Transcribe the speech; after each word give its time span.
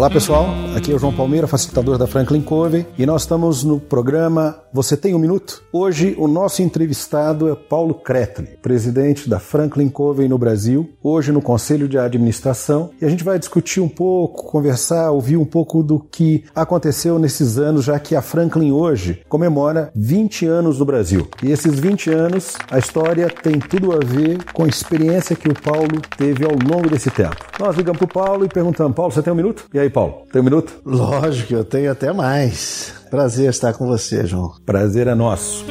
Olá 0.00 0.08
pessoal, 0.08 0.46
aqui 0.74 0.90
é 0.90 0.94
o 0.94 0.98
João 0.98 1.12
Palmeira, 1.12 1.46
facilitador 1.46 1.98
da 1.98 2.06
Franklin 2.06 2.40
Covey, 2.40 2.86
e 2.96 3.04
nós 3.04 3.20
estamos 3.20 3.62
no 3.62 3.78
programa 3.78 4.58
Você 4.72 4.96
Tem 4.96 5.14
um 5.14 5.18
Minuto? 5.18 5.62
Hoje 5.70 6.14
o 6.16 6.26
nosso 6.26 6.62
entrevistado 6.62 7.52
é 7.52 7.54
Paulo 7.54 7.92
Kretli, 7.92 8.46
presidente 8.62 9.28
da 9.28 9.38
Franklin 9.38 9.90
Covey 9.90 10.26
no 10.26 10.38
Brasil, 10.38 10.88
hoje 11.02 11.30
no 11.32 11.42
Conselho 11.42 11.86
de 11.86 11.98
Administração, 11.98 12.92
e 12.98 13.04
a 13.04 13.10
gente 13.10 13.22
vai 13.22 13.38
discutir 13.38 13.82
um 13.82 13.90
pouco, 13.90 14.50
conversar, 14.50 15.10
ouvir 15.10 15.36
um 15.36 15.44
pouco 15.44 15.82
do 15.82 16.00
que 16.00 16.44
aconteceu 16.54 17.18
nesses 17.18 17.58
anos, 17.58 17.84
já 17.84 17.98
que 17.98 18.16
a 18.16 18.22
Franklin 18.22 18.72
hoje 18.72 19.20
comemora 19.28 19.92
20 19.94 20.46
anos 20.46 20.78
do 20.78 20.86
Brasil. 20.86 21.28
E 21.42 21.52
esses 21.52 21.78
20 21.78 22.08
anos, 22.08 22.54
a 22.70 22.78
história 22.78 23.28
tem 23.28 23.58
tudo 23.58 23.92
a 23.92 23.98
ver 23.98 24.42
com 24.54 24.64
a 24.64 24.68
experiência 24.68 25.36
que 25.36 25.50
o 25.50 25.60
Paulo 25.60 26.00
teve 26.16 26.46
ao 26.46 26.52
longo 26.52 26.88
desse 26.88 27.10
tempo. 27.10 27.36
Nós 27.58 27.76
ligamos 27.76 27.98
para 27.98 28.06
o 28.06 28.08
Paulo 28.08 28.46
e 28.46 28.48
perguntamos, 28.48 28.96
Paulo, 28.96 29.12
você 29.12 29.20
tem 29.20 29.30
um 29.30 29.36
minuto? 29.36 29.66
E 29.74 29.78
aí, 29.78 29.89
Paulo, 29.90 30.26
tem 30.32 30.40
um 30.40 30.44
minuto? 30.44 30.80
Lógico, 30.84 31.52
eu 31.52 31.64
tenho 31.64 31.92
até 31.92 32.12
mais. 32.12 32.94
Prazer 33.10 33.50
estar 33.50 33.72
com 33.72 33.86
você, 33.86 34.24
João. 34.24 34.54
Prazer 34.64 35.06
é 35.06 35.14
nosso. 35.14 35.64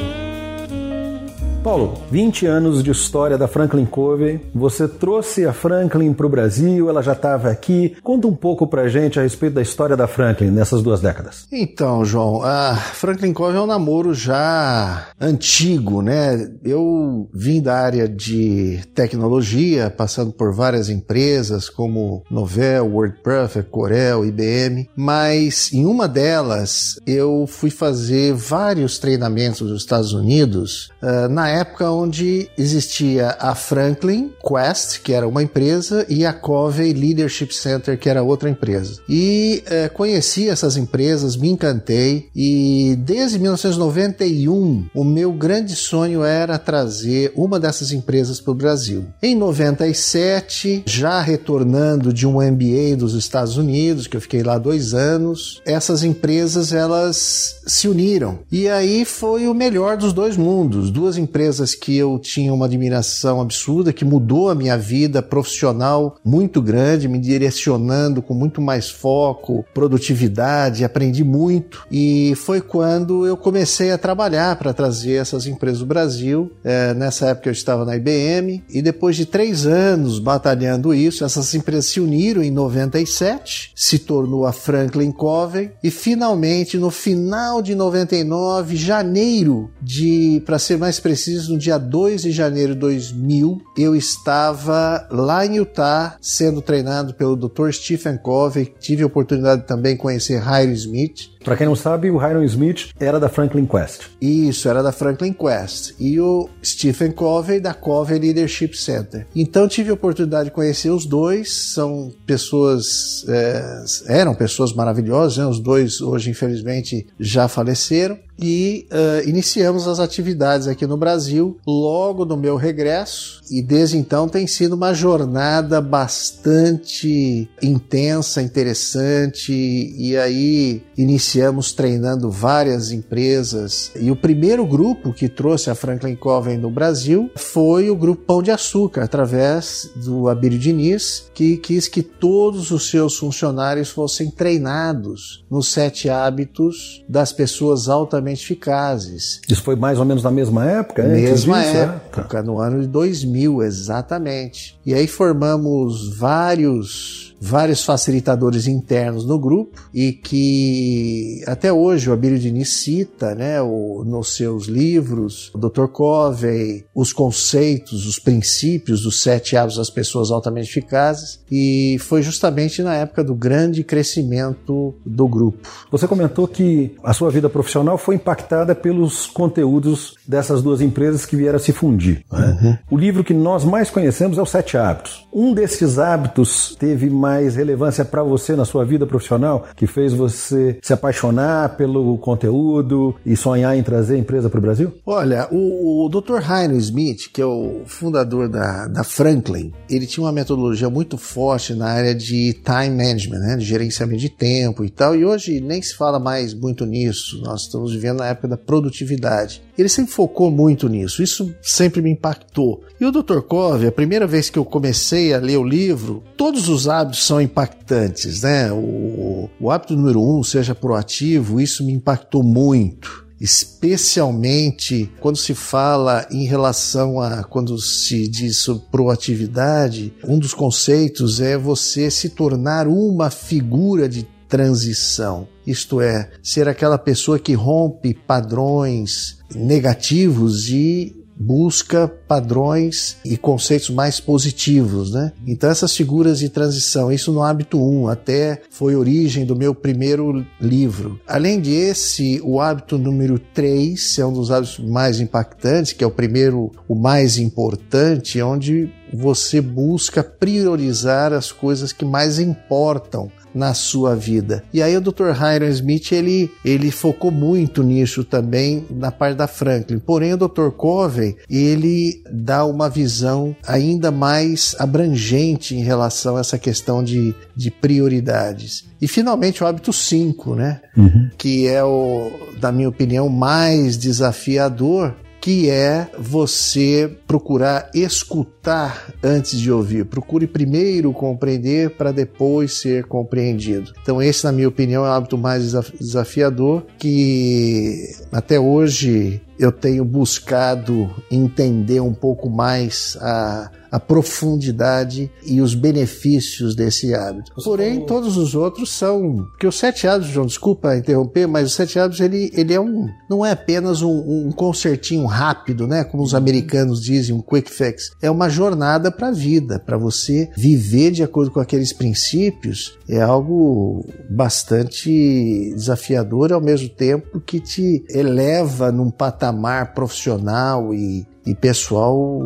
Paulo, 1.62 2.00
20 2.10 2.46
anos 2.46 2.82
de 2.82 2.90
história 2.90 3.36
da 3.36 3.46
Franklin 3.46 3.84
Covey. 3.84 4.40
Você 4.54 4.88
trouxe 4.88 5.44
a 5.44 5.52
Franklin 5.52 6.14
para 6.14 6.24
o 6.24 6.28
Brasil, 6.28 6.88
ela 6.88 7.02
já 7.02 7.12
estava 7.12 7.50
aqui. 7.50 7.94
Conta 8.02 8.26
um 8.26 8.34
pouco 8.34 8.66
para 8.66 8.88
gente 8.88 9.18
a 9.18 9.22
respeito 9.22 9.54
da 9.54 9.62
história 9.62 9.94
da 9.94 10.06
Franklin 10.06 10.50
nessas 10.50 10.82
duas 10.82 11.02
décadas. 11.02 11.46
Então, 11.52 12.02
João, 12.02 12.42
a 12.42 12.74
Franklin 12.76 13.34
Covey 13.34 13.58
é 13.58 13.60
um 13.60 13.66
namoro 13.66 14.14
já 14.14 15.08
antigo, 15.20 16.00
né? 16.00 16.50
Eu 16.64 17.28
vim 17.34 17.60
da 17.60 17.76
área 17.76 18.08
de 18.08 18.80
tecnologia, 18.94 19.90
passando 19.90 20.32
por 20.32 20.54
várias 20.54 20.88
empresas 20.88 21.68
como 21.68 22.24
Novell, 22.30 22.86
WordPerfect, 22.86 23.70
Corel, 23.70 24.24
IBM, 24.24 24.88
mas 24.96 25.70
em 25.74 25.84
uma 25.84 26.08
delas 26.08 26.98
eu 27.06 27.44
fui 27.46 27.68
fazer 27.68 28.32
vários 28.32 28.98
treinamentos 28.98 29.60
nos 29.60 29.82
Estados 29.82 30.14
Unidos 30.14 30.88
uh, 31.02 31.28
na 31.28 31.49
época 31.50 31.90
onde 31.90 32.48
existia 32.56 33.36
a 33.38 33.54
Franklin 33.54 34.32
Quest, 34.42 35.00
que 35.02 35.12
era 35.12 35.26
uma 35.26 35.42
empresa, 35.42 36.06
e 36.08 36.24
a 36.24 36.32
Covey 36.32 36.92
Leadership 36.92 37.52
Center, 37.52 37.98
que 37.98 38.08
era 38.08 38.22
outra 38.22 38.48
empresa. 38.48 39.00
E 39.08 39.62
é, 39.66 39.88
conheci 39.88 40.48
essas 40.48 40.76
empresas, 40.76 41.36
me 41.36 41.50
encantei, 41.50 42.28
e 42.34 42.96
desde 42.98 43.38
1991 43.38 44.86
o 44.94 45.04
meu 45.04 45.32
grande 45.32 45.74
sonho 45.74 46.22
era 46.22 46.58
trazer 46.58 47.32
uma 47.34 47.58
dessas 47.58 47.92
empresas 47.92 48.40
para 48.40 48.52
o 48.52 48.54
Brasil. 48.54 49.06
Em 49.22 49.34
97, 49.34 50.84
já 50.86 51.20
retornando 51.20 52.12
de 52.12 52.26
um 52.26 52.40
MBA 52.40 52.96
dos 52.96 53.14
Estados 53.14 53.56
Unidos, 53.56 54.06
que 54.06 54.16
eu 54.16 54.20
fiquei 54.20 54.42
lá 54.42 54.58
dois 54.58 54.94
anos, 54.94 55.60
essas 55.64 56.02
empresas 56.02 56.72
elas 56.72 57.60
se 57.66 57.88
uniram. 57.88 58.40
E 58.50 58.68
aí 58.68 59.04
foi 59.04 59.46
o 59.46 59.54
melhor 59.54 59.96
dos 59.96 60.12
dois 60.12 60.36
mundos, 60.36 60.90
duas 60.90 61.16
empresas 61.16 61.39
empresas 61.40 61.74
que 61.74 61.96
eu 61.96 62.18
tinha 62.18 62.52
uma 62.52 62.66
admiração 62.66 63.40
absurda, 63.40 63.94
que 63.94 64.04
mudou 64.04 64.50
a 64.50 64.54
minha 64.54 64.76
vida 64.76 65.22
profissional 65.22 66.18
muito 66.22 66.60
grande, 66.60 67.08
me 67.08 67.18
direcionando 67.18 68.20
com 68.20 68.34
muito 68.34 68.60
mais 68.60 68.90
foco, 68.90 69.64
produtividade, 69.72 70.84
aprendi 70.84 71.24
muito. 71.24 71.86
E 71.90 72.34
foi 72.36 72.60
quando 72.60 73.26
eu 73.26 73.38
comecei 73.38 73.90
a 73.90 73.96
trabalhar 73.96 74.56
para 74.56 74.74
trazer 74.74 75.14
essas 75.14 75.46
empresas 75.46 75.78
do 75.78 75.86
Brasil. 75.86 76.52
É, 76.62 76.92
nessa 76.92 77.28
época 77.28 77.48
eu 77.48 77.52
estava 77.52 77.86
na 77.86 77.96
IBM 77.96 78.62
e 78.68 78.82
depois 78.82 79.16
de 79.16 79.24
três 79.24 79.64
anos 79.64 80.18
batalhando 80.18 80.92
isso, 80.92 81.24
essas 81.24 81.54
empresas 81.54 81.86
se 81.86 82.00
uniram 82.00 82.42
em 82.42 82.50
97, 82.50 83.72
se 83.74 83.98
tornou 83.98 84.44
a 84.44 84.52
Franklin 84.52 85.10
Covey 85.10 85.70
e 85.82 85.90
finalmente 85.90 86.76
no 86.76 86.90
final 86.90 87.62
de 87.62 87.74
99, 87.74 88.76
janeiro 88.76 89.70
de, 89.80 90.42
para 90.44 90.58
ser 90.58 90.76
mais 90.76 91.00
preciso, 91.00 91.29
preciso, 91.30 91.52
no 91.52 91.58
dia 91.58 91.78
2 91.78 92.22
de 92.22 92.32
janeiro 92.32 92.74
de 92.74 92.80
2000, 92.80 93.62
eu 93.76 93.94
estava 93.94 95.06
lá 95.10 95.46
em 95.46 95.56
Utah 95.56 96.16
sendo 96.20 96.60
treinado 96.60 97.14
pelo 97.14 97.36
Dr. 97.36 97.70
Stephen 97.70 98.16
Covey. 98.16 98.72
Tive 98.80 99.02
a 99.02 99.06
oportunidade 99.06 99.62
de 99.62 99.68
também 99.68 99.96
conhecer 99.96 100.42
Hiram 100.42 100.72
Smith. 100.72 101.30
Para 101.44 101.56
quem 101.56 101.66
não 101.66 101.76
sabe, 101.76 102.10
o 102.10 102.16
Hiram 102.16 102.44
Smith 102.44 102.90
era 102.98 103.18
da 103.18 103.28
Franklin 103.28 103.64
Quest. 103.64 104.02
Isso, 104.20 104.68
era 104.68 104.82
da 104.82 104.92
Franklin 104.92 105.32
Quest. 105.32 105.94
E 105.98 106.20
o 106.20 106.48
Stephen 106.62 107.12
Covey 107.12 107.60
da 107.60 107.72
Covey 107.72 108.18
Leadership 108.18 108.74
Center. 108.74 109.26
Então 109.34 109.66
tive 109.66 109.90
a 109.90 109.94
oportunidade 109.94 110.50
de 110.50 110.54
conhecer 110.54 110.90
os 110.90 111.06
dois. 111.06 111.52
São 111.52 112.12
pessoas, 112.26 113.24
é, 113.28 113.84
eram 114.08 114.34
pessoas 114.34 114.72
maravilhosas. 114.72 115.38
Né? 115.38 115.46
Os 115.46 115.60
dois 115.60 116.00
hoje, 116.00 116.30
infelizmente, 116.30 117.06
já 117.18 117.48
faleceram 117.48 118.18
e 118.40 118.86
uh, 118.90 119.28
iniciamos 119.28 119.86
as 119.86 120.00
atividades 120.00 120.66
aqui 120.66 120.86
no 120.86 120.96
Brasil 120.96 121.58
logo 121.66 122.24
no 122.24 122.36
meu 122.36 122.56
regresso. 122.56 123.40
E 123.50 123.62
desde 123.62 123.98
então 123.98 124.28
tem 124.28 124.46
sido 124.46 124.74
uma 124.74 124.94
jornada 124.94 125.80
bastante 125.80 127.48
intensa, 127.62 128.40
interessante. 128.40 129.52
E 129.52 130.16
aí 130.16 130.82
iniciamos 130.96 131.72
treinando 131.72 132.30
várias 132.30 132.92
empresas. 132.92 133.90
E 133.98 134.10
o 134.10 134.16
primeiro 134.16 134.64
grupo 134.64 135.12
que 135.12 135.28
trouxe 135.28 135.68
a 135.68 135.74
Franklin 135.74 136.14
Covey 136.14 136.56
no 136.56 136.70
Brasil 136.70 137.30
foi 137.36 137.90
o 137.90 137.96
grupo 137.96 138.24
Pão 138.24 138.42
de 138.42 138.50
Açúcar, 138.50 139.04
através 139.04 139.90
do 139.96 140.28
Abílio 140.28 140.58
Diniz, 140.58 141.30
que 141.34 141.56
quis 141.56 141.88
que 141.88 142.02
todos 142.02 142.70
os 142.70 142.88
seus 142.88 143.16
funcionários 143.16 143.90
fossem 143.90 144.30
treinados 144.30 145.44
nos 145.50 145.72
sete 145.72 146.08
hábitos 146.08 147.04
das 147.08 147.32
pessoas 147.32 147.88
altamente 147.88 148.29
eficazes. 148.32 149.40
Isso 149.48 149.62
foi 149.62 149.76
mais 149.76 149.98
ou 149.98 150.04
menos 150.04 150.22
na 150.22 150.30
mesma 150.30 150.64
época? 150.64 151.02
Mesma 151.02 151.60
disso, 151.60 151.76
época, 151.76 152.38
é? 152.38 152.42
no 152.42 152.58
ano 152.58 152.80
de 152.80 152.86
2000, 152.86 153.62
exatamente. 153.62 154.78
E 154.84 154.94
aí 154.94 155.06
formamos 155.06 156.16
vários 156.16 157.29
vários 157.40 157.84
facilitadores 157.84 158.66
internos 158.66 159.24
no 159.24 159.38
grupo 159.38 159.80
e 159.94 160.12
que 160.12 161.42
até 161.46 161.72
hoje 161.72 162.10
o 162.10 162.12
Abílio 162.12 162.38
Diniz 162.38 162.68
cita 162.70 163.34
né, 163.34 163.60
o, 163.62 164.04
nos 164.04 164.36
seus 164.36 164.66
livros, 164.66 165.50
o 165.54 165.58
Dr. 165.58 165.86
Covey, 165.86 166.84
os 166.94 167.12
conceitos, 167.12 168.06
os 168.06 168.18
princípios 168.18 169.02
dos 169.02 169.22
sete 169.22 169.56
hábitos 169.56 169.78
das 169.78 169.90
pessoas 169.90 170.30
altamente 170.30 170.68
eficazes 170.68 171.40
e 171.50 171.96
foi 172.00 172.22
justamente 172.22 172.82
na 172.82 172.94
época 172.94 173.24
do 173.24 173.34
grande 173.34 173.82
crescimento 173.82 174.94
do 175.04 175.26
grupo. 175.26 175.68
Você 175.90 176.06
comentou 176.06 176.46
que 176.46 176.94
a 177.02 177.14
sua 177.14 177.30
vida 177.30 177.48
profissional 177.48 177.96
foi 177.96 178.16
impactada 178.16 178.74
pelos 178.74 179.26
conteúdos 179.26 180.14
dessas 180.26 180.62
duas 180.62 180.80
empresas 180.80 181.24
que 181.24 181.36
vieram 181.36 181.56
a 181.56 181.60
se 181.60 181.72
fundir. 181.72 182.24
Né? 182.30 182.58
Uhum. 182.62 182.78
O 182.90 182.98
livro 182.98 183.24
que 183.24 183.32
nós 183.32 183.64
mais 183.64 183.90
conhecemos 183.90 184.36
é 184.38 184.42
o 184.42 184.46
Sete 184.46 184.76
Hábitos. 184.76 185.26
Um 185.32 185.54
desses 185.54 185.98
hábitos 185.98 186.76
teve 186.78 187.08
mais 187.08 187.29
mais 187.30 187.54
relevância 187.54 188.04
para 188.04 188.24
você 188.24 188.56
na 188.56 188.64
sua 188.64 188.84
vida 188.84 189.06
profissional, 189.06 189.68
que 189.76 189.86
fez 189.86 190.12
você 190.12 190.78
se 190.82 190.92
apaixonar 190.92 191.76
pelo 191.76 192.18
conteúdo 192.18 193.14
e 193.24 193.36
sonhar 193.36 193.76
em 193.76 193.82
trazer 193.84 194.16
a 194.16 194.18
empresa 194.18 194.50
para 194.50 194.58
o 194.58 194.62
Brasil? 194.62 194.92
Olha, 195.06 195.46
o, 195.52 196.06
o 196.06 196.08
Dr. 196.08 196.40
Heino 196.50 196.76
Smith, 196.76 197.30
que 197.32 197.40
é 197.40 197.46
o 197.46 197.82
fundador 197.86 198.48
da, 198.48 198.88
da 198.88 199.04
Franklin, 199.04 199.72
ele 199.88 200.06
tinha 200.06 200.24
uma 200.24 200.32
metodologia 200.32 200.90
muito 200.90 201.16
forte 201.16 201.72
na 201.72 201.86
área 201.86 202.14
de 202.14 202.52
time 202.64 202.96
management, 202.96 203.38
né, 203.38 203.56
de 203.56 203.64
gerenciamento 203.64 204.20
de 204.20 204.28
tempo 204.28 204.84
e 204.84 204.90
tal, 204.90 205.14
e 205.14 205.24
hoje 205.24 205.60
nem 205.60 205.80
se 205.80 205.94
fala 205.94 206.18
mais 206.18 206.52
muito 206.52 206.84
nisso. 206.84 207.40
Nós 207.44 207.62
estamos 207.62 207.92
vivendo 207.92 208.18
na 208.18 208.26
época 208.26 208.48
da 208.48 208.56
produtividade. 208.56 209.62
Ele 209.78 209.88
sempre 209.88 210.12
focou 210.12 210.50
muito 210.50 210.88
nisso, 210.88 211.22
isso 211.22 211.54
sempre 211.62 212.02
me 212.02 212.10
impactou. 212.10 212.82
E 213.00 213.04
o 213.04 213.12
Dr. 213.12 213.40
Covey, 213.40 213.88
a 213.88 213.92
primeira 213.92 214.26
vez 214.26 214.50
que 214.50 214.58
eu 214.58 214.64
comecei 214.64 215.32
a 215.32 215.38
ler 215.38 215.56
o 215.56 215.64
livro, 215.64 216.22
todos 216.36 216.68
os 216.68 216.88
hábitos 216.88 217.19
são 217.22 217.40
impactantes, 217.40 218.42
né? 218.42 218.72
O, 218.72 219.48
o 219.60 219.70
hábito 219.70 219.96
número 219.96 220.22
um, 220.22 220.42
seja 220.42 220.74
proativo, 220.74 221.60
isso 221.60 221.84
me 221.84 221.92
impactou 221.92 222.42
muito 222.42 223.30
especialmente 223.40 225.10
quando 225.18 225.38
se 225.38 225.54
fala 225.54 226.26
em 226.30 226.44
relação 226.44 227.20
a 227.20 227.42
quando 227.42 227.78
se 227.78 228.28
diz 228.28 228.58
sobre 228.58 228.84
proatividade, 228.92 230.12
um 230.22 230.38
dos 230.38 230.52
conceitos 230.52 231.40
é 231.40 231.56
você 231.56 232.10
se 232.10 232.28
tornar 232.28 232.86
uma 232.86 233.30
figura 233.30 234.06
de 234.08 234.28
transição. 234.46 235.48
isto 235.64 236.00
é, 236.00 236.28
ser 236.42 236.68
aquela 236.68 236.98
pessoa 236.98 237.38
que 237.38 237.54
rompe 237.54 238.12
padrões 238.12 239.38
negativos 239.54 240.68
e 240.68 241.19
busca 241.40 242.06
padrões 242.28 243.16
e 243.24 243.36
conceitos 243.38 243.88
mais 243.88 244.20
positivos, 244.20 245.10
né? 245.10 245.32
Então 245.46 245.70
essas 245.70 245.96
figuras 245.96 246.38
de 246.38 246.50
transição, 246.50 247.10
isso 247.10 247.32
no 247.32 247.42
hábito 247.42 247.82
1, 247.82 248.08
até 248.08 248.60
foi 248.70 248.94
origem 248.94 249.46
do 249.46 249.56
meu 249.56 249.74
primeiro 249.74 250.44
livro. 250.60 251.18
Além 251.26 251.58
desse, 251.58 252.40
o 252.44 252.60
hábito 252.60 252.98
número 252.98 253.38
3 253.38 254.18
é 254.18 254.26
um 254.26 254.32
dos 254.32 254.50
hábitos 254.50 254.78
mais 254.80 255.18
impactantes, 255.18 255.94
que 255.94 256.04
é 256.04 256.06
o 256.06 256.10
primeiro, 256.10 256.70
o 256.86 256.94
mais 256.94 257.38
importante, 257.38 258.42
onde 258.42 258.92
você 259.12 259.60
busca 259.60 260.22
priorizar 260.22 261.32
as 261.32 261.50
coisas 261.50 261.92
que 261.92 262.04
mais 262.04 262.38
importam 262.38 263.30
na 263.54 263.74
sua 263.74 264.14
vida. 264.14 264.62
E 264.72 264.82
aí 264.82 264.96
o 264.96 265.00
Dr. 265.00 265.30
Hiram 265.30 265.68
Smith 265.68 266.12
ele, 266.12 266.50
ele 266.64 266.90
focou 266.90 267.30
muito 267.30 267.82
nisso 267.82 268.24
também 268.24 268.84
na 268.90 269.10
parte 269.10 269.36
da 269.36 269.46
Franklin. 269.46 269.98
Porém 269.98 270.34
o 270.34 270.36
Dr. 270.36 270.70
Covey 270.76 271.36
ele 271.48 272.22
dá 272.30 272.64
uma 272.64 272.88
visão 272.88 273.54
ainda 273.66 274.10
mais 274.10 274.74
abrangente 274.78 275.74
em 275.74 275.82
relação 275.82 276.36
a 276.36 276.40
essa 276.40 276.58
questão 276.58 277.02
de, 277.02 277.34
de 277.56 277.70
prioridades. 277.70 278.84
E 279.00 279.08
finalmente 279.08 279.62
o 279.62 279.66
hábito 279.66 279.92
5, 279.92 280.54
né? 280.54 280.80
Uhum. 280.96 281.30
Que 281.38 281.66
é 281.66 281.82
o, 281.82 282.30
na 282.60 282.70
minha 282.70 282.88
opinião, 282.88 283.28
mais 283.28 283.96
desafiador, 283.96 285.14
que 285.40 285.70
é 285.70 286.08
você 286.18 287.10
procurar 287.26 287.90
escutar 287.94 289.12
antes 289.22 289.58
de 289.58 289.72
ouvir. 289.72 290.04
Procure 290.04 290.46
primeiro 290.46 291.12
compreender 291.12 291.90
para 291.90 292.12
depois 292.12 292.74
ser 292.74 293.04
compreendido. 293.04 293.92
Então, 294.02 294.20
esse, 294.22 294.44
na 294.44 294.52
minha 294.52 294.68
opinião, 294.68 295.04
é 295.04 295.08
o 295.08 295.12
hábito 295.12 295.38
mais 295.38 295.72
desafiador 295.98 296.84
que 296.98 298.10
até 298.30 298.60
hoje 298.60 299.40
eu 299.58 299.72
tenho 299.72 300.04
buscado 300.04 301.10
entender 301.30 302.00
um 302.00 302.14
pouco 302.14 302.48
mais 302.48 303.16
a, 303.20 303.70
a 303.90 303.98
profundidade 303.98 305.30
e 305.44 305.60
os 305.60 305.74
benefícios 305.74 306.74
desse 306.74 307.14
hábito. 307.14 307.52
Porém, 307.62 308.04
todos 308.06 308.36
os 308.36 308.54
outros 308.54 308.92
são. 308.92 309.46
Porque 309.50 309.66
os 309.66 309.78
sete 309.78 310.06
hábitos, 310.06 310.32
João, 310.32 310.46
desculpa 310.46 310.96
interromper, 310.96 311.46
mas 311.46 311.68
os 311.68 311.74
sete 311.74 311.98
hábitos 311.98 312.20
ele, 312.20 312.50
ele 312.54 312.72
é 312.72 312.80
um. 312.80 313.08
Não 313.28 313.44
é 313.44 313.52
apenas 313.52 314.02
um, 314.02 314.46
um 314.46 314.52
concertinho 314.52 315.26
rápido, 315.26 315.86
né? 315.86 316.04
Como 316.04 316.22
os 316.22 316.34
americanos 316.34 317.02
dizem, 317.02 317.34
um 317.34 317.42
quick 317.42 317.70
fix. 317.70 318.12
É 318.22 318.30
uma 318.30 318.48
jornada 318.48 319.10
para 319.10 319.28
a 319.28 319.32
vida, 319.32 319.78
para 319.78 319.96
você 319.96 320.50
viver 320.56 321.10
de 321.10 321.22
acordo 321.22 321.50
com 321.50 321.60
aqueles 321.60 321.92
princípios. 321.92 322.98
É 323.08 323.20
algo 323.20 324.04
bastante 324.28 325.72
desafiador 325.74 326.52
ao 326.52 326.60
mesmo 326.60 326.88
tempo 326.88 327.40
que 327.40 327.60
te 327.60 328.04
eleva 328.08 328.92
num 328.92 329.10
patamar 329.10 329.40
patamar 329.40 329.94
profissional 329.94 330.94
e, 330.94 331.26
e 331.46 331.54
pessoal 331.54 332.40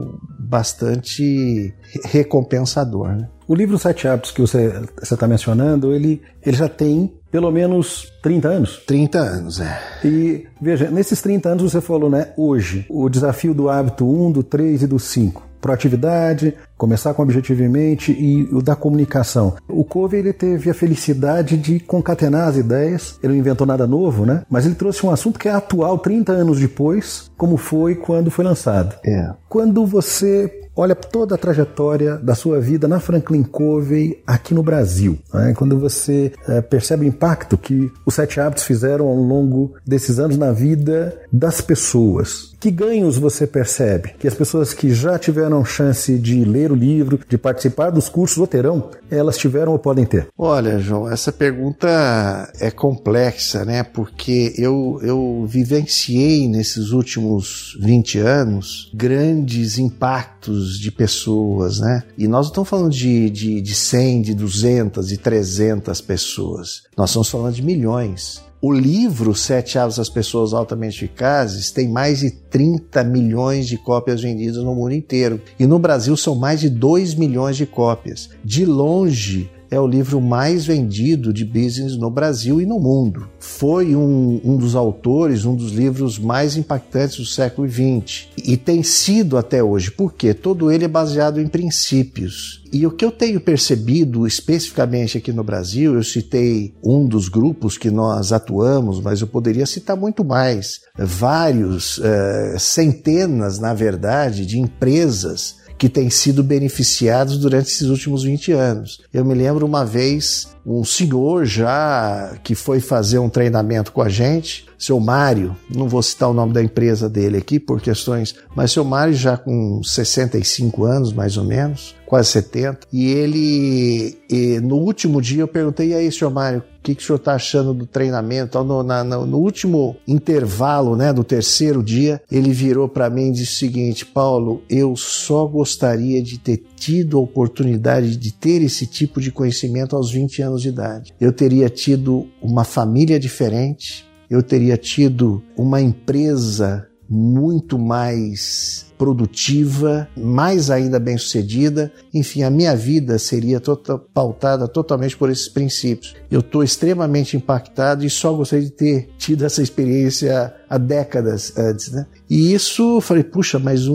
bastante 0.44 1.74
recompensador. 2.04 3.08
Né? 3.08 3.28
O 3.46 3.54
livro 3.54 3.78
Sete 3.78 4.08
Hábitos 4.08 4.30
que 4.30 4.40
você 4.40 4.72
está 5.02 5.26
mencionando, 5.26 5.92
ele, 5.92 6.22
ele 6.44 6.56
já 6.56 6.68
tem 6.68 7.12
pelo 7.30 7.50
menos 7.50 8.12
30 8.22 8.48
anos. 8.48 8.82
30 8.86 9.18
anos, 9.18 9.60
é. 9.60 9.80
E 10.04 10.46
veja, 10.60 10.90
nesses 10.90 11.20
30 11.20 11.48
anos 11.48 11.72
você 11.72 11.80
falou, 11.80 12.08
né, 12.08 12.32
hoje, 12.36 12.86
o 12.88 13.08
desafio 13.08 13.52
do 13.52 13.68
hábito 13.68 14.08
1, 14.08 14.30
do 14.30 14.42
3 14.42 14.82
e 14.82 14.86
do 14.86 14.98
5 14.98 15.54
proatividade, 15.64 16.54
começar 16.76 17.14
com 17.14 17.22
objetivamente 17.22 18.12
e 18.12 18.42
o 18.54 18.60
da 18.60 18.76
comunicação. 18.76 19.54
O 19.66 19.82
Covey 19.82 20.20
ele 20.20 20.32
teve 20.34 20.68
a 20.68 20.74
felicidade 20.74 21.56
de 21.56 21.80
concatenar 21.80 22.48
as 22.48 22.58
ideias, 22.58 23.18
ele 23.22 23.32
não 23.32 23.40
inventou 23.40 23.66
nada 23.66 23.86
novo, 23.86 24.26
né? 24.26 24.42
Mas 24.50 24.66
ele 24.66 24.74
trouxe 24.74 25.06
um 25.06 25.10
assunto 25.10 25.38
que 25.38 25.48
é 25.48 25.52
atual 25.52 25.98
30 25.98 26.32
anos 26.32 26.60
depois, 26.60 27.30
como 27.34 27.56
foi 27.56 27.94
quando 27.94 28.30
foi 28.30 28.44
lançado. 28.44 28.94
É. 29.02 29.30
Quando 29.54 29.86
você 29.86 30.64
olha 30.76 30.94
toda 30.94 31.34
a 31.34 31.38
trajetória 31.38 32.16
da 32.16 32.34
sua 32.34 32.60
vida 32.60 32.88
na 32.88 32.98
Franklin 32.98 33.42
Covey 33.42 34.20
aqui 34.26 34.52
no 34.52 34.62
Brasil. 34.62 35.18
Né? 35.32 35.54
Quando 35.56 35.78
você 35.78 36.32
é, 36.48 36.60
percebe 36.60 37.04
o 37.04 37.08
impacto 37.08 37.56
que 37.56 37.90
os 38.04 38.14
sete 38.14 38.40
hábitos 38.40 38.64
fizeram 38.64 39.06
ao 39.06 39.14
longo 39.14 39.74
desses 39.86 40.18
anos 40.18 40.36
na 40.36 40.52
vida 40.52 41.16
das 41.32 41.60
pessoas. 41.60 42.54
Que 42.58 42.70
ganhos 42.70 43.18
você 43.18 43.46
percebe? 43.46 44.14
Que 44.18 44.26
as 44.26 44.34
pessoas 44.34 44.72
que 44.72 44.92
já 44.92 45.18
tiveram 45.18 45.64
chance 45.64 46.18
de 46.18 46.44
ler 46.44 46.72
o 46.72 46.74
livro, 46.74 47.20
de 47.28 47.36
participar 47.36 47.90
dos 47.90 48.08
cursos 48.08 48.38
ou 48.38 48.46
terão, 48.46 48.88
elas 49.10 49.36
tiveram 49.36 49.72
ou 49.72 49.78
podem 49.78 50.06
ter? 50.06 50.28
Olha, 50.36 50.78
João, 50.78 51.10
essa 51.10 51.30
pergunta 51.30 52.50
é 52.58 52.70
complexa, 52.70 53.64
né? 53.64 53.82
Porque 53.82 54.54
eu, 54.56 54.98
eu 55.02 55.44
vivenciei 55.46 56.48
nesses 56.48 56.90
últimos 56.90 57.76
20 57.80 58.18
anos 58.18 58.90
grandes 58.94 59.43
impactos 59.78 60.78
de 60.78 60.90
pessoas, 60.90 61.80
né? 61.80 62.02
E 62.16 62.26
nós 62.26 62.46
não 62.46 62.50
estamos 62.50 62.68
falando 62.68 62.92
de, 62.92 63.30
de, 63.30 63.60
de 63.60 63.74
100, 63.74 64.22
de 64.22 64.34
200, 64.34 65.08
de 65.08 65.18
300 65.18 66.00
pessoas. 66.00 66.82
Nós 66.96 67.10
estamos 67.10 67.28
falando 67.28 67.54
de 67.54 67.62
milhões. 67.62 68.42
O 68.66 68.72
livro 68.72 69.34
Sete 69.34 69.78
Hábitos 69.78 69.98
das 69.98 70.08
Pessoas 70.08 70.54
Altamente 70.54 71.04
Eficazes 71.04 71.70
tem 71.70 71.86
mais 71.86 72.20
de 72.20 72.30
30 72.30 73.04
milhões 73.04 73.66
de 73.66 73.76
cópias 73.76 74.22
vendidas 74.22 74.64
no 74.64 74.74
mundo 74.74 74.94
inteiro. 74.94 75.38
E 75.58 75.66
no 75.66 75.78
Brasil 75.78 76.16
são 76.16 76.34
mais 76.34 76.60
de 76.60 76.70
2 76.70 77.14
milhões 77.14 77.58
de 77.58 77.66
cópias. 77.66 78.30
De 78.42 78.64
longe, 78.64 79.50
é 79.74 79.80
o 79.80 79.88
livro 79.88 80.20
mais 80.20 80.64
vendido 80.64 81.32
de 81.32 81.44
business 81.44 81.96
no 81.96 82.08
Brasil 82.08 82.60
e 82.60 82.66
no 82.66 82.78
mundo. 82.78 83.28
Foi 83.40 83.96
um, 83.96 84.40
um 84.44 84.56
dos 84.56 84.76
autores, 84.76 85.44
um 85.44 85.56
dos 85.56 85.72
livros 85.72 86.16
mais 86.16 86.56
impactantes 86.56 87.16
do 87.16 87.26
século 87.26 87.68
XX. 87.68 88.28
E 88.46 88.56
tem 88.56 88.84
sido 88.84 89.36
até 89.36 89.62
hoje, 89.64 89.90
porque 89.90 90.32
todo 90.32 90.70
ele 90.70 90.84
é 90.84 90.88
baseado 90.88 91.40
em 91.40 91.48
princípios. 91.48 92.62
E 92.72 92.86
o 92.86 92.90
que 92.90 93.04
eu 93.04 93.10
tenho 93.10 93.40
percebido 93.40 94.26
especificamente 94.28 95.18
aqui 95.18 95.32
no 95.32 95.42
Brasil, 95.42 95.94
eu 95.94 96.04
citei 96.04 96.72
um 96.82 97.04
dos 97.06 97.28
grupos 97.28 97.76
que 97.76 97.90
nós 97.90 98.32
atuamos, 98.32 99.00
mas 99.00 99.20
eu 99.20 99.26
poderia 99.26 99.66
citar 99.66 99.96
muito 99.96 100.24
mais. 100.24 100.82
Vários, 100.96 102.00
é, 102.02 102.56
centenas, 102.58 103.58
na 103.58 103.74
verdade, 103.74 104.46
de 104.46 104.58
empresas 104.58 105.63
que 105.84 105.88
têm 105.90 106.08
sido 106.08 106.42
beneficiados 106.42 107.36
durante 107.36 107.66
esses 107.68 107.88
últimos 107.88 108.24
20 108.24 108.52
anos. 108.52 109.02
Eu 109.12 109.22
me 109.22 109.34
lembro 109.34 109.66
uma 109.66 109.84
vez 109.84 110.48
um 110.64 110.82
senhor 110.82 111.44
já 111.44 112.38
que 112.42 112.54
foi 112.54 112.80
fazer 112.80 113.18
um 113.18 113.28
treinamento 113.28 113.92
com 113.92 114.00
a 114.00 114.08
gente, 114.08 114.64
seu 114.78 114.98
Mário, 115.00 115.56
não 115.74 115.88
vou 115.88 116.02
citar 116.02 116.30
o 116.30 116.34
nome 116.34 116.52
da 116.52 116.62
empresa 116.62 117.08
dele 117.08 117.38
aqui 117.38 117.58
por 117.58 117.80
questões, 117.80 118.34
mas 118.54 118.72
seu 118.72 118.84
Mário 118.84 119.14
já 119.14 119.36
com 119.36 119.82
65 119.82 120.84
anos 120.84 121.12
mais 121.12 121.36
ou 121.36 121.44
menos, 121.44 121.94
quase 122.06 122.28
70, 122.30 122.86
e 122.92 123.10
ele, 123.10 124.16
e 124.30 124.60
no 124.60 124.76
último 124.76 125.20
dia 125.20 125.42
eu 125.42 125.48
perguntei, 125.48 125.88
e 125.88 125.94
aí, 125.94 126.12
seu 126.12 126.30
Mário, 126.30 126.60
o 126.60 126.82
que, 126.84 126.94
que 126.94 127.02
o 127.02 127.06
senhor 127.06 127.16
está 127.16 127.34
achando 127.34 127.72
do 127.72 127.86
treinamento? 127.86 128.62
No, 128.62 128.82
na, 128.82 129.02
no, 129.02 129.38
último 129.38 129.96
intervalo, 130.06 130.94
né, 130.94 131.12
do 131.12 131.24
terceiro 131.24 131.82
dia, 131.82 132.20
ele 132.30 132.52
virou 132.52 132.88
para 132.88 133.08
mim 133.08 133.28
e 133.28 133.32
disse 133.32 133.54
o 133.54 133.58
seguinte: 133.58 134.04
Paulo, 134.04 134.62
eu 134.68 134.94
só 134.94 135.46
gostaria 135.46 136.22
de 136.22 136.38
ter 136.38 136.62
tido 136.76 137.16
a 137.16 137.20
oportunidade 137.20 138.16
de 138.16 138.32
ter 138.32 138.60
esse 138.62 138.86
tipo 138.86 139.18
de 139.18 139.32
conhecimento 139.32 139.96
aos 139.96 140.10
20 140.12 140.42
anos 140.42 140.60
de 140.60 140.68
idade. 140.68 141.14
Eu 141.18 141.32
teria 141.32 141.70
tido 141.70 142.28
uma 142.42 142.64
família 142.64 143.18
diferente, 143.18 144.06
eu 144.34 144.42
teria 144.42 144.76
tido 144.76 145.40
uma 145.56 145.80
empresa 145.80 146.88
muito 147.08 147.78
mais 147.78 148.86
produtiva, 148.98 150.08
mais 150.16 150.70
ainda 150.70 150.98
bem 150.98 151.16
sucedida. 151.16 151.92
Enfim, 152.12 152.42
a 152.42 152.50
minha 152.50 152.74
vida 152.74 153.16
seria 153.18 153.60
tota, 153.60 153.96
pautada 153.96 154.66
totalmente 154.66 155.16
por 155.16 155.30
esses 155.30 155.48
princípios. 155.48 156.16
Eu 156.30 156.40
estou 156.40 156.64
extremamente 156.64 157.36
impactado 157.36 158.04
e 158.04 158.10
só 158.10 158.32
gostaria 158.32 158.64
de 158.64 158.72
ter 158.72 159.10
tido 159.18 159.44
essa 159.44 159.62
experiência 159.62 160.52
há 160.68 160.78
décadas 160.78 161.56
antes. 161.56 161.92
Né? 161.92 162.06
E 162.28 162.52
isso, 162.52 163.00
falei, 163.00 163.22
puxa, 163.22 163.58
mas 163.58 163.86
um, 163.86 163.94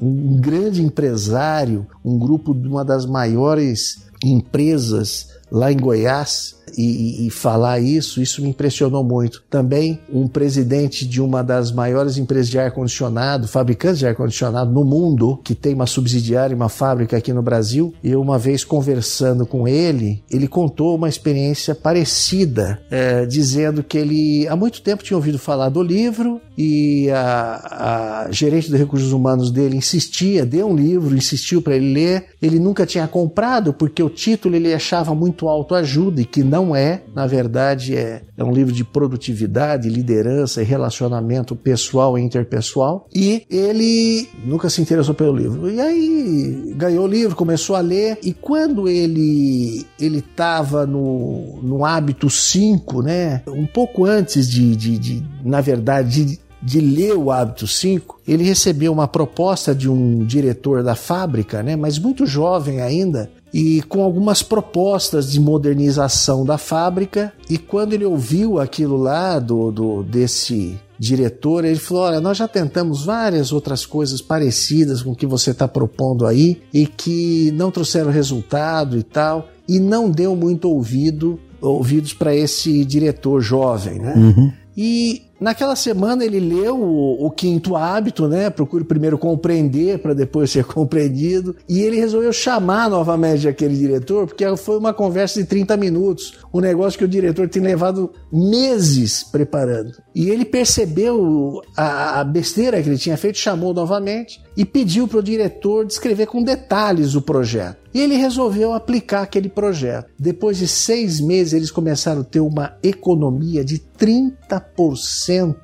um 0.00 0.36
grande 0.40 0.82
empresário, 0.82 1.86
um 2.04 2.18
grupo 2.18 2.54
de 2.54 2.68
uma 2.68 2.84
das 2.84 3.06
maiores 3.06 4.02
empresas 4.22 5.28
lá 5.52 5.70
em 5.70 5.76
Goiás 5.76 6.62
e, 6.76 7.26
e, 7.26 7.30
falar 7.30 7.80
isso, 7.80 8.22
isso 8.22 8.42
me 8.42 8.48
impressionou 8.48 9.04
muito. 9.04 9.42
Também 9.50 10.00
um 10.10 10.26
presidente 10.26 11.06
de 11.06 11.20
uma 11.20 11.42
das 11.42 11.70
maiores 11.70 12.16
empresas 12.16 12.48
de 12.48 12.58
ar-condicionado, 12.58 13.46
fabricantes 13.46 13.98
de 13.98 14.06
ar-condicionado 14.06 14.72
no 14.72 14.84
mundo, 14.84 15.38
que 15.44 15.54
tem 15.54 15.74
uma 15.74 15.86
subsidiária, 15.86 16.56
uma 16.56 16.68
fábrica 16.68 17.16
aqui 17.16 17.32
no 17.32 17.42
Brasil, 17.42 17.92
eu 18.02 18.20
uma 18.20 18.38
vez 18.38 18.64
conversando 18.64 19.44
com 19.44 19.68
ele, 19.68 20.22
ele 20.30 20.48
contou 20.48 20.96
uma 20.96 21.08
experiência 21.08 21.74
parecida, 21.74 22.80
é, 22.90 23.26
dizendo 23.26 23.82
que 23.82 23.98
ele 23.98 24.48
há 24.48 24.56
muito 24.56 24.80
tempo 24.82 25.02
tinha 25.02 25.16
ouvido 25.16 25.38
falar 25.38 25.68
do 25.68 25.82
livro 25.82 26.40
e 26.56 27.10
a, 27.10 28.24
a 28.26 28.32
gerente 28.32 28.70
de 28.70 28.76
recursos 28.76 29.12
humanos 29.12 29.50
dele 29.50 29.76
insistia, 29.76 30.46
deu 30.46 30.68
um 30.68 30.76
livro, 30.76 31.16
insistiu 31.16 31.60
para 31.60 31.76
ele 31.76 31.92
ler, 31.92 32.26
ele 32.40 32.58
nunca 32.58 32.86
tinha 32.86 33.06
comprado 33.06 33.72
porque 33.72 34.02
o 34.02 34.08
título 34.08 34.54
ele 34.54 34.72
achava 34.72 35.14
muito 35.14 35.41
autoajuda 35.48 36.20
e 36.20 36.24
que 36.24 36.42
não 36.42 36.74
é, 36.74 37.02
na 37.14 37.26
verdade, 37.26 37.96
é, 37.96 38.22
é 38.36 38.44
um 38.44 38.52
livro 38.52 38.72
de 38.72 38.84
produtividade, 38.84 39.88
liderança 39.88 40.62
e 40.62 40.64
relacionamento 40.64 41.54
pessoal 41.54 42.18
e 42.18 42.22
interpessoal. 42.22 43.08
E 43.14 43.44
ele 43.50 44.28
nunca 44.44 44.68
se 44.68 44.80
interessou 44.80 45.14
pelo 45.14 45.36
livro. 45.36 45.70
E 45.70 45.80
aí 45.80 46.74
ganhou 46.76 47.04
o 47.04 47.08
livro, 47.08 47.36
começou 47.36 47.76
a 47.76 47.80
ler, 47.80 48.18
e 48.22 48.32
quando 48.32 48.88
ele 48.88 49.86
ele 50.00 50.18
estava 50.18 50.86
no, 50.86 51.58
no 51.62 51.84
hábito 51.84 52.28
5, 52.28 53.02
né? 53.02 53.42
Um 53.46 53.66
pouco 53.66 54.04
antes 54.04 54.48
de, 54.48 54.74
de, 54.76 54.98
de 54.98 55.22
na 55.44 55.60
verdade, 55.60 56.24
de, 56.24 56.40
de 56.62 56.80
ler 56.80 57.14
o 57.14 57.30
hábito 57.30 57.66
5, 57.66 58.20
ele 58.26 58.44
recebeu 58.44 58.92
uma 58.92 59.08
proposta 59.08 59.74
de 59.74 59.88
um 59.88 60.24
diretor 60.24 60.82
da 60.82 60.94
fábrica, 60.94 61.62
né, 61.62 61.74
mas 61.74 61.98
muito 61.98 62.24
jovem 62.24 62.80
ainda, 62.80 63.30
e 63.52 63.82
com 63.82 64.02
algumas 64.02 64.42
propostas 64.42 65.30
de 65.30 65.40
modernização 65.40 66.44
da 66.44 66.56
fábrica. 66.56 67.32
E 67.50 67.58
quando 67.58 67.92
ele 67.92 68.04
ouviu 68.04 68.58
aquilo 68.58 68.96
lá 68.96 69.38
do, 69.38 69.70
do 69.70 70.02
desse 70.02 70.78
diretor, 70.98 71.64
ele 71.64 71.78
falou: 71.78 72.04
Olha, 72.04 72.20
nós 72.20 72.38
já 72.38 72.48
tentamos 72.48 73.04
várias 73.04 73.52
outras 73.52 73.84
coisas 73.84 74.22
parecidas 74.22 75.02
com 75.02 75.10
o 75.10 75.16
que 75.16 75.26
você 75.26 75.50
está 75.50 75.68
propondo 75.68 76.26
aí 76.26 76.62
e 76.72 76.86
que 76.86 77.50
não 77.52 77.70
trouxeram 77.70 78.10
resultado 78.10 78.96
e 78.96 79.02
tal, 79.02 79.48
e 79.68 79.78
não 79.78 80.10
deu 80.10 80.34
muito 80.34 80.68
ouvido 80.68 81.38
ouvidos 81.60 82.12
para 82.12 82.34
esse 82.34 82.84
diretor 82.84 83.40
jovem, 83.40 84.00
né? 84.00 84.14
Uhum. 84.16 84.52
E 84.76 85.22
naquela 85.42 85.76
semana 85.76 86.24
ele 86.24 86.40
leu 86.40 86.78
o, 86.78 87.26
o, 87.26 87.30
quinto 87.30 87.76
hábito, 87.76 88.28
né? 88.28 88.50
Procure 88.50 88.84
primeiro 88.84 89.18
compreender 89.18 89.98
para 89.98 90.14
depois 90.14 90.50
ser 90.52 90.64
compreendido. 90.64 91.56
E 91.68 91.80
ele 91.80 91.96
resolveu 91.96 92.32
chamar 92.32 92.88
novamente 92.88 93.48
aquele 93.48 93.76
diretor, 93.76 94.26
porque 94.26 94.44
foi 94.56 94.78
uma 94.78 94.92
conversa 94.92 95.40
de 95.40 95.46
30 95.46 95.76
minutos. 95.76 96.38
Um 96.52 96.60
negócio 96.60 96.98
que 96.98 97.04
o 97.04 97.08
diretor 97.08 97.48
tem 97.48 97.62
levado 97.62 98.12
meses 98.32 99.22
preparando. 99.22 99.92
E 100.14 100.30
ele 100.30 100.44
percebeu 100.44 101.62
a, 101.76 102.20
a 102.20 102.24
besteira 102.24 102.82
que 102.82 102.88
ele 102.88 102.98
tinha 102.98 103.16
feito, 103.16 103.38
chamou 103.38 103.72
novamente 103.74 104.41
e 104.56 104.64
pediu 104.64 105.08
para 105.08 105.18
o 105.18 105.22
diretor 105.22 105.86
descrever 105.86 106.26
com 106.26 106.42
detalhes 106.42 107.14
o 107.14 107.22
projeto. 107.22 107.78
E 107.94 108.00
ele 108.00 108.16
resolveu 108.16 108.72
aplicar 108.72 109.22
aquele 109.22 109.48
projeto. 109.48 110.10
Depois 110.18 110.58
de 110.58 110.66
seis 110.66 111.20
meses, 111.20 111.52
eles 111.52 111.70
começaram 111.70 112.22
a 112.22 112.24
ter 112.24 112.40
uma 112.40 112.76
economia 112.82 113.64
de 113.64 113.78
30% 113.98 115.56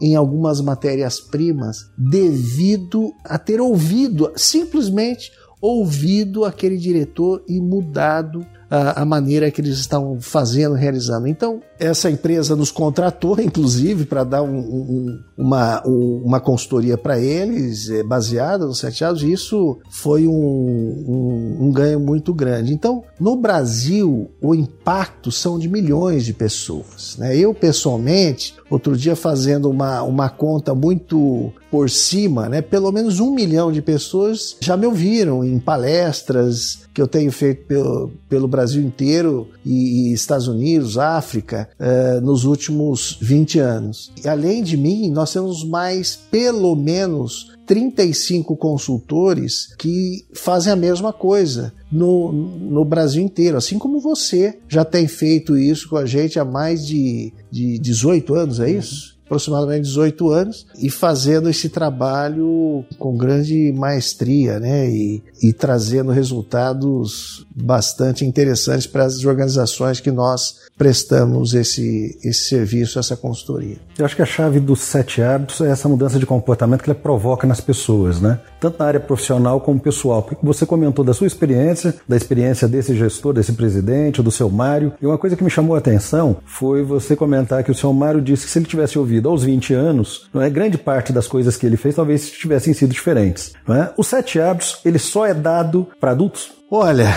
em 0.00 0.16
algumas 0.16 0.60
matérias-primas 0.60 1.90
devido 1.96 3.12
a 3.24 3.38
ter 3.38 3.60
ouvido, 3.60 4.32
simplesmente 4.36 5.30
ouvido 5.60 6.44
aquele 6.44 6.76
diretor 6.76 7.44
e 7.48 7.60
mudado 7.60 8.44
a, 8.72 9.02
a 9.02 9.04
maneira 9.04 9.50
que 9.50 9.60
eles 9.60 9.76
estavam 9.76 10.18
fazendo, 10.18 10.74
realizando. 10.74 11.28
Então, 11.28 11.60
essa 11.78 12.10
empresa 12.10 12.56
nos 12.56 12.70
contratou, 12.70 13.38
inclusive, 13.38 14.06
para 14.06 14.24
dar 14.24 14.42
um, 14.42 14.58
um, 14.58 15.20
uma, 15.36 15.86
um, 15.86 16.22
uma 16.24 16.40
consultoria 16.40 16.96
para 16.96 17.20
eles, 17.20 17.90
é, 17.90 18.02
baseada 18.02 18.64
nos 18.64 18.78
seteados, 18.78 19.22
e 19.22 19.30
isso 19.30 19.78
foi 19.90 20.26
um, 20.26 21.70
ganho 21.74 22.00
muito 22.00 22.32
grande. 22.32 22.72
Então, 22.72 23.04
no 23.20 23.36
Brasil, 23.36 24.30
o 24.40 24.54
impacto 24.54 25.30
são 25.30 25.58
de 25.58 25.68
milhões 25.68 26.24
de 26.24 26.32
pessoas. 26.32 27.16
Né? 27.18 27.36
Eu, 27.36 27.52
pessoalmente, 27.52 28.54
outro 28.70 28.96
dia 28.96 29.14
fazendo 29.14 29.68
uma, 29.68 30.02
uma 30.02 30.30
conta 30.30 30.74
muito 30.74 31.52
por 31.70 31.90
cima, 31.90 32.48
né? 32.48 32.62
pelo 32.62 32.92
menos 32.92 33.20
um 33.20 33.34
milhão 33.34 33.72
de 33.72 33.82
pessoas 33.82 34.56
já 34.60 34.76
me 34.76 34.86
ouviram 34.86 35.42
em 35.42 35.58
palestras 35.58 36.80
que 36.92 37.00
eu 37.00 37.08
tenho 37.08 37.32
feito 37.32 37.64
pelo, 37.66 38.10
pelo 38.28 38.48
Brasil 38.48 38.82
inteiro 38.82 39.48
e, 39.64 40.10
e 40.10 40.12
Estados 40.12 40.48
Unidos, 40.48 40.98
África, 40.98 41.68
uh, 41.78 42.20
nos 42.20 42.44
últimos 42.44 43.18
20 43.20 43.58
anos. 43.58 44.12
E 44.22 44.28
além 44.28 44.62
de 44.62 44.76
mim, 44.76 45.10
nós 45.10 45.32
temos 45.32 45.64
mais, 45.64 46.16
pelo 46.30 46.74
menos, 46.74 47.52
35 47.66 48.56
consultores 48.56 49.74
que 49.78 50.26
fazem 50.34 50.72
a 50.72 50.76
mesma 50.76 51.12
coisa 51.12 51.72
no, 51.90 52.32
no 52.32 52.84
Brasil 52.84 53.22
inteiro, 53.22 53.56
assim 53.56 53.78
como 53.78 54.00
você 54.00 54.58
já 54.68 54.84
tem 54.84 55.06
feito 55.06 55.56
isso 55.56 55.88
com 55.88 55.96
a 55.96 56.04
gente 56.04 56.38
há 56.38 56.44
mais 56.44 56.86
de, 56.86 57.32
de 57.50 57.78
18 57.78 58.34
anos, 58.34 58.60
é 58.60 58.70
isso? 58.70 59.11
Aproximadamente 59.32 59.84
18 59.84 60.30
anos 60.30 60.66
e 60.78 60.90
fazendo 60.90 61.48
esse 61.48 61.70
trabalho 61.70 62.84
com 62.98 63.16
grande 63.16 63.72
maestria, 63.72 64.60
né? 64.60 64.88
E, 64.90 65.22
e 65.42 65.52
trazendo 65.52 66.12
resultados 66.12 67.46
bastante 67.56 68.24
interessantes 68.24 68.86
para 68.86 69.04
as 69.04 69.24
organizações 69.24 70.00
que 70.00 70.10
nós 70.10 70.62
prestamos 70.76 71.54
esse, 71.54 72.18
esse 72.22 72.48
serviço, 72.48 72.98
essa 72.98 73.16
consultoria. 73.16 73.76
Eu 73.98 74.04
acho 74.04 74.16
que 74.16 74.22
a 74.22 74.26
chave 74.26 74.60
dos 74.60 74.80
sete 74.80 75.22
hábitos 75.22 75.60
é 75.60 75.70
essa 75.70 75.88
mudança 75.88 76.18
de 76.18 76.26
comportamento 76.26 76.82
que 76.82 76.90
ele 76.90 76.98
provoca 76.98 77.46
nas 77.46 77.60
pessoas, 77.60 78.20
né? 78.20 78.38
Tanto 78.62 78.78
na 78.78 78.84
área 78.86 79.00
profissional 79.00 79.60
como 79.60 79.80
pessoal. 79.80 80.22
Porque 80.22 80.46
você 80.46 80.64
comentou 80.64 81.04
da 81.04 81.12
sua 81.12 81.26
experiência, 81.26 81.96
da 82.08 82.16
experiência 82.16 82.68
desse 82.68 82.94
gestor, 82.94 83.32
desse 83.32 83.52
presidente, 83.54 84.22
do 84.22 84.30
seu 84.30 84.48
Mário. 84.48 84.92
E 85.02 85.06
uma 85.06 85.18
coisa 85.18 85.34
que 85.34 85.42
me 85.42 85.50
chamou 85.50 85.74
a 85.74 85.80
atenção 85.80 86.36
foi 86.46 86.84
você 86.84 87.16
comentar 87.16 87.64
que 87.64 87.72
o 87.72 87.74
seu 87.74 87.92
Mário 87.92 88.22
disse 88.22 88.46
que 88.46 88.52
se 88.52 88.60
ele 88.60 88.66
tivesse 88.66 88.96
ouvido 88.96 89.28
aos 89.28 89.42
20 89.42 89.74
anos, 89.74 90.28
não 90.32 90.40
é 90.40 90.48
grande 90.48 90.78
parte 90.78 91.12
das 91.12 91.26
coisas 91.26 91.56
que 91.56 91.66
ele 91.66 91.76
fez 91.76 91.96
talvez 91.96 92.30
tivessem 92.30 92.72
sido 92.72 92.92
diferentes. 92.92 93.52
Não 93.66 93.74
é? 93.74 93.92
Os 93.98 94.06
sete 94.06 94.38
hábitos, 94.38 94.80
ele 94.84 95.00
só 95.00 95.26
é 95.26 95.34
dado 95.34 95.88
para 96.00 96.12
adultos? 96.12 96.52
Olha, 96.70 97.08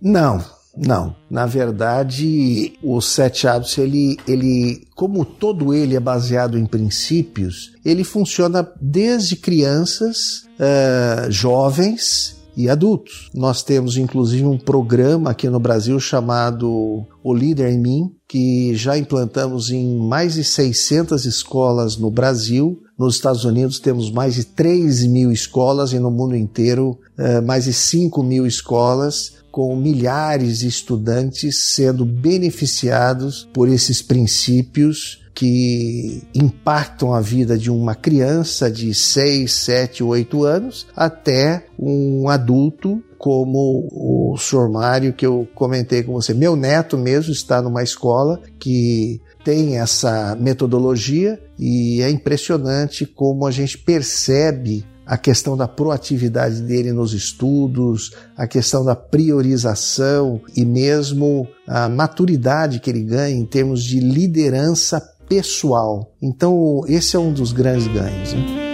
não. 0.00 0.55
Não, 0.76 1.16
na 1.30 1.46
verdade, 1.46 2.74
o 2.82 3.00
Sete 3.00 3.48
Hábitos, 3.48 3.78
ele, 3.78 4.18
ele, 4.28 4.86
como 4.94 5.24
todo 5.24 5.72
ele 5.72 5.96
é 5.96 6.00
baseado 6.00 6.58
em 6.58 6.66
princípios, 6.66 7.72
ele 7.84 8.04
funciona 8.04 8.70
desde 8.80 9.36
crianças, 9.36 10.44
uh, 10.60 11.30
jovens 11.30 12.36
e 12.56 12.70
adultos. 12.70 13.30
Nós 13.34 13.62
temos 13.62 13.96
inclusive 13.96 14.44
um 14.44 14.58
programa 14.58 15.30
aqui 15.30 15.48
no 15.48 15.60
Brasil 15.60 16.00
chamado 16.00 17.06
O 17.22 17.34
Líder 17.34 17.70
em 17.70 17.78
Mim, 17.78 18.14
que 18.26 18.74
já 18.74 18.96
implantamos 18.96 19.70
em 19.70 19.98
mais 19.98 20.34
de 20.34 20.42
600 20.42 21.26
escolas 21.26 21.96
no 21.96 22.10
Brasil. 22.10 22.82
Nos 22.98 23.16
Estados 23.16 23.44
Unidos 23.44 23.78
temos 23.78 24.10
mais 24.10 24.34
de 24.34 24.44
3 24.44 25.04
mil 25.06 25.30
escolas 25.30 25.92
e 25.92 25.98
no 25.98 26.10
mundo 26.10 26.34
inteiro 26.34 26.98
uh, 27.18 27.42
mais 27.44 27.64
de 27.64 27.72
5 27.72 28.22
mil 28.22 28.46
escolas 28.46 29.34
com 29.52 29.76
milhares 29.76 30.60
de 30.60 30.68
estudantes 30.68 31.72
sendo 31.74 32.06
beneficiados 32.06 33.46
por 33.52 33.68
esses 33.68 34.00
princípios 34.00 35.26
que 35.34 36.22
impactam 36.34 37.12
a 37.12 37.20
vida 37.20 37.58
de 37.58 37.70
uma 37.70 37.94
criança 37.94 38.70
de 38.70 38.94
6, 38.94 39.52
7, 39.52 40.02
8 40.02 40.44
anos 40.44 40.86
até 40.96 41.66
um 41.78 42.30
adulto 42.30 43.02
como 43.18 43.88
o 43.92 44.36
Sr. 44.38 44.70
Mário 44.70 45.12
que 45.12 45.26
eu 45.26 45.46
comentei 45.54 46.02
com 46.02 46.14
você. 46.14 46.32
Meu 46.32 46.56
neto 46.56 46.96
mesmo 46.96 47.32
está 47.32 47.60
numa 47.60 47.82
escola 47.82 48.40
que 48.58 49.20
tem 49.44 49.78
essa 49.78 50.34
metodologia 50.40 51.38
e 51.58 52.02
é 52.02 52.10
impressionante 52.10 53.06
como 53.06 53.46
a 53.46 53.50
gente 53.50 53.78
percebe 53.78 54.84
a 55.06 55.16
questão 55.16 55.56
da 55.56 55.68
proatividade 55.68 56.60
dele 56.62 56.92
nos 56.92 57.12
estudos, 57.12 58.12
a 58.36 58.46
questão 58.46 58.84
da 58.84 58.96
priorização 58.96 60.40
e 60.56 60.64
mesmo 60.64 61.46
a 61.66 61.88
maturidade 61.88 62.80
que 62.80 62.90
ele 62.90 63.04
ganha 63.04 63.36
em 63.36 63.46
termos 63.46 63.84
de 63.84 64.00
liderança 64.00 65.00
pessoal. 65.28 66.12
Então, 66.20 66.82
esse 66.88 67.14
é 67.14 67.18
um 67.18 67.32
dos 67.32 67.52
grandes 67.52 67.86
ganhos. 67.86 68.32
Né? 68.32 68.66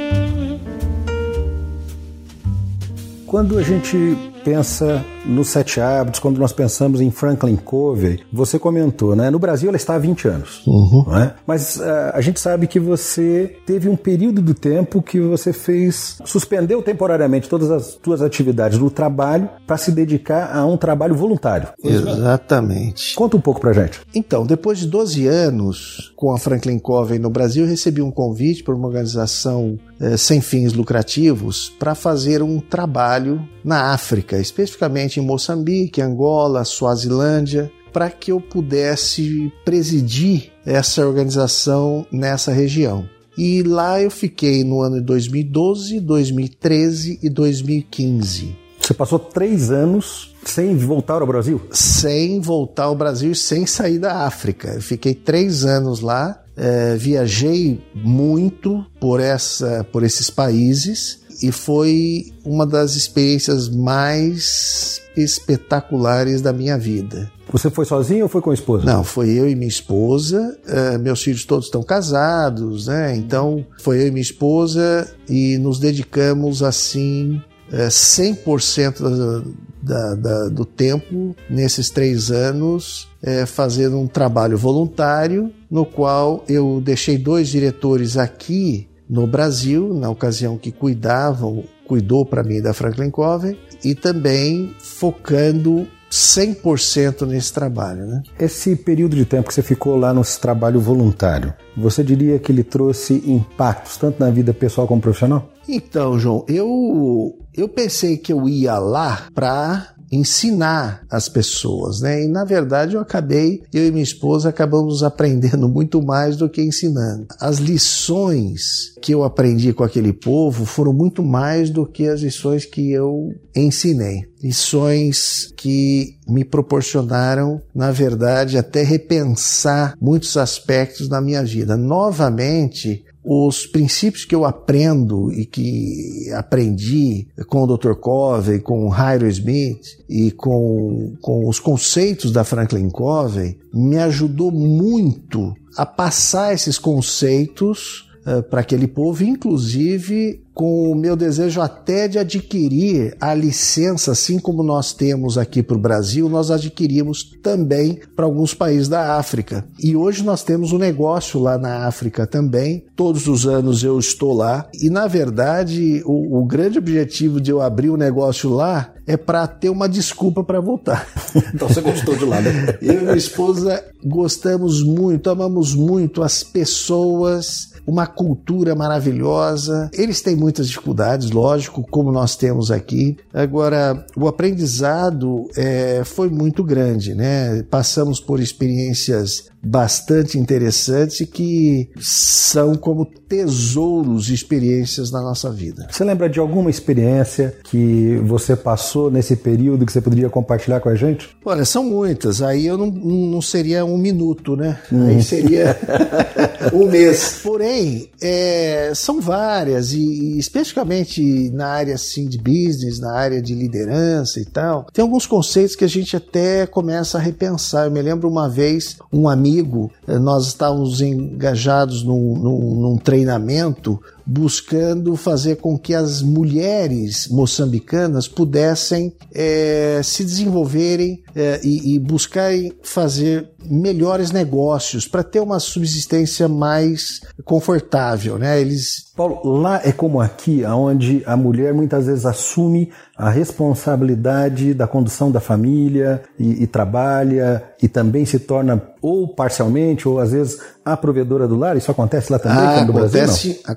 Quando 3.27 3.59
a 3.59 3.63
gente 3.63 3.97
pensa 4.43 5.05
nos 5.25 5.49
Sete 5.49 5.81
Hábitos, 5.81 6.21
quando 6.21 6.39
nós 6.39 6.53
pensamos 6.53 7.01
em 7.01 7.11
Franklin 7.11 7.57
Covey, 7.57 8.21
você 8.33 8.59
comentou, 8.59 9.15
né? 9.15 9.31
No 9.31 9.39
Brasil 9.39 9.69
ela 9.69 9.77
está 9.77 9.95
há 9.95 9.99
20 9.99 10.29
anos, 10.29 10.63
uhum. 10.67 11.05
é? 11.17 11.35
mas 11.47 11.77
uh, 11.77 12.13
a 12.13 12.21
gente 12.21 12.41
sabe 12.41 12.67
que 12.67 12.81
você 12.81 13.57
teve 13.67 13.89
um 13.89 13.97
período 13.97 14.41
do 14.41 14.55
tempo 14.55 15.03
que 15.03 15.21
você 15.21 15.53
fez, 15.53 16.19
suspendeu 16.25 16.83
temporariamente 16.83 17.49
todas 17.49 17.71
as 17.71 17.99
suas 18.03 18.23
atividades 18.23 18.79
do 18.79 18.91
trabalho 18.91 19.49
para 19.67 19.77
se 19.77 19.93
dedicar 19.93 20.55
a 20.55 20.65
um 20.67 20.77
trabalho 20.77 21.15
voluntário. 21.15 21.69
Exatamente. 21.83 23.15
Conta 23.15 23.37
um 23.37 23.41
pouco 23.41 23.61
pra 23.61 23.73
gente. 23.73 24.01
Então, 24.15 24.47
depois 24.47 24.79
de 24.79 24.87
12 24.87 25.27
anos 25.27 26.13
com 26.17 26.33
a 26.33 26.39
Franklin 26.39 26.79
Covey 26.79 27.19
no 27.19 27.31
Brasil, 27.31 27.65
eu 27.65 27.71
recebi 27.71 28.03
um 28.03 28.11
convite 28.11 28.63
por 28.63 28.75
uma 28.75 28.89
organização 28.89 29.79
eh, 30.01 30.17
sem 30.17 30.41
fins 30.41 30.73
lucrativos 30.73 31.73
para 31.79 31.95
fazer 31.95 32.43
um 32.43 32.59
trabalho 32.59 33.47
na 33.65 33.93
África, 33.93 34.39
especificamente 34.39 35.12
em 35.21 35.23
Moçambique, 35.23 36.01
Angola, 36.01 36.65
Suazilândia, 36.65 37.71
para 37.93 38.11
que 38.11 38.33
eu 38.33 38.41
pudesse 38.41 39.53
presidir 39.65 40.51
essa 40.65 41.07
organização 41.07 42.07
nessa 42.11 42.53
região. 42.53 43.09
E 43.37 43.63
lá 43.63 44.01
eu 44.01 44.11
fiquei 44.11 44.63
no 44.63 44.81
ano 44.81 44.97
de 44.97 45.07
2012, 45.07 46.01
2013 46.01 47.19
e 47.23 47.31
2015. 47.31 48.57
Você 48.79 48.93
passou 48.93 49.19
três 49.19 49.71
anos 49.71 50.35
sem 50.45 50.77
voltar 50.77 51.23
ao 51.23 51.27
Brasil? 51.27 51.61
Sem 51.71 52.41
voltar 52.41 52.85
ao 52.85 52.97
Brasil 52.97 53.31
e 53.31 53.37
sem 53.37 53.65
sair 53.65 53.99
da 53.99 54.27
África. 54.27 54.73
Eu 54.75 54.83
fiquei 54.83 55.15
três 55.15 55.65
anos 55.65 56.01
lá, 56.01 56.43
é, 56.57 56.97
viajei 56.97 57.81
muito 57.95 58.85
por, 59.01 59.21
essa, 59.21 59.87
por 59.91 60.03
esses 60.03 60.29
países 60.29 61.22
e 61.43 61.53
foi 61.53 62.33
uma 62.45 62.67
das 62.67 62.95
experiências 62.97 63.69
mais 63.69 65.01
espetaculares 65.17 66.41
da 66.41 66.53
minha 66.53 66.79
vida. 66.79 67.31
Você 67.51 67.71
foi 67.71 67.85
sozinho 67.85 68.23
ou 68.25 68.29
foi 68.29 68.41
com 68.41 68.51
a 68.51 68.55
esposa? 68.55 68.85
Não, 68.85 69.05
foi 69.05 69.31
eu 69.31 69.49
e 69.49 69.55
minha 69.55 69.69
esposa. 69.69 70.57
Uh, 70.67 70.99
meus 70.99 71.23
filhos 71.23 71.45
todos 71.45 71.67
estão 71.67 71.83
casados, 71.83 72.87
né? 72.87 73.15
Então 73.15 73.65
foi 73.79 74.01
eu 74.03 74.09
e 74.09 74.11
minha 74.11 74.23
esposa 74.23 75.13
e 75.29 75.59
nos 75.59 75.79
dedicamos 75.79 76.63
assim 76.63 77.43
uh, 77.71 77.89
100% 77.89 79.01
da, 79.01 79.43
da, 79.83 80.15
da, 80.15 80.49
do 80.49 80.65
tempo 80.65 81.37
nesses 81.51 81.91
três 81.91 82.31
anos 82.31 83.09
uh, 83.23 83.47
fazendo 83.47 83.99
um 83.99 84.07
trabalho 84.07 84.57
voluntário 84.57 85.53
no 85.71 85.85
qual 85.85 86.45
eu 86.49 86.81
deixei 86.83 87.19
dois 87.19 87.49
diretores 87.49 88.17
aqui 88.17 88.89
no 89.13 89.27
Brasil, 89.27 89.93
na 89.93 90.09
ocasião 90.09 90.57
que 90.57 90.73
cuidavam, 90.73 91.65
cuidou 91.87 92.25
para 92.25 92.43
mim 92.43 92.63
da 92.63 92.73
Franklin 92.73 93.11
Covey, 93.11 93.59
e 93.85 93.95
também 93.95 94.75
focando 94.79 95.87
100% 96.11 97.27
nesse 97.27 97.53
trabalho. 97.53 98.07
Né? 98.07 98.23
Esse 98.41 98.75
período 98.75 99.15
de 99.15 99.27
tempo 99.27 99.49
que 99.49 99.55
você 99.55 99.63
ficou 99.63 99.97
lá 99.97 100.15
nesse 100.15 100.41
trabalho 100.41 100.81
voluntário, 100.81 101.53
você 101.77 102.03
diria 102.03 102.39
que 102.39 102.51
ele 102.51 102.65
trouxe 102.65 103.23
impactos 103.27 103.99
tanto 103.99 104.19
na 104.19 104.31
vida 104.31 104.55
pessoal 104.55 104.89
como 104.89 105.03
profissional? 105.03 105.47
Então, 105.69 106.19
João, 106.19 106.47
eu, 106.49 107.39
eu 107.55 107.69
pensei 107.69 108.17
que 108.17 108.33
eu 108.33 108.49
ia 108.49 108.79
lá 108.79 109.27
para 109.35 109.92
ensinar 110.13 111.05
as 111.11 111.29
pessoas, 111.29 112.03
né? 112.03 112.23
E 112.23 112.29
na 112.29 112.45
verdade 112.45 112.95
eu 112.95 113.01
acabei, 113.01 113.63
eu 113.73 113.87
e 113.87 113.91
minha 113.91 114.03
esposa 114.03 114.51
acabamos 114.51 115.03
aprendendo 115.03 115.67
muito 115.71 116.03
mais 116.03 116.37
do 116.37 116.49
que 116.49 116.61
ensinando. 116.61 117.27
As 117.41 117.57
lições 117.57 118.95
que 119.01 119.13
eu 119.13 119.25
aprendi 119.25 119.73
com 119.73 119.83
aquele 119.83 120.13
povo 120.13 120.67
foram 120.67 120.93
muito 120.93 121.23
mais 121.23 121.71
do 121.71 121.87
que 121.87 122.07
as 122.07 122.21
lições 122.21 122.67
que 122.67 122.93
eu 122.93 123.35
ensinei. 123.57 124.31
Lições 124.43 125.53
que 125.57 126.17
me 126.27 126.45
proporcionaram, 126.45 127.61
na 127.75 127.91
verdade, 127.91 128.59
até 128.59 128.83
repensar 128.83 129.97
muitos 130.01 130.37
aspectos 130.37 131.09
da 131.09 131.21
minha 131.21 131.45
vida. 131.45 131.77
Novamente, 131.77 133.05
os 133.25 133.67
princípios 133.67 134.25
que 134.25 134.35
eu 134.35 134.45
aprendo 134.45 135.33
e 135.33 135.47
que 135.47 136.31
aprendi 136.35 137.29
com 137.47 137.63
o 137.63 137.77
Dr. 137.77 137.95
Covey, 137.95 138.59
com 138.59 138.89
o 138.89 138.93
Hiram 138.93 139.29
Smith 139.29 139.99
e 140.09 140.33
com, 140.33 141.15
com 141.21 141.49
os 141.49 141.61
conceitos 141.61 142.33
da 142.33 142.43
Franklin 142.43 142.91
Covey 142.91 143.59
me 143.73 143.97
ajudou 143.99 144.51
muito 144.51 145.55
a 145.77 145.87
passar 145.87 146.53
esses 146.53 146.79
conceitos 146.79 148.11
uh, 148.27 148.43
para 148.43 148.61
aquele 148.61 148.87
povo, 148.87 149.25
inclusive 149.25 150.43
com 150.55 150.91
o 150.91 150.95
meu 150.95 151.17
desejo 151.17 151.61
até 151.61 152.07
de 152.07 152.19
adquirir 152.19 153.17
a 153.21 153.35
licença, 153.35 154.13
assim 154.13 154.39
como 154.39 154.63
nós 154.63 154.93
temos 154.93 155.39
aqui 155.39 155.63
para 155.63 155.77
o 155.77 155.81
Brasil, 155.81 156.29
nós 156.29 156.51
adquirimos 156.51 157.25
também 157.43 157.99
para 158.15 158.25
alguns 158.25 158.55
países 158.55 158.89
da 158.89 159.17
África. 159.17 159.65
E 159.79 159.97
hoje 159.97 160.23
nós 160.23 160.43
temos 160.43 160.73
um 160.73 160.79
negócio 160.79 161.41
lá 161.41 161.57
na 161.57 161.87
África 161.87 162.27
também. 162.27 162.85
Todos 162.95 163.27
os 163.27 163.47
anos 163.47 163.83
eu 163.83 163.99
estou 163.99 164.33
lá. 164.35 164.69
E 164.75 164.91
na 164.91 165.07
verdade, 165.07 166.03
o, 166.05 166.41
o 166.41 166.45
grande 166.45 166.79
objetivo 166.79 167.41
de 167.41 167.51
eu 167.51 167.61
abrir 167.61 167.91
o 167.91 167.95
um 167.95 167.99
negócio 167.99 168.51
lá 168.51 168.93
é 169.07 169.17
para 169.17 169.47
ter 169.47 169.69
uma 169.69 169.89
desculpa 169.89 170.45
para 170.45 170.61
voltar. 170.61 171.07
Então 171.55 171.69
você 171.69 171.81
gostou 171.81 172.15
de 172.17 172.25
lá, 172.25 172.41
né? 172.41 172.79
Eu 172.81 172.95
e 172.95 173.05
minha 173.05 173.17
esposa 173.17 173.83
gostamos 174.05 174.83
muito, 174.83 175.31
amamos 175.31 175.75
muito 175.75 176.23
as 176.23 176.43
pessoas 176.43 177.73
uma 177.87 178.07
cultura 178.07 178.75
maravilhosa. 178.75 179.91
Eles 179.93 180.21
têm 180.21 180.37
muitas 180.43 180.67
dificuldades, 180.67 181.31
lógico, 181.31 181.87
como 181.89 182.11
nós 182.11 182.35
temos 182.35 182.71
aqui. 182.71 183.17
Agora, 183.33 184.05
o 184.17 184.27
aprendizado 184.27 185.49
é, 185.57 186.03
foi 186.05 186.29
muito 186.29 186.65
grande, 186.65 187.15
né? 187.15 187.63
Passamos 187.71 188.19
por 188.19 188.41
experiências 188.41 189.52
bastante 189.63 190.39
interessantes 190.39 191.21
e 191.21 191.27
que 191.27 191.89
são 192.01 192.75
como 192.75 193.05
tesouros 193.05 194.27
de 194.27 194.35
experiências 194.35 195.11
na 195.13 195.23
nossa 195.23 195.51
vida. 195.51 195.87
Você 195.91 196.03
lembra 196.03 196.29
de 196.29 196.41
alguma 196.41 196.69
experiência 196.69 197.55
que 197.65 198.21
você 198.25 198.57
passou 198.57 199.11
nesse 199.11 199.37
período 199.37 199.87
que 199.87 199.93
você 199.93 200.01
poderia 200.01 200.29
compartilhar 200.29 200.81
com 200.81 200.89
a 200.89 200.95
gente? 200.95 201.31
Olha, 201.45 201.65
são 201.65 201.85
muitas. 201.85 202.43
Aí 202.43 202.67
eu 202.67 202.77
não, 202.77 202.87
não 202.87 203.41
seria 203.41 203.85
um 203.85 203.97
minuto, 203.97 204.57
né? 204.57 204.79
Hum. 204.93 205.07
Aí 205.07 205.23
seria 205.23 205.79
um 206.75 206.87
mês. 206.87 207.41
Porém, 207.43 208.11
é, 208.21 208.93
são 208.95 209.21
várias 209.21 209.93
e 209.93 210.39
especificamente 210.39 211.51
na 211.51 211.69
área 211.69 211.95
assim 211.95 212.29
de 212.29 212.39
business, 212.39 212.99
na 212.99 213.15
área 213.15 213.41
de 213.41 213.55
liderança 213.55 214.41
e 214.41 214.45
tal, 214.45 214.87
tem 214.93 215.03
alguns 215.03 215.27
conceitos 215.27 215.77
que 215.77 215.85
a 215.85 215.89
gente 215.89 216.17
até 216.17 216.67
começa 216.67 217.19
a 217.19 217.21
repensar. 217.21 217.87
Eu 217.87 217.91
me 217.91 218.03
lembro 218.03 218.29
uma 218.29 218.49
vez 218.49 218.97
um 219.13 219.29
amigo 219.29 219.52
amigo, 219.53 219.91
eh, 220.09 220.19
nós 220.19 220.47
estávamos 220.47 221.01
engajados 221.01 222.03
num, 222.03 222.39
num, 222.39 222.75
num 222.81 222.97
treinamento 222.97 224.01
buscando 224.33 225.15
fazer 225.15 225.57
com 225.57 225.79
que 225.79 225.95
as 225.95 226.23
mulheres 226.23 227.29
moçambicanas 227.29 228.27
pudessem 228.27 229.15
é, 229.35 230.01
se 230.03 230.25
desenvolverem 230.25 231.23
é, 231.35 231.61
e, 231.63 231.95
e 231.95 231.99
buscarem 231.99 232.73
fazer 232.83 233.51
melhores 233.65 234.31
negócios 234.31 235.07
para 235.07 235.23
ter 235.23 235.41
uma 235.41 235.61
subsistência 235.61 236.49
mais 236.49 237.21
confortável, 237.45 238.39
né? 238.39 238.61
Eles 238.61 239.13
Paulo, 239.15 239.41
lá 239.45 239.79
é 239.85 239.93
como 239.93 240.23
aqui, 240.23 240.65
onde 240.65 241.23
a 241.27 241.37
mulher 241.37 241.75
muitas 241.75 242.07
vezes 242.07 242.25
assume 242.25 242.91
a 243.15 243.29
responsabilidade 243.29 244.73
da 244.73 244.87
condução 244.87 245.31
da 245.31 245.39
família 245.39 246.23
e, 246.39 246.63
e, 246.63 246.67
trabalha 246.67 247.63
e 247.83 247.89
também 247.89 248.25
se 248.25 248.39
torna 248.39 248.83
ou 249.03 249.29
parcialmente 249.29 250.09
ou 250.09 250.19
às 250.19 250.33
vezes 250.33 250.59
a 250.83 250.97
provedora 250.97 251.47
do 251.47 251.57
lar. 251.57 251.77
Isso 251.77 251.91
acontece 251.91 252.33
lá 252.33 252.39
também, 252.39 252.59
ah, 252.59 252.81
acontece, 252.81 253.13
Brasil? 253.13 253.55
Não? 253.65 253.73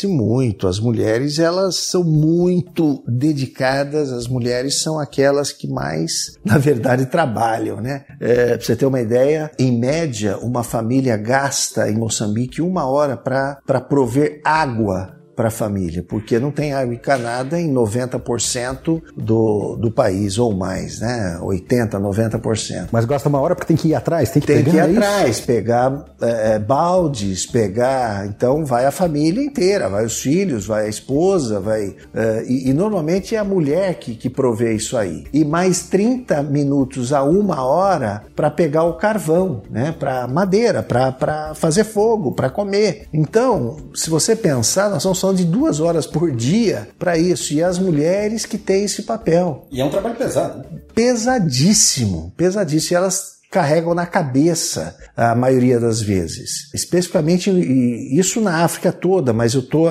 Acontece 0.00 0.06
muito. 0.06 0.66
As 0.66 0.78
mulheres 0.78 1.38
elas 1.38 1.76
são 1.76 2.04
muito 2.04 3.02
dedicadas. 3.06 4.12
As 4.12 4.26
mulheres 4.26 4.80
são 4.80 4.98
aquelas 4.98 5.52
que 5.52 5.68
mais, 5.68 6.38
na 6.44 6.58
verdade, 6.58 7.06
trabalham, 7.06 7.80
né? 7.80 8.04
É, 8.20 8.56
pra 8.56 8.66
você 8.66 8.76
ter 8.76 8.86
uma 8.86 9.00
ideia, 9.00 9.50
em 9.58 9.76
média, 9.78 10.38
uma 10.38 10.62
família 10.62 11.16
gasta 11.16 11.90
em 11.90 11.96
Moçambique 11.96 12.62
uma 12.62 12.86
hora 12.86 13.16
para 13.16 13.80
prover 13.80 14.40
água 14.44 15.19
para 15.40 15.48
a 15.48 15.50
família, 15.50 16.04
porque 16.06 16.38
não 16.38 16.50
tem 16.50 16.74
água 16.74 16.92
encanada 16.92 17.58
em 17.58 17.72
90% 17.72 19.02
do, 19.16 19.74
do 19.76 19.90
país 19.90 20.36
ou 20.36 20.54
mais, 20.54 21.00
né? 21.00 21.38
80%, 21.40 21.92
90%. 21.92 22.88
Mas 22.92 23.06
gosta 23.06 23.26
uma 23.26 23.40
hora 23.40 23.54
porque 23.54 23.68
tem 23.68 23.76
que 23.76 23.88
ir 23.88 23.94
atrás, 23.94 24.28
tem 24.28 24.42
que, 24.42 24.46
tem 24.46 24.62
que 24.62 24.76
ir 24.76 24.80
atrás, 24.80 25.40
pegar 25.40 26.04
é, 26.20 26.58
baldes, 26.58 27.46
pegar. 27.46 28.26
Então 28.26 28.66
vai 28.66 28.84
a 28.84 28.90
família 28.90 29.42
inteira, 29.42 29.88
vai 29.88 30.04
os 30.04 30.20
filhos, 30.20 30.66
vai 30.66 30.84
a 30.84 30.88
esposa, 30.90 31.58
vai. 31.58 31.96
É, 32.12 32.44
e, 32.46 32.68
e, 32.68 32.74
normalmente 32.74 33.34
é 33.34 33.38
a 33.38 33.44
mulher 33.44 33.94
que, 33.94 34.14
que 34.14 34.28
provê 34.28 34.74
isso 34.74 34.94
aí. 34.94 35.24
E 35.32 35.42
mais 35.42 35.84
30 35.84 36.42
minutos 36.42 37.14
a 37.14 37.22
uma 37.22 37.64
hora 37.64 38.24
para 38.36 38.50
pegar 38.50 38.84
o 38.84 38.98
carvão, 38.98 39.62
né? 39.70 39.94
Para 39.98 40.28
madeira, 40.28 40.82
para 40.82 41.54
fazer 41.54 41.84
fogo, 41.84 42.32
para 42.32 42.50
comer. 42.50 43.08
Então, 43.10 43.78
se 43.94 44.10
você 44.10 44.36
pensar, 44.36 44.90
nós 44.90 45.02
somos 45.02 45.29
de 45.34 45.44
duas 45.44 45.80
horas 45.80 46.06
por 46.06 46.30
dia 46.34 46.88
para 46.98 47.18
isso. 47.18 47.52
E 47.54 47.62
as 47.62 47.78
mulheres 47.78 48.46
que 48.46 48.58
têm 48.58 48.84
esse 48.84 49.02
papel. 49.02 49.66
E 49.70 49.80
é 49.80 49.84
um 49.84 49.90
trabalho 49.90 50.16
pesado. 50.16 50.58
Né? 50.58 50.80
Pesadíssimo, 50.94 52.32
pesadíssimo. 52.36 52.94
E 52.94 52.96
elas 52.96 53.39
carregam 53.50 53.94
na 53.94 54.06
cabeça 54.06 54.96
a 55.16 55.34
maioria 55.34 55.80
das 55.80 56.00
vezes. 56.00 56.72
Especificamente 56.72 57.50
isso 57.50 58.40
na 58.40 58.64
África 58.64 58.92
toda, 58.92 59.32
mas 59.32 59.54
eu 59.54 59.62
tô, 59.62 59.86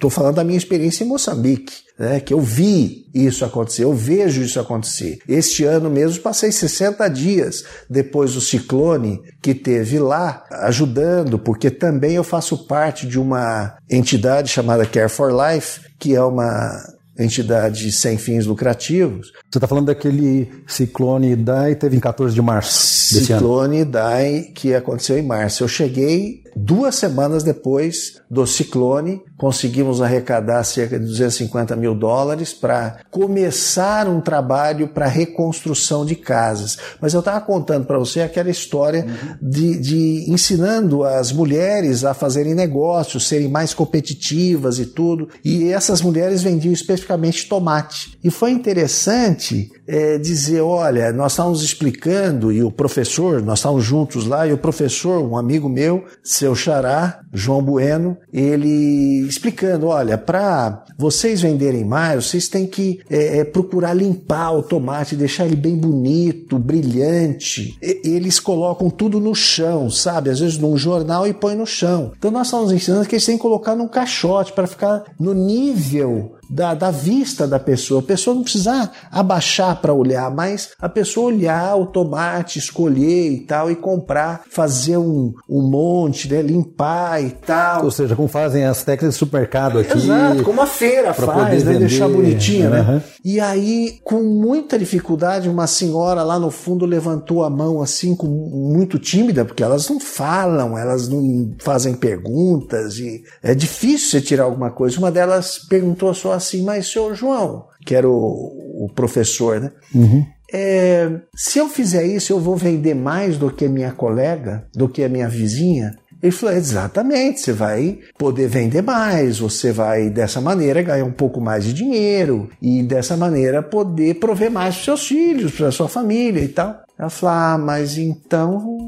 tô 0.00 0.08
falando 0.08 0.36
da 0.36 0.44
minha 0.44 0.56
experiência 0.56 1.04
em 1.04 1.06
Moçambique, 1.06 1.74
né, 1.98 2.20
que 2.20 2.32
eu 2.32 2.40
vi 2.40 3.06
isso 3.14 3.44
acontecer, 3.44 3.84
eu 3.84 3.92
vejo 3.92 4.42
isso 4.42 4.58
acontecer. 4.58 5.18
Este 5.28 5.62
ano 5.64 5.90
mesmo 5.90 6.22
passei 6.22 6.50
60 6.50 7.06
dias 7.08 7.64
depois 7.88 8.32
do 8.32 8.40
ciclone 8.40 9.20
que 9.42 9.54
teve 9.54 9.98
lá, 9.98 10.44
ajudando, 10.50 11.38
porque 11.38 11.70
também 11.70 12.14
eu 12.14 12.24
faço 12.24 12.66
parte 12.66 13.06
de 13.06 13.18
uma 13.18 13.76
entidade 13.90 14.48
chamada 14.48 14.86
Care 14.86 15.10
for 15.10 15.30
Life, 15.30 15.80
que 15.98 16.14
é 16.14 16.22
uma 16.22 16.72
entidade 17.18 17.92
sem 17.92 18.16
fins 18.16 18.46
lucrativos. 18.46 19.32
Você 19.50 19.58
está 19.58 19.66
falando 19.66 19.86
daquele 19.86 20.50
ciclone 20.66 21.32
Idai 21.32 21.74
teve 21.74 21.96
em 21.96 22.00
14 22.00 22.34
de 22.34 22.42
março 22.42 23.14
desse 23.14 23.26
ciclone 23.26 23.80
ano. 23.80 23.88
Idai 23.88 24.42
que 24.54 24.74
aconteceu 24.74 25.18
em 25.18 25.22
março. 25.22 25.62
Eu 25.62 25.68
cheguei 25.68 26.42
duas 26.56 26.94
semanas 26.94 27.42
depois 27.42 28.20
do 28.30 28.46
ciclone, 28.46 29.22
conseguimos 29.42 30.00
arrecadar 30.00 30.62
cerca 30.62 30.96
de 30.96 31.04
250 31.04 31.74
mil 31.74 31.96
dólares 31.96 32.52
para 32.52 33.00
começar 33.10 34.06
um 34.06 34.20
trabalho 34.20 34.86
para 34.86 35.08
reconstrução 35.08 36.06
de 36.06 36.14
casas. 36.14 36.78
Mas 37.00 37.12
eu 37.12 37.18
estava 37.18 37.40
contando 37.40 37.84
para 37.84 37.98
você 37.98 38.20
aquela 38.20 38.50
história 38.50 39.04
uhum. 39.04 39.50
de, 39.50 39.80
de 39.80 40.30
ensinando 40.30 41.02
as 41.02 41.32
mulheres 41.32 42.04
a 42.04 42.14
fazerem 42.14 42.54
negócios, 42.54 43.26
serem 43.26 43.48
mais 43.48 43.74
competitivas 43.74 44.78
e 44.78 44.86
tudo. 44.86 45.28
E 45.44 45.72
essas 45.72 46.00
mulheres 46.00 46.40
vendiam 46.40 46.72
especificamente 46.72 47.48
tomate. 47.48 48.16
E 48.22 48.30
foi 48.30 48.52
interessante 48.52 49.72
é, 49.92 50.16
dizer: 50.16 50.62
olha, 50.62 51.12
nós 51.12 51.32
estávamos 51.32 51.62
explicando, 51.62 52.50
e 52.50 52.62
o 52.62 52.70
professor, 52.70 53.42
nós 53.42 53.58
estávamos 53.58 53.84
juntos 53.84 54.26
lá, 54.26 54.46
e 54.46 54.52
o 54.52 54.56
professor, 54.56 55.22
um 55.22 55.36
amigo 55.36 55.68
meu, 55.68 56.04
seu 56.24 56.54
xará, 56.54 57.20
João 57.30 57.62
Bueno, 57.62 58.16
ele 58.32 59.26
explicando: 59.28 59.88
olha, 59.88 60.16
para 60.16 60.82
vocês 60.98 61.42
venderem 61.42 61.84
mais, 61.84 62.24
vocês 62.24 62.48
têm 62.48 62.66
que 62.66 63.00
é, 63.10 63.40
é, 63.40 63.44
procurar 63.44 63.92
limpar 63.92 64.52
o 64.52 64.62
tomate, 64.62 65.14
deixar 65.14 65.44
ele 65.44 65.56
bem 65.56 65.76
bonito, 65.76 66.58
brilhante. 66.58 67.76
E, 67.82 68.00
eles 68.04 68.40
colocam 68.40 68.88
tudo 68.88 69.20
no 69.20 69.34
chão, 69.34 69.90
sabe? 69.90 70.30
Às 70.30 70.40
vezes 70.40 70.56
num 70.56 70.76
jornal 70.76 71.26
e 71.26 71.34
põe 71.34 71.54
no 71.54 71.66
chão. 71.66 72.12
Então 72.16 72.30
nós 72.30 72.46
estamos 72.46 72.72
ensinando 72.72 73.06
que 73.06 73.16
eles 73.16 73.26
têm 73.26 73.36
que 73.36 73.42
colocar 73.42 73.76
num 73.76 73.88
caixote 73.88 74.52
para 74.52 74.66
ficar 74.66 75.04
no 75.20 75.34
nível 75.34 76.36
da, 76.52 76.74
da 76.74 76.90
vista 76.90 77.48
da 77.48 77.58
pessoa. 77.58 78.00
A 78.00 78.04
pessoa 78.04 78.36
não 78.36 78.42
precisa 78.42 78.90
abaixar 79.10 79.80
para 79.80 79.94
olhar, 79.94 80.30
mas 80.30 80.70
a 80.78 80.88
pessoa 80.88 81.28
olhar 81.28 81.76
o 81.76 81.86
tomate, 81.86 82.58
escolher 82.58 83.32
e 83.32 83.40
tal, 83.40 83.70
e 83.70 83.76
comprar, 83.76 84.42
fazer 84.50 84.98
um, 84.98 85.32
um 85.48 85.62
monte, 85.62 86.30
né? 86.30 86.42
limpar 86.42 87.22
e 87.24 87.30
tal. 87.30 87.84
Ou 87.84 87.90
seja, 87.90 88.14
como 88.14 88.28
fazem 88.28 88.64
as 88.64 88.84
técnicas 88.84 89.14
de 89.14 89.18
supermercado 89.18 89.78
aqui. 89.78 89.96
Exato, 89.96 90.42
como 90.42 90.60
a 90.60 90.66
feira 90.66 91.14
faz, 91.14 91.64
né? 91.64 91.78
deixar 91.78 92.08
bonitinho, 92.08 92.66
uhum. 92.66 92.70
né? 92.70 93.02
E 93.24 93.40
aí, 93.40 93.98
com 94.04 94.22
muita 94.22 94.78
dificuldade, 94.78 95.48
uma 95.48 95.66
senhora 95.66 96.22
lá 96.22 96.38
no 96.38 96.50
fundo 96.50 96.84
levantou 96.84 97.44
a 97.44 97.48
mão 97.48 97.80
assim, 97.80 98.14
com 98.14 98.26
muito 98.26 98.98
tímida, 98.98 99.44
porque 99.44 99.62
elas 99.62 99.88
não 99.88 99.98
falam, 99.98 100.76
elas 100.76 101.08
não 101.08 101.54
fazem 101.58 101.94
perguntas, 101.94 102.98
e 102.98 103.22
é 103.42 103.54
difícil 103.54 104.10
você 104.10 104.20
tirar 104.20 104.44
alguma 104.44 104.70
coisa. 104.70 104.98
Uma 104.98 105.10
delas 105.10 105.58
perguntou 105.58 106.12
só 106.12 106.41
assim, 106.42 106.62
mas 106.62 106.86
senhor 106.86 107.14
João, 107.14 107.66
que 107.84 107.94
era 107.94 108.08
o, 108.08 108.84
o 108.84 108.88
professor, 108.94 109.60
né? 109.60 109.72
Uhum. 109.94 110.24
É, 110.52 111.10
se 111.34 111.58
eu 111.58 111.68
fizer 111.68 112.04
isso, 112.04 112.32
eu 112.32 112.38
vou 112.38 112.56
vender 112.56 112.94
mais 112.94 113.38
do 113.38 113.50
que 113.50 113.64
a 113.64 113.68
minha 113.70 113.90
colega, 113.90 114.66
do 114.74 114.86
que 114.86 115.02
a 115.02 115.08
minha 115.08 115.28
vizinha? 115.28 115.96
Ele 116.22 116.30
falou: 116.30 116.54
exatamente, 116.54 117.40
você 117.40 117.52
vai 117.52 117.98
poder 118.16 118.46
vender 118.46 118.82
mais, 118.82 119.40
você 119.40 119.72
vai 119.72 120.08
dessa 120.08 120.40
maneira 120.40 120.80
ganhar 120.82 121.04
um 121.04 121.10
pouco 121.10 121.40
mais 121.40 121.64
de 121.64 121.72
dinheiro 121.72 122.48
e 122.60 122.82
dessa 122.82 123.16
maneira 123.16 123.62
poder 123.62 124.14
prover 124.20 124.50
mais 124.50 124.74
para 124.74 124.80
os 124.80 124.84
seus 124.84 125.06
filhos, 125.08 125.52
para 125.52 125.68
a 125.68 125.72
sua 125.72 125.88
família 125.88 126.40
e 126.40 126.48
tal. 126.48 126.81
Ela 127.02 127.10
falou: 127.10 127.34
ah, 127.34 127.58
mas 127.58 127.98
então 127.98 128.78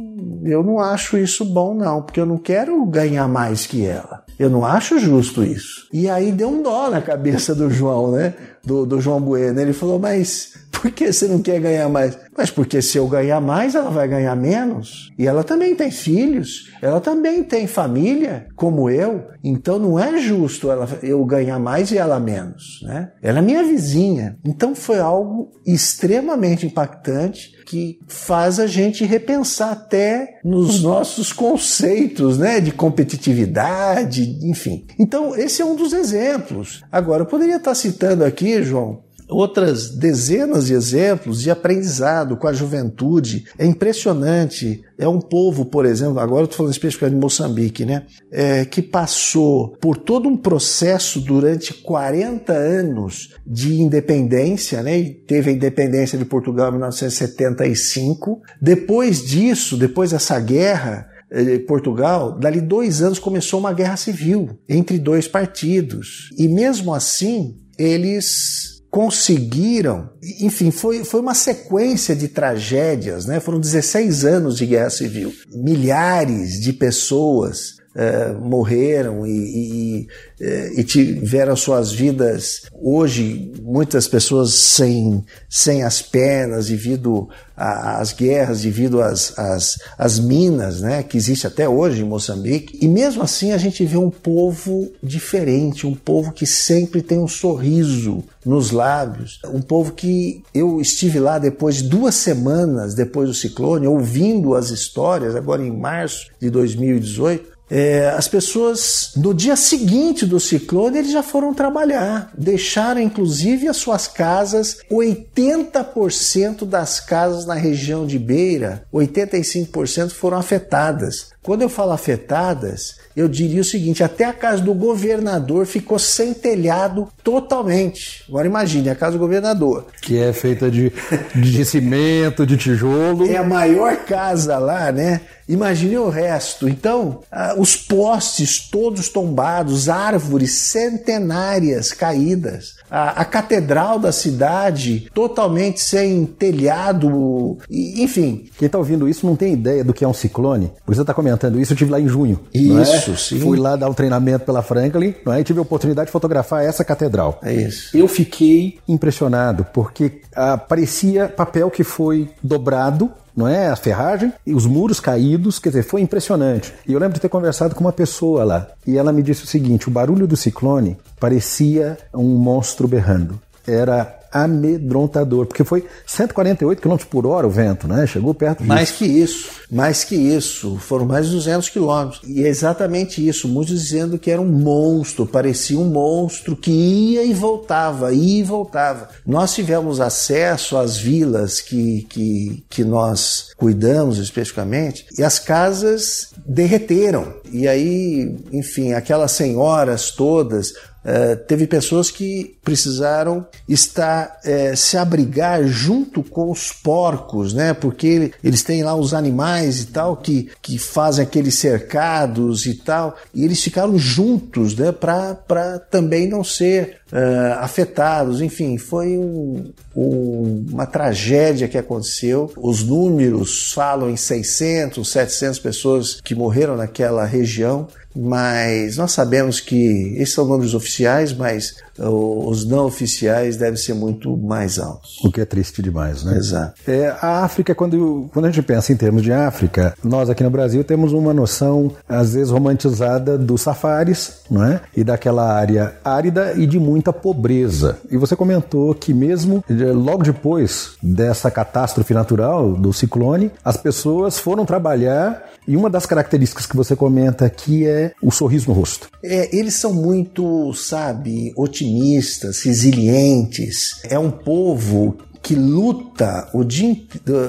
eu 0.44 0.62
não 0.62 0.79
acho 0.79 1.18
isso 1.18 1.44
bom, 1.44 1.74
não, 1.74 2.00
porque 2.00 2.20
eu 2.20 2.27
não 2.27 2.38
quero 2.38 2.85
ganhar 2.87 3.27
mais 3.27 3.66
que 3.66 3.85
ela. 3.85 4.22
Eu 4.38 4.48
não 4.48 4.64
acho 4.64 5.00
justo 5.00 5.42
isso. 5.42 5.88
E 5.92 6.09
aí 6.09 6.31
deu 6.31 6.48
um 6.48 6.62
dó 6.62 6.90
na 6.90 7.03
cabeça 7.03 7.55
do 7.57 7.68
João, 7.68 8.12
né? 8.12 8.35
Do, 8.64 8.87
do 8.87 9.00
João 9.00 9.20
Bueno. 9.20 9.61
Ele 9.61 9.72
falou: 9.72 9.98
Mas 9.98 10.53
por 10.70 10.92
que 10.92 11.12
você 11.12 11.27
não 11.27 11.42
quer 11.42 11.59
ganhar 11.61 11.88
mais? 11.88 12.16
Mas 12.37 12.50
porque 12.53 12.81
se 12.81 12.98
eu 12.98 13.09
ganhar 13.09 13.40
mais, 13.40 13.74
ela 13.74 13.90
vai 13.90 14.07
ganhar 14.07 14.37
menos. 14.37 15.12
E 15.18 15.27
ela 15.27 15.42
também 15.42 15.74
tem 15.74 15.90
filhos, 15.90 16.70
ela 16.81 17.00
também 17.00 17.42
tem 17.42 17.66
família, 17.66 18.46
como 18.55 18.88
eu. 18.88 19.24
Então 19.42 19.77
não 19.77 19.98
é 19.98 20.18
justo 20.18 20.70
ela, 20.70 20.88
eu 21.03 21.24
ganhar 21.24 21.59
mais 21.59 21.90
e 21.90 21.98
ela 21.98 22.20
menos, 22.20 22.81
né? 22.85 23.11
Ela 23.20 23.40
é 23.40 23.42
minha 23.42 23.64
vizinha. 23.64 24.37
Então 24.44 24.72
foi 24.72 25.00
algo 25.00 25.50
extremamente 25.66 26.64
impactante 26.64 27.54
que 27.64 27.98
faz 28.07 28.61
a 28.61 28.66
gente 28.66 29.05
repensar 29.05 29.72
até 29.72 30.38
nos 30.44 30.83
nossos 30.83 31.33
conceitos, 31.33 32.38
né, 32.38 32.61
de 32.61 32.70
competitividade, 32.70 34.38
enfim. 34.42 34.87
Então, 34.98 35.35
esse 35.35 35.62
é 35.62 35.64
um 35.64 35.74
dos 35.74 35.92
exemplos. 35.92 36.83
Agora, 36.90 37.22
eu 37.22 37.27
poderia 37.27 37.57
estar 37.57 37.74
citando 37.74 38.24
aqui, 38.24 38.62
João, 38.62 39.03
outras 39.35 39.90
dezenas 39.90 40.66
de 40.66 40.75
exemplos 40.75 41.42
de 41.42 41.51
aprendizado 41.51 42.37
com 42.37 42.47
a 42.47 42.53
juventude. 42.53 43.44
É 43.59 43.66
impressionante. 43.66 44.83
É 44.97 45.09
um 45.09 45.20
povo, 45.20 45.64
por 45.64 45.85
exemplo, 45.85 46.20
agora 46.20 46.42
eu 46.42 46.44
estou 46.44 46.59
falando 46.59 46.73
especificamente 46.73 47.14
de 47.14 47.20
Moçambique, 47.20 47.85
né? 47.85 48.07
É, 48.31 48.64
que 48.64 48.81
passou 48.81 49.77
por 49.81 49.97
todo 49.97 50.29
um 50.29 50.37
processo 50.37 51.20
durante 51.20 51.75
40 51.75 52.53
anos 52.53 53.35
de 53.47 53.81
independência, 53.81 54.83
né? 54.83 54.99
E 54.99 55.11
teve 55.11 55.51
a 55.51 55.55
independência 55.55 56.16
de 56.16 56.25
Portugal 56.25 56.68
em 56.68 56.73
1975. 56.73 58.40
Depois 58.61 59.25
disso, 59.25 59.77
depois 59.77 60.12
dessa 60.12 60.38
guerra, 60.38 61.09
eh, 61.31 61.59
Portugal, 61.66 62.38
dali 62.38 62.61
dois 62.61 63.03
anos 63.03 63.18
começou 63.18 63.59
uma 63.59 63.73
guerra 63.73 63.97
civil 63.97 64.57
entre 64.68 64.99
dois 64.99 65.27
partidos. 65.27 66.31
E 66.38 66.47
mesmo 66.47 66.94
assim, 66.94 67.57
eles 67.77 68.74
conseguiram, 68.94 70.09
enfim, 70.40 70.70
foi, 70.70 71.02
foi 71.02 71.18
uma 71.18 71.35
sequência 71.35 72.14
de 72.14 72.28
tragédias, 72.28 73.26
né? 73.26 73.40
Foram 73.40 73.59
16 73.59 74.24
anos 74.24 74.57
de 74.57 74.66
guerra 74.66 74.88
civil, 74.88 75.35
milhares 75.52 76.61
de 76.61 76.72
pessoas 76.72 77.74
uh, 77.94 78.40
morreram 78.40 79.26
e, 79.26 79.30
e, 79.30 80.09
uh, 80.40 80.80
e, 80.80 80.85
tiveram 80.85 81.54
suas 81.57 81.92
vidas 81.92 82.62
hoje 82.72 83.52
muitas 83.62 84.09
pessoas 84.09 84.52
sem, 84.54 85.24
sem 85.48 85.83
as 85.83 86.02
pernas 86.02 86.66
devido 86.66 87.28
às 87.57 88.12
guerras, 88.12 88.62
devido 88.62 89.00
às, 89.00 89.38
às, 89.38 89.78
às 89.96 90.18
minas 90.18 90.80
né, 90.80 91.04
que 91.04 91.16
existe 91.16 91.46
até 91.46 91.68
hoje 91.68 92.02
em 92.02 92.04
Moçambique. 92.04 92.76
E 92.83 92.88
mesmo 92.88 93.22
assim 93.22 93.52
a 93.52 93.59
gente 93.59 93.85
vê 93.85 93.96
um 93.96 94.11
povo 94.11 94.90
diferente, 95.00 95.87
um 95.87 95.94
povo 95.94 96.33
que 96.33 96.46
sempre 96.46 97.00
tem 97.00 97.18
um 97.18 97.28
sorriso 97.28 98.24
nos 98.44 98.72
lábios, 98.72 99.40
um 99.46 99.61
povo 99.62 99.92
que 99.92 100.42
eu 100.52 100.80
estive 100.80 101.20
lá 101.20 101.38
depois 101.38 101.76
de 101.76 101.85
duas 101.85 102.16
semanas 102.16 102.94
depois 102.94 103.28
do 103.28 103.35
ciclone, 103.35 103.87
ouvindo 103.87 104.54
as 104.54 104.70
histórias, 104.70 105.37
agora 105.37 105.62
em 105.62 105.70
março 105.70 106.26
de 106.40 106.50
2018, 106.50 107.54
é, 107.70 108.09
as 108.11 108.29
pessoas, 108.29 109.12
no 109.16 109.33
dia 109.33 109.57
seguinte 109.57 110.27
do 110.27 110.38
ciclone, 110.38 110.98
eles 110.98 111.12
já 111.12 111.22
foram 111.22 111.55
trabalhar. 111.55 112.31
Deixaram, 112.37 113.00
inclusive, 113.00 113.68
as 113.68 113.79
suas 113.79 114.07
casas. 114.07 114.79
80% 114.90 116.64
das 116.64 117.00
casas 117.00 117.46
na 117.46 117.55
região 117.55 118.07
de 118.07 118.18
Beira, 118.18 118.85
85% 118.92 120.11
foram 120.11 120.38
afetadas. 120.38 121.34
Quando 121.44 121.61
eu 121.61 121.68
falo 121.68 121.92
afetadas, 121.92 122.96
eu 123.14 123.28
diria 123.28 123.61
o 123.61 123.64
seguinte: 123.64 124.02
até 124.02 124.24
a 124.24 124.33
casa 124.33 124.62
do 124.62 124.72
governador 124.72 125.66
ficou 125.66 125.98
sem 125.98 126.33
telhado 126.33 127.07
totalmente. 127.22 128.24
Agora 128.26 128.46
imagine 128.46 128.88
a 128.88 128.94
casa 128.94 129.12
do 129.12 129.18
governador. 129.18 129.87
Que 130.00 130.16
é 130.16 130.33
feita 130.33 130.70
de, 130.70 130.90
de 131.35 131.64
cimento, 131.66 132.46
de 132.46 132.57
tijolo. 132.57 133.26
É 133.30 133.37
a 133.37 133.44
maior 133.44 133.94
casa 134.04 134.57
lá, 134.57 134.90
né? 134.90 135.20
Imagine 135.46 135.98
o 135.98 136.09
resto. 136.09 136.66
Então, 136.66 137.20
ah, 137.30 137.54
os 137.59 137.76
postes 137.76 138.59
todos 138.70 139.11
tombados, 139.11 139.90
árvores 139.90 140.52
centenárias 140.52 141.92
caídas, 141.92 142.76
a, 142.90 143.23
a, 143.23 143.25
catedral 143.25 143.99
da 143.99 144.12
cidade 144.12 145.11
totalmente 145.12 145.81
sem 145.81 146.25
telhado, 146.27 147.59
enfim. 147.70 148.47
Quem 148.59 148.66
está 148.66 148.79
ouvindo 148.79 149.09
isso 149.09 149.27
não 149.27 149.37
tem 149.37 149.53
ideia 149.53 149.83
do 149.83 149.92
que 149.92 150.05
é 150.05 150.09
um 150.09 150.14
ciclone. 150.14 150.73
Você 150.87 151.01
está 151.01 151.12
comentando 151.12 151.61
isso, 151.61 151.73
eu 151.73 151.77
tive 151.77 151.90
lá 151.90 152.01
em 152.01 152.09
junho. 152.09 152.40
É? 152.53 152.59
Isso, 152.59 153.12
é? 153.12 153.16
sim. 153.16 153.40
Fui 153.40 153.59
lá 153.59 153.77
dar 153.77 153.88
um 153.88 153.94
treinamento 153.94 154.44
pela 154.44 154.62
Franklin 154.62 155.14
não 155.25 155.33
é? 155.33 155.40
e 155.40 155.44
tive 155.44 155.59
a 155.59 155.62
oportunidade 155.62 156.07
de 156.07 156.12
fotografar 156.12 156.64
essa 156.64 156.85
catedral. 156.85 157.38
É 157.42 157.53
isso. 157.53 157.97
Eu 157.97 158.07
fiquei 158.09 158.79
impressionado 158.87 159.66
porque 159.73 160.20
ah, 160.35 160.57
parecia 160.57 161.29
papel 161.29 161.70
que 161.70 161.85
foi 161.85 162.29
dobrado 162.42 163.11
não 163.37 163.49
é? 163.49 163.68
A 163.68 163.77
ferragem 163.77 164.33
e 164.47 164.55
os 164.55 164.66
muros 164.66 165.01
caídos, 165.01 165.59
quer 165.59 165.70
dizer, 165.70 165.83
foi 165.83 166.01
impressionante. 166.01 166.73
E 166.87 166.92
eu 166.92 167.01
lembro 167.01 167.14
de 167.14 167.20
ter 167.20 167.29
conversado 167.29 167.75
com 167.75 167.83
uma 167.83 167.92
pessoa 167.92 168.44
lá 168.44 168.68
e 168.87 168.97
ela 168.97 169.12
me 169.12 169.23
disse 169.23 169.44
o 169.44 169.47
seguinte: 169.47 169.88
o 169.88 169.90
barulho 169.90 170.27
do 170.27 170.37
ciclone 170.37 170.97
parecia 171.18 171.99
um 172.12 172.37
monstro 172.37 172.87
berrando. 172.87 173.40
Era 173.66 174.24
amedrontador, 174.35 175.46
porque 175.46 175.62
foi 175.62 175.87
148 176.05 176.83
km 176.83 176.96
por 177.09 177.24
hora 177.24 177.46
o 177.46 177.50
vento, 177.50 177.87
né? 177.87 178.05
Chegou 178.05 178.35
perto 178.35 178.59
disso. 178.59 178.68
Mais 178.68 178.90
que 178.90 179.05
isso, 179.05 179.50
mais 179.70 180.03
que 180.03 180.16
isso, 180.16 180.77
foram 180.79 181.07
mais 181.07 181.27
de 181.27 181.33
200 181.35 181.68
quilômetros. 181.68 182.20
E 182.27 182.44
é 182.44 182.48
exatamente 182.48 183.27
isso, 183.27 183.46
muitos 183.46 183.81
dizendo 183.81 184.18
que 184.18 184.33
era 184.33 184.40
um 184.40 184.50
monstro, 184.50 185.24
parecia 185.24 185.79
um 185.79 185.88
monstro 185.88 186.57
que 186.57 186.72
ia 186.72 187.22
e 187.22 187.33
voltava, 187.33 188.12
ia 188.12 188.40
e 188.40 188.42
voltava. 188.42 189.09
Nós 189.24 189.55
tivemos 189.55 190.00
acesso 190.00 190.77
às 190.77 190.96
vilas 190.96 191.61
que, 191.61 192.05
que, 192.11 192.64
que 192.68 192.83
nós 192.83 193.53
cuidamos 193.57 194.18
especificamente, 194.18 195.07
e 195.16 195.22
as 195.22 195.38
casas 195.38 196.31
derreteram. 196.44 197.35
E 197.53 197.68
aí, 197.68 198.37
enfim, 198.53 198.94
aquelas 198.94 199.31
senhoras 199.31 200.11
todas, 200.11 200.72
Uh, 201.05 201.37
teve 201.47 201.67
pessoas 201.67 202.11
que 202.11 202.57
precisaram 202.64 203.47
estar 203.69 204.40
uh, 204.43 204.75
se 204.75 204.97
abrigar 204.97 205.62
junto 205.67 206.23
com 206.23 206.51
os 206.51 206.73
porcos, 206.73 207.53
né? 207.53 207.75
Porque 207.75 208.33
eles 208.43 208.62
têm 208.62 208.83
lá 208.83 208.95
os 208.95 209.12
animais 209.12 209.83
e 209.83 209.87
tal 209.88 210.17
que, 210.17 210.51
que 210.62 210.79
fazem 210.79 211.23
aqueles 211.23 211.57
cercados 211.57 212.64
e 212.64 212.75
tal, 212.75 213.17
e 213.35 213.45
eles 213.45 213.62
ficaram 213.62 213.99
juntos, 213.99 214.75
né? 214.75 214.93
Para 214.93 215.79
também 215.90 216.27
não 216.27 216.43
ser 216.43 216.97
uh, 217.12 217.59
afetados. 217.61 218.40
Enfim, 218.40 218.79
foi 218.79 219.19
um, 219.19 219.73
um, 219.95 220.67
uma 220.71 220.87
tragédia 220.87 221.69
que 221.69 221.77
aconteceu. 221.77 222.51
Os 222.57 222.83
números 222.83 223.73
falam 223.73 224.09
em 224.09 224.17
600, 224.17 225.07
700 225.07 225.59
pessoas 225.59 226.21
que 226.23 226.35
morreram 226.35 226.77
naquela 226.77 227.25
região 227.25 227.88
mas 228.14 228.96
nós 228.96 229.12
sabemos 229.12 229.61
que 229.61 230.14
esses 230.16 230.35
são 230.35 230.46
números 230.46 230.74
oficiais, 230.74 231.33
mas 231.33 231.77
os 231.98 232.66
não 232.66 232.87
oficiais 232.87 233.57
devem 233.57 233.76
ser 233.76 233.94
muito 233.94 234.37
mais 234.37 234.78
altos. 234.78 235.18
O 235.24 235.30
que 235.30 235.40
é 235.40 235.44
triste 235.44 235.83
demais, 235.83 236.24
né? 236.24 236.37
Exato. 236.37 236.74
É, 236.87 237.14
a 237.20 237.44
África, 237.44 237.74
quando, 237.74 238.28
quando 238.33 238.46
a 238.46 238.50
gente 238.50 238.64
pensa 238.64 238.92
em 238.92 238.96
termos 238.96 239.22
de 239.22 239.33
África, 239.33 239.94
nós 240.02 240.28
aqui 240.28 240.42
no 240.42 240.50
Brasil 240.50 240.83
temos 240.85 241.12
uma 241.12 241.33
noção, 241.33 241.92
às 242.09 242.35
vezes, 242.35 242.50
romantizada 242.50 243.38
dos 243.38 243.62
safaris, 243.62 244.40
não 244.50 244.64
é? 244.64 244.80
E 244.96 245.04
daquela 245.04 245.52
área 245.52 245.96
árida 246.04 246.54
e 246.57 246.66
de 246.66 246.78
muita 246.78 247.12
pobreza. 247.12 247.98
E 248.11 248.16
você 248.16 248.35
comentou 248.37 248.94
que 248.94 249.14
mesmo 249.14 249.64
logo 249.68 250.22
depois 250.22 250.92
dessa 251.02 251.50
catástrofe 251.50 252.14
natural, 252.14 252.72
do 252.72 252.92
ciclone, 252.92 253.50
as 253.64 253.76
pessoas 253.76 254.38
foram 254.38 254.64
trabalhar 254.64 255.50
e 255.66 255.76
uma 255.76 255.88
das 255.88 256.04
características 256.04 256.66
que 256.66 256.76
você 256.76 256.94
comenta 256.94 257.46
aqui 257.46 257.87
é 257.87 258.12
o 258.22 258.30
sorriso 258.30 258.68
no 258.68 258.74
rosto. 258.74 259.09
É, 259.22 259.57
eles 259.57 259.74
são 259.74 259.94
muito, 259.94 260.72
sabe, 260.74 261.52
otimistas 261.57 261.84
otimistas, 261.85 262.62
resilientes. 262.62 264.01
É 264.05 264.18
um 264.18 264.31
povo 264.31 265.16
que 265.44 265.55
luta 265.55 266.49
o 266.55 266.64
dia 266.64 266.97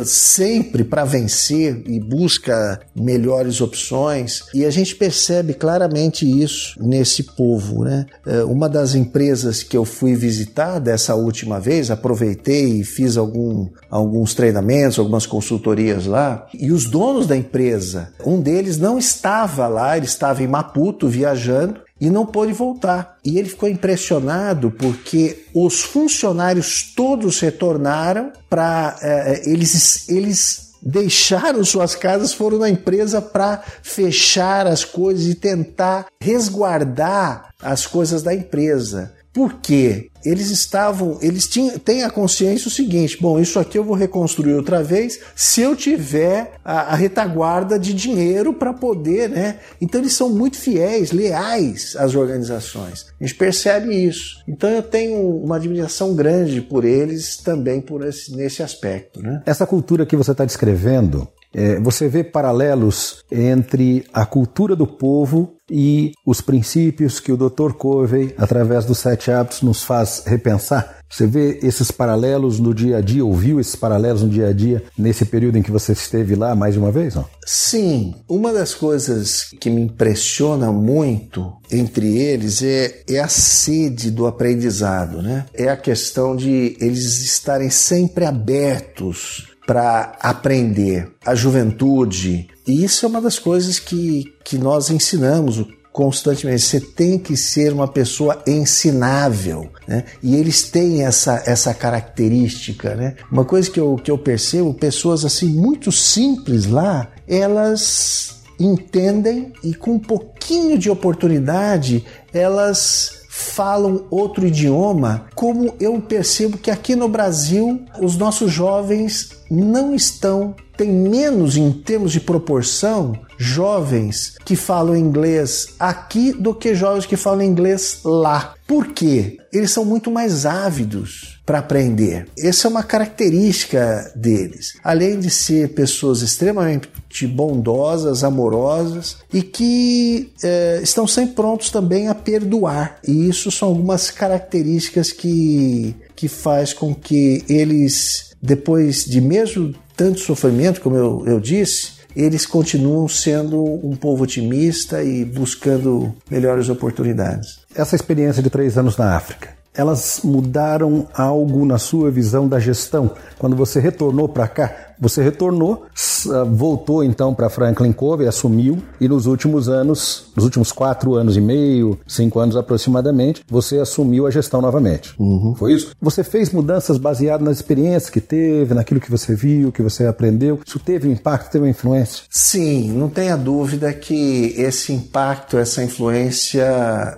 sempre 0.03 0.83
para 0.83 1.05
vencer 1.05 1.81
e 1.87 1.97
busca 1.97 2.81
melhores 2.93 3.61
opções. 3.61 4.41
E 4.53 4.65
a 4.65 4.69
gente 4.69 4.93
percebe 4.97 5.53
claramente 5.53 6.29
isso 6.29 6.77
nesse 6.77 7.23
povo. 7.23 7.85
Né? 7.85 8.05
É, 8.27 8.43
uma 8.43 8.67
das 8.67 8.95
empresas 8.95 9.63
que 9.63 9.77
eu 9.77 9.85
fui 9.85 10.13
visitar 10.13 10.79
dessa 10.79 11.15
última 11.15 11.57
vez, 11.57 11.89
aproveitei 11.89 12.81
e 12.81 12.83
fiz 12.83 13.15
algum, 13.15 13.69
alguns 13.89 14.33
treinamentos, 14.33 14.99
algumas 14.99 15.25
consultorias 15.25 16.05
lá, 16.05 16.47
e 16.53 16.73
os 16.73 16.85
donos 16.87 17.25
da 17.25 17.37
empresa, 17.37 18.09
um 18.25 18.41
deles 18.41 18.77
não 18.77 18.99
estava 18.99 19.69
lá, 19.69 19.95
ele 19.95 20.05
estava 20.05 20.43
em 20.43 20.47
Maputo 20.47 21.07
viajando, 21.07 21.84
e 21.99 22.09
não 22.09 22.25
pôde 22.25 22.53
voltar. 22.53 23.17
E 23.23 23.37
ele 23.37 23.49
ficou 23.49 23.69
impressionado 23.69 24.71
porque 24.71 25.45
os 25.53 25.81
funcionários 25.81 26.93
todos 26.95 27.39
retornaram 27.39 28.31
para 28.49 28.97
é, 29.01 29.49
eles 29.49 30.09
eles 30.09 30.65
deixaram 30.85 31.65
suas 31.65 31.95
casas, 31.95 32.31
foram 32.31 32.59
na 32.59 32.69
empresa 32.69 33.19
para 33.19 33.63
fechar 33.81 34.67
as 34.67 34.85
coisas 34.85 35.25
e 35.25 35.33
tentar 35.33 36.05
resguardar 36.21 37.49
as 37.59 37.87
coisas 37.87 38.21
da 38.21 38.35
empresa. 38.35 39.14
Por 39.35 39.55
quê? 39.55 40.09
Eles 40.23 40.49
estavam, 40.49 41.19
eles 41.21 41.45
tinham, 41.45 41.77
têm 41.77 42.03
a 42.03 42.09
consciência 42.09 42.69
o 42.69 42.71
seguinte: 42.71 43.17
bom, 43.21 43.37
isso 43.37 43.59
aqui 43.59 43.77
eu 43.77 43.83
vou 43.83 43.93
reconstruir 43.93 44.53
outra 44.53 44.81
vez 44.81 45.19
se 45.35 45.59
eu 45.59 45.75
tiver 45.75 46.53
a, 46.63 46.93
a 46.93 46.95
retaguarda 46.95 47.77
de 47.77 47.93
dinheiro 47.93 48.53
para 48.53 48.73
poder, 48.73 49.29
né? 49.29 49.59
Então 49.81 49.99
eles 49.99 50.13
são 50.13 50.29
muito 50.29 50.57
fiéis, 50.57 51.11
leais 51.11 51.97
às 51.99 52.15
organizações. 52.15 53.07
A 53.19 53.23
gente 53.25 53.35
percebe 53.35 53.93
isso. 53.93 54.41
Então 54.47 54.69
eu 54.69 54.81
tenho 54.81 55.19
uma 55.19 55.57
admiração 55.57 56.15
grande 56.15 56.61
por 56.61 56.85
eles 56.85 57.35
também 57.35 57.81
por 57.81 58.05
esse, 58.05 58.33
nesse 58.33 58.63
aspecto, 58.63 59.21
né? 59.21 59.43
Essa 59.45 59.67
cultura 59.67 60.05
que 60.05 60.15
você 60.15 60.31
está 60.31 60.45
descrevendo, 60.45 61.27
é, 61.55 61.79
você 61.79 62.09
vê 62.09 62.21
paralelos 62.21 63.23
entre 63.31 64.03
a 64.13 64.25
cultura 64.25 64.75
do 64.75 64.85
povo 64.85 65.55
e 65.71 66.11
os 66.25 66.41
princípios 66.41 67.21
que 67.21 67.31
o 67.31 67.37
Dr. 67.37 67.71
Covey, 67.73 68.35
através 68.37 68.83
dos 68.83 68.99
sete 68.99 69.31
hábitos, 69.31 69.61
nos 69.61 69.81
faz 69.81 70.23
repensar. 70.27 70.97
Você 71.09 71.25
vê 71.25 71.59
esses 71.63 71.91
paralelos 71.91 72.59
no 72.59 72.73
dia 72.73 72.97
a 72.97 73.01
dia, 73.01 73.23
ouviu 73.23 73.59
esses 73.59 73.75
paralelos 73.75 74.21
no 74.21 74.29
dia 74.29 74.49
a 74.49 74.53
dia 74.53 74.83
nesse 74.97 75.23
período 75.23 75.57
em 75.57 75.61
que 75.61 75.71
você 75.71 75.93
esteve 75.93 76.35
lá 76.35 76.53
mais 76.55 76.73
de 76.73 76.79
uma 76.79 76.91
vez? 76.91 77.15
Não? 77.15 77.25
Sim, 77.45 78.15
uma 78.27 78.51
das 78.51 78.73
coisas 78.73 79.45
que 79.59 79.69
me 79.69 79.81
impressiona 79.81 80.73
muito 80.73 81.53
entre 81.71 82.17
eles 82.17 82.61
é, 82.61 83.03
é 83.07 83.19
a 83.19 83.29
sede 83.29 84.11
do 84.11 84.27
aprendizado, 84.27 85.21
né? 85.21 85.45
É 85.53 85.69
a 85.69 85.77
questão 85.77 86.35
de 86.35 86.75
eles 86.81 87.21
estarem 87.21 87.69
sempre 87.69 88.25
abertos 88.25 89.54
para 89.65 90.17
aprender, 90.19 91.11
a 91.25 91.33
juventude. 91.33 92.47
E 92.67 92.83
isso 92.83 93.05
é 93.05 93.09
uma 93.09 93.21
das 93.21 93.39
coisas 93.39 93.79
que, 93.79 94.33
que 94.43 94.57
nós 94.57 94.89
ensinamos 94.89 95.65
constantemente. 95.91 96.61
Você 96.61 96.81
tem 96.81 97.17
que 97.17 97.37
ser 97.37 97.71
uma 97.71 97.87
pessoa 97.87 98.43
ensinável, 98.45 99.69
né? 99.87 100.03
E 100.21 100.35
eles 100.35 100.63
têm 100.63 101.05
essa, 101.05 101.41
essa 101.45 101.73
característica, 101.73 102.95
né? 102.95 103.15
Uma 103.31 103.45
coisa 103.45 103.71
que 103.71 103.79
eu, 103.79 103.95
que 103.95 104.11
eu 104.11 104.17
percebo, 104.17 104.73
pessoas 104.73 105.23
assim 105.23 105.47
muito 105.47 105.91
simples 105.91 106.65
lá, 106.65 107.07
elas 107.27 108.41
entendem 108.59 109.53
e 109.63 109.73
com 109.73 109.93
um 109.93 109.99
pouquinho 109.99 110.77
de 110.77 110.89
oportunidade, 110.89 112.05
elas 112.33 113.24
falam 113.37 114.05
outro 114.09 114.47
idioma, 114.47 115.25
como 115.35 115.75
eu 115.77 115.99
percebo 115.99 116.57
que 116.57 116.71
aqui 116.71 116.95
no 116.95 117.09
Brasil 117.09 117.83
os 117.99 118.15
nossos 118.15 118.49
jovens 118.49 119.31
não 119.51 119.93
estão, 119.93 120.55
têm 120.77 120.89
menos 120.89 121.57
em 121.57 121.69
termos 121.69 122.13
de 122.13 122.21
proporção 122.21 123.11
jovens 123.37 124.35
que 124.43 124.55
falam 124.55 124.95
inglês 124.95 125.69
aqui 125.79 126.31
do 126.31 126.53
que 126.53 126.75
jovens 126.75 127.05
que 127.05 127.17
falam 127.17 127.41
inglês 127.43 127.99
lá. 128.03 128.55
Por 128.67 128.87
quê? 128.87 129.37
Eles 129.53 129.71
são 129.71 129.85
muito 129.85 130.09
mais 130.09 130.45
ávidos 130.45 131.39
para 131.45 131.59
aprender. 131.59 132.27
Essa 132.37 132.67
é 132.67 132.69
uma 132.69 132.83
característica 132.83 134.11
deles. 134.15 134.73
Além 134.83 135.19
de 135.19 135.29
ser 135.29 135.69
pessoas 135.69 136.21
extremamente 136.23 136.89
bondosas, 137.27 138.23
amorosas 138.23 139.17
e 139.31 139.43
que 139.43 140.33
é, 140.43 140.79
estão 140.81 141.05
sempre 141.05 141.35
prontos 141.35 141.69
também 141.69 142.07
a 142.07 142.15
perdoar. 142.15 142.97
E 143.07 143.29
isso 143.29 143.51
são 143.51 143.69
algumas 143.69 144.09
características 144.09 145.11
que, 145.11 145.95
que 146.15 146.27
faz 146.27 146.73
com 146.73 146.93
que 146.93 147.43
eles, 147.47 148.31
depois 148.41 149.05
de 149.05 149.21
mesmo 149.21 149.73
tanto 149.95 150.19
sofrimento, 150.19 150.81
como 150.81 150.95
eu, 150.95 151.23
eu 151.25 151.39
disse, 151.39 151.94
eles 152.15 152.45
continuam 152.45 153.07
sendo 153.07 153.61
um 153.63 153.95
povo 153.95 154.23
otimista 154.23 155.03
e 155.03 155.25
buscando 155.25 156.15
melhores 156.29 156.69
oportunidades. 156.69 157.59
Essa 157.75 157.95
experiência 157.95 158.41
de 158.41 158.49
três 158.49 158.77
anos 158.77 158.97
na 158.97 159.15
África, 159.15 159.49
elas 159.73 160.21
mudaram 160.23 161.07
algo 161.13 161.65
na 161.65 161.77
sua 161.77 162.09
visão 162.09 162.47
da 162.47 162.59
gestão? 162.59 163.11
Quando 163.37 163.55
você 163.55 163.79
retornou 163.79 164.29
para 164.29 164.47
cá, 164.47 164.94
você 164.99 165.21
retornou, 165.23 165.85
ah, 166.31 166.43
voltou 166.43 167.03
então 167.03 167.33
para 167.33 167.49
Franklin 167.49 167.91
Covey, 167.91 168.27
assumiu 168.27 168.81
e 168.99 169.07
nos 169.07 169.25
últimos 169.25 169.69
anos, 169.69 170.25
nos 170.35 170.45
últimos 170.45 170.71
quatro 170.71 171.15
anos 171.15 171.37
e 171.37 171.41
meio, 171.41 171.99
cinco 172.07 172.39
anos 172.39 172.55
aproximadamente, 172.55 173.43
você 173.49 173.79
assumiu 173.79 174.27
a 174.27 174.31
gestão 174.31 174.61
novamente. 174.61 175.13
Uhum. 175.19 175.55
Foi 175.55 175.73
isso? 175.73 175.91
Você 176.01 176.23
fez 176.23 176.51
mudanças 176.51 176.97
baseadas 176.97 177.45
nas 177.45 177.57
experiências 177.57 178.09
que 178.09 178.21
teve, 178.21 178.73
naquilo 178.73 178.99
que 178.99 179.11
você 179.11 179.35
viu, 179.35 179.71
que 179.71 179.81
você 179.81 180.05
aprendeu. 180.05 180.59
Isso 180.65 180.79
teve 180.79 181.07
um 181.07 181.11
impacto, 181.11 181.51
teve 181.51 181.65
uma 181.65 181.69
influência? 181.69 182.23
Sim, 182.29 182.91
não 182.91 183.09
tenha 183.09 183.35
dúvida 183.35 183.93
que 183.93 184.53
esse 184.57 184.93
impacto, 184.93 185.57
essa 185.57 185.83
influência, 185.83 186.65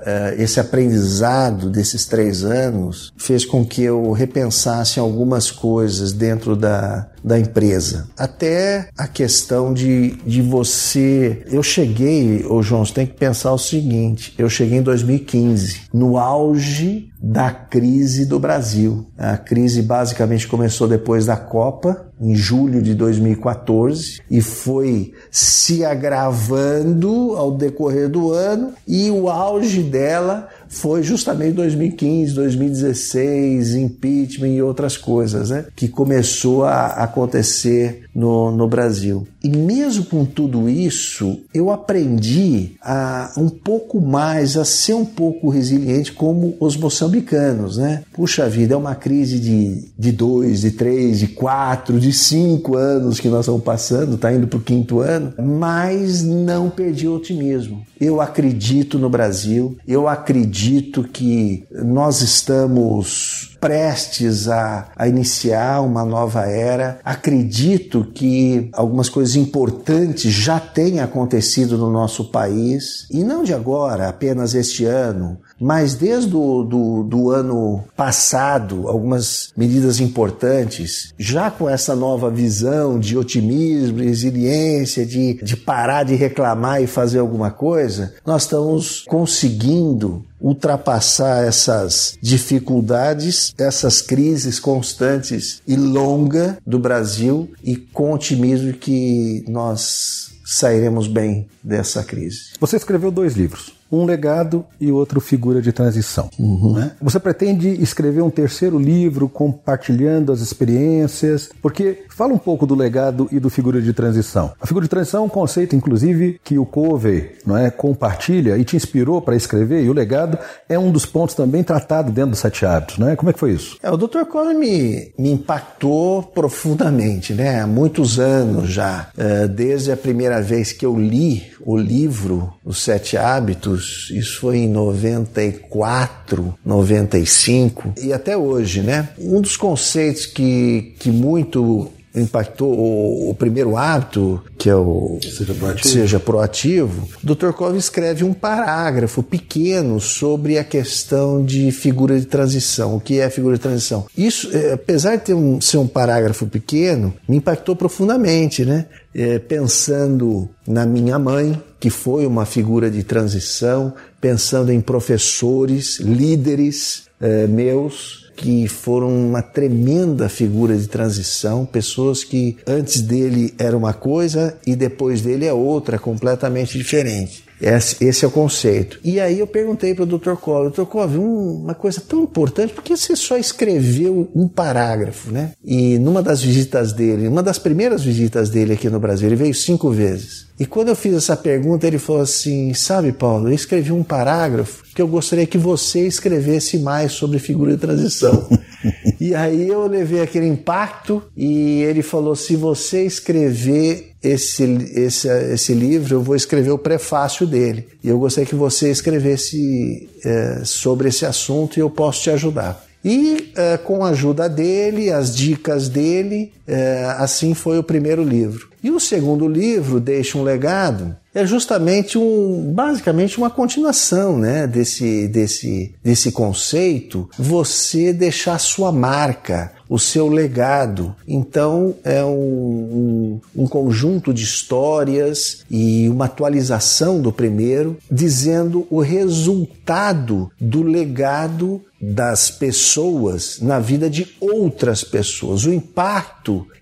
eh, 0.06 0.36
esse 0.40 0.60
aprendizado 0.60 1.70
desses 1.70 2.06
três 2.06 2.44
anos 2.44 3.12
fez 3.18 3.46
com 3.46 3.66
que 3.66 3.84
eu 3.84 4.12
repensasse 4.12 5.00
algumas 5.00 5.52
coisas 5.52 6.14
dentro 6.14 6.56
da 6.56 7.08
da 7.24 7.40
empresa, 7.40 8.08
até 8.18 8.90
a 8.98 9.08
questão 9.08 9.74
de, 9.74 10.12
de 10.26 10.42
você. 10.42 11.44
Eu 11.52 11.64
cheguei, 11.64 12.46
ô 12.46 12.62
João, 12.62 12.86
você 12.86 12.94
tem 12.94 13.08
que 13.08 13.14
pensar 13.14 13.52
o 13.54 13.58
seguinte: 13.58 14.34
eu 14.38 14.50
cheguei 14.50 14.78
em 14.80 14.84
2015, 14.84 15.82
no 15.94 16.18
auge 16.18 17.12
da 17.22 17.52
crise 17.52 18.26
do 18.26 18.40
Brasil. 18.40 19.08
A 19.18 19.38
crise 19.38 19.82
basicamente 19.82 20.48
começou 20.48 20.88
depois 20.88 21.26
da 21.26 21.36
Copa, 21.36 22.08
em 22.20 22.36
julho 22.36 22.82
de 22.82 22.94
2014, 22.94 24.22
e 24.30 24.42
foi 24.42 25.14
se 25.32 25.84
agravando 25.84 27.36
ao 27.36 27.52
decorrer 27.52 28.10
do 28.10 28.32
ano, 28.32 28.74
e 28.88 29.10
o 29.10 29.30
auge 29.30 29.82
dela 29.84 30.48
foi 30.70 31.04
justamente 31.04 31.54
2015, 31.54 32.34
2016, 32.34 33.76
impeachment 33.76 34.50
e 34.50 34.62
outras 34.62 34.98
coisas, 34.98 35.50
né? 35.50 35.66
Que 35.76 35.88
começou 35.88 36.66
a 36.66 36.88
acontecer 36.88 38.04
no, 38.14 38.52
no 38.52 38.68
Brasil. 38.68 39.28
E 39.44 39.50
mesmo 39.50 40.06
com 40.06 40.26
tudo 40.26 40.68
isso, 40.68 41.40
eu 41.54 41.72
aprendi 41.72 42.72
a 42.82 43.32
um 43.38 43.48
pouco 43.48 44.02
mais, 44.02 44.58
a 44.58 44.66
ser 44.66 44.94
um 44.94 45.06
pouco 45.06 45.50
resiliente 45.50 46.12
como 46.12 46.56
os 46.60 46.76
moçambicanos, 46.76 47.78
né? 47.78 48.04
Puxa 48.14 48.50
vida, 48.50 48.74
é 48.74 48.78
uma 48.78 48.96
crise 48.96 49.40
de, 49.40 49.86
de 49.98 50.12
dois, 50.12 50.62
de 50.62 50.72
três, 50.72 51.20
de 51.20 51.28
quatro, 51.28 52.00
de 52.00 52.12
cinco 52.12 52.76
anos 52.76 53.20
que 53.20 53.30
nós 53.30 53.42
estamos 53.42 53.64
passando, 53.64 54.16
está 54.16 54.34
indo 54.34 54.48
para 54.48 54.58
o 54.58 54.62
quinto 54.62 55.00
ano, 55.00 55.34
mas 55.38 56.24
não 56.24 56.70
perdi 56.70 57.08
o 57.08 57.16
otimismo. 57.16 57.86
Eu 58.00 58.20
acredito 58.20 59.00
no 59.00 59.10
Brasil, 59.10 59.78
eu 59.88 60.08
acredito 60.08 60.57
que 61.04 61.68
nós 61.72 62.22
estamos 62.22 63.56
prestes 63.60 64.48
a, 64.48 64.90
a 64.96 65.08
iniciar 65.08 65.82
uma 65.82 66.04
nova 66.04 66.46
era. 66.46 67.00
Acredito 67.04 68.06
que 68.14 68.70
algumas 68.74 69.10
coisas 69.10 69.36
importantes 69.36 70.32
já 70.32 70.60
têm 70.60 71.00
acontecido 71.00 71.78
no 71.78 71.92
nosso 71.92 72.32
país, 72.32 73.08
e 73.12 73.24
não 73.24 73.44
de 73.44 73.54
agora, 73.54 74.10
apenas 74.10 74.56
este 74.56 74.86
ano, 74.86 75.40
mas 75.60 75.96
desde 75.96 76.36
o 76.36 76.64
do, 76.64 77.04
do 77.04 77.32
ano 77.32 77.84
passado, 77.96 78.88
algumas 78.88 79.52
medidas 79.56 80.00
importantes, 80.00 81.14
já 81.18 81.50
com 81.50 81.70
essa 81.70 81.96
nova 81.96 82.30
visão 82.30 83.00
de 83.00 83.18
otimismo, 83.18 84.04
resiliência, 84.04 85.06
de, 85.06 85.36
de 85.36 85.58
parar 85.58 86.04
de 86.04 86.16
reclamar 86.16 86.82
e 86.82 86.88
fazer 86.88 87.20
alguma 87.20 87.52
coisa, 87.52 88.14
nós 88.26 88.44
estamos 88.44 89.04
conseguindo 89.08 90.26
ultrapassar 90.40 91.46
essas 91.46 92.18
dificuldades, 92.22 93.54
essas 93.58 94.02
crises 94.02 94.60
constantes 94.60 95.62
e 95.68 95.76
longa 95.76 96.58
do 96.66 96.78
Brasil 96.78 97.50
e 97.64 97.76
com 97.76 98.14
otimismo 98.14 98.74
que 98.74 99.44
nós 99.48 100.32
sairemos 100.46 101.08
bem 101.08 101.48
dessa 101.64 102.04
crise. 102.04 102.52
Você 102.60 102.78
escreveu 102.78 103.12
dois 103.12 103.36
livros 103.36 103.77
um 103.92 104.06
legado 104.06 104.66
e 104.80 104.92
outro 104.92 105.20
figura 105.20 105.62
de 105.62 105.72
transição. 105.72 106.30
Uhum. 106.38 106.74
Né? 106.74 106.92
Você 107.02 107.20
pretende 107.20 107.70
escrever 107.82 108.22
um 108.22 108.30
terceiro 108.30 108.78
livro 108.78 109.30
compartilhando 109.30 110.32
as 110.32 110.42
experiências? 110.42 111.50
Porque 111.62 112.04
fala 112.18 112.34
um 112.34 112.38
pouco 112.38 112.66
do 112.66 112.74
legado 112.74 113.30
e 113.32 113.40
do 113.40 113.48
figura 113.48 113.80
de 113.80 113.94
transição. 113.94 114.52
A 114.60 114.66
figura 114.66 114.86
de 114.86 114.90
transição 114.90 115.22
é 115.22 115.26
um 115.28 115.30
conceito, 115.30 115.76
inclusive, 115.76 116.42
que 116.44 116.58
o 116.58 116.66
Covey 116.66 117.34
não 117.46 117.56
é, 117.56 117.70
compartilha 117.70 118.58
e 118.58 118.66
te 118.66 118.76
inspirou 118.76 119.22
para 119.22 119.36
escrever, 119.36 119.84
e 119.84 119.90
o 119.90 119.94
legado 119.94 120.38
é 120.68 120.80
um 120.80 120.92
dos 120.92 121.06
pontos 121.06 121.36
também 121.36 121.64
tratado 121.64 122.12
dentro 122.12 122.32
dos 122.32 122.40
Sete 122.40 122.66
Hábitos. 122.66 122.98
Né? 122.98 123.16
Como 123.16 123.30
é 123.30 123.34
que 123.34 123.40
foi 123.40 123.52
isso? 123.52 123.78
É, 123.84 123.92
o 123.92 123.98
Dr. 123.98 124.24
Covey 124.30 124.56
me, 124.56 125.14
me 125.18 125.32
impactou 125.32 126.24
profundamente, 126.24 127.34
né? 127.34 127.62
há 127.62 127.68
muitos 127.68 128.20
anos 128.20 128.72
já, 128.72 129.10
é, 129.16 129.48
desde 129.48 129.92
a 129.92 129.98
primeira 129.98 130.42
vez 130.42 130.72
que 130.72 130.86
eu 130.86 130.98
li 130.98 131.44
o 131.64 131.78
livro 131.78 132.54
Os 132.64 132.82
Sete 132.82 133.18
Hábitos 133.18 134.10
isso 134.12 134.40
foi 134.40 134.60
em 134.60 134.70
94, 134.70 136.56
95 136.66 137.94
e 138.02 138.14
até 138.14 138.38
hoje, 138.38 138.82
né? 138.82 139.10
Um 139.20 139.42
dos 139.42 139.58
conceitos 139.58 140.26
que, 140.26 140.96
que 141.00 141.12
muito 141.12 141.92
impactou 142.22 142.74
o, 142.74 143.30
o, 143.30 143.36
primeiro 143.36 143.78
hábito, 143.78 144.42
que 144.58 144.70
é 144.70 144.76
o 144.76 145.20
seja 145.22 145.54
proativo. 145.54 145.88
seja 145.88 146.20
proativo, 146.20 147.10
o 147.24 147.36
Dr. 147.36 147.52
Covey 147.52 147.80
escreve 147.80 148.24
um 148.24 148.34
parágrafo 148.34 149.22
pequeno 149.22 150.00
sobre 150.00 150.58
a 150.58 150.64
questão 150.64 151.44
de 151.44 151.72
figura 151.72 152.20
de 152.20 152.26
transição. 152.26 152.96
O 152.96 153.00
que 153.00 153.20
é 153.20 153.30
figura 153.30 153.56
de 153.56 153.62
transição? 153.62 154.06
Isso, 154.18 154.50
é, 154.56 154.74
apesar 154.74 155.16
de 155.16 155.24
ter 155.24 155.34
um, 155.34 155.62
ser 155.62 155.78
um 155.78 155.88
parágrafo 155.88 156.48
pequeno, 156.48 157.14
me 157.28 157.38
impactou 157.38 157.76
profundamente, 157.76 158.66
né? 158.66 158.86
É, 159.14 159.40
pensando 159.40 160.48
na 160.68 160.86
minha 160.86 161.18
mãe, 161.18 161.60
que 161.80 161.90
foi 161.90 162.26
uma 162.26 162.46
figura 162.46 162.90
de 162.90 163.04
transição, 163.04 163.94
pensando 164.22 164.72
em 164.72 164.82
professores, 164.82 166.00
líderes 166.00 167.04
é, 167.20 167.48
meus, 167.48 168.27
que 168.38 168.68
foram 168.68 169.10
uma 169.10 169.42
tremenda 169.42 170.30
figura 170.30 170.78
de 170.78 170.88
transição, 170.88 171.66
pessoas 171.66 172.24
que 172.24 172.56
antes 172.68 173.02
dele 173.02 173.54
era 173.58 173.76
uma 173.76 173.94
coisa 173.94 174.56
e 174.66 174.76
depois 174.76 175.22
dele 175.22 175.46
é 175.46 175.52
outra, 175.52 175.98
completamente 175.98 176.78
diferente. 176.78 177.44
Esse, 177.60 178.24
é 178.24 178.28
o 178.28 178.32
conceito. 178.32 179.00
E 179.04 179.20
aí 179.20 179.40
eu 179.40 179.48
perguntei 179.48 179.96
para 179.96 180.04
o 180.04 180.06
Dr. 180.06 180.36
Cole, 180.36 180.70
Dr. 180.70 180.84
Cole, 180.84 181.18
uma 181.18 181.74
coisa 181.74 182.00
tão 182.00 182.22
importante, 182.22 182.72
por 182.72 182.84
que 182.84 182.96
você 182.96 183.16
só 183.16 183.36
escreveu 183.36 184.30
um 184.36 184.48
parágrafo, 184.48 185.32
né? 185.32 185.54
E 185.66 185.98
numa 185.98 186.22
das 186.22 186.44
visitas 186.44 186.94
dele, 186.94 187.28
uma 187.28 187.42
das 187.42 187.58
primeiras 187.58 188.04
visitas 188.04 188.50
dele 188.52 188.74
aqui 188.74 188.88
no 188.90 189.00
Brasil, 189.00 189.28
ele 189.28 189.36
veio 189.36 189.56
cinco 189.56 189.90
vezes. 189.90 190.47
E 190.60 190.66
quando 190.66 190.90
eu 190.90 190.96
fiz 190.96 191.14
essa 191.14 191.36
pergunta, 191.36 191.86
ele 191.86 192.00
falou 192.00 192.22
assim: 192.22 192.74
Sabe, 192.74 193.12
Paulo, 193.12 193.50
eu 193.50 193.54
escrevi 193.54 193.92
um 193.92 194.04
parágrafo 194.04 194.84
que 194.94 195.02
eu 195.02 195.08
gostaria 195.08 195.46
que 195.46 195.58
você 195.58 196.08
escrevesse 196.08 196.80
mais 196.80 197.12
sobre 197.12 197.38
figura 197.38 197.74
de 197.74 197.78
transição. 197.78 198.48
e 199.22 199.36
aí 199.36 199.68
eu 199.68 199.86
levei 199.88 200.22
aquele 200.22 200.48
impacto 200.48 201.22
e 201.36 201.84
ele 201.84 202.02
falou: 202.02 202.36
Se 202.36 202.56
você 202.56 203.06
escrever 203.06 204.14
esse, 204.24 204.64
esse, 204.96 205.28
esse 205.28 205.74
livro, 205.74 206.16
eu 206.16 206.22
vou 206.24 206.36
escrever 206.36 206.72
o 206.72 206.78
prefácio 206.78 207.46
dele. 207.46 207.88
E 208.04 208.10
eu 208.10 208.18
gostaria 208.18 208.50
que 208.50 208.56
você 208.56 208.90
escrevesse 208.90 210.10
é, 210.26 210.62
sobre 210.64 211.10
esse 211.10 211.26
assunto 211.26 211.78
e 211.78 211.82
eu 211.82 211.90
posso 211.90 212.24
te 212.24 212.32
ajudar. 212.32 212.84
E 213.06 213.52
é, 213.56 213.78
com 213.78 214.04
a 214.04 214.10
ajuda 214.10 214.50
dele, 214.50 215.12
as 215.12 215.36
dicas 215.36 215.88
dele, 215.88 216.52
é, 216.68 217.06
assim 217.18 217.54
foi 217.54 217.78
o 217.78 217.84
primeiro 217.84 218.24
livro. 218.24 218.68
E 218.84 218.92
o 218.92 219.00
segundo 219.00 219.48
livro, 219.48 220.00
Deixa 220.00 220.38
um 220.38 220.44
Legado, 220.44 221.16
é 221.38 221.46
justamente 221.46 222.18
um, 222.18 222.72
basicamente 222.74 223.38
uma 223.38 223.50
continuação 223.50 224.38
né, 224.38 224.66
desse, 224.66 225.28
desse, 225.28 225.94
desse 226.04 226.32
conceito, 226.32 227.30
você 227.38 228.12
deixar 228.12 228.58
sua 228.60 228.92
marca, 228.92 229.72
o 229.88 230.00
seu 230.00 230.28
legado. 230.28 231.16
Então 231.28 231.96
é 232.04 232.24
um, 232.24 233.40
um, 233.56 233.64
um, 233.64 233.68
conjunto 233.68 234.34
de 234.34 234.44
histórias 234.44 235.64
e 235.70 236.10
uma 236.10 236.26
atualização 236.26 237.22
do 237.22 237.32
primeiro, 237.32 237.98
dizendo 238.10 238.88
o 238.90 239.00
resultado 239.00 240.52
do 240.60 240.82
legado 240.82 241.82
das 242.00 242.52
pessoas 242.52 243.60
na 243.62 243.80
vida 243.80 244.10
de 244.10 244.28
outras 244.40 245.04
pessoas, 245.04 245.66
o 245.66 245.74
impacto 245.74 246.37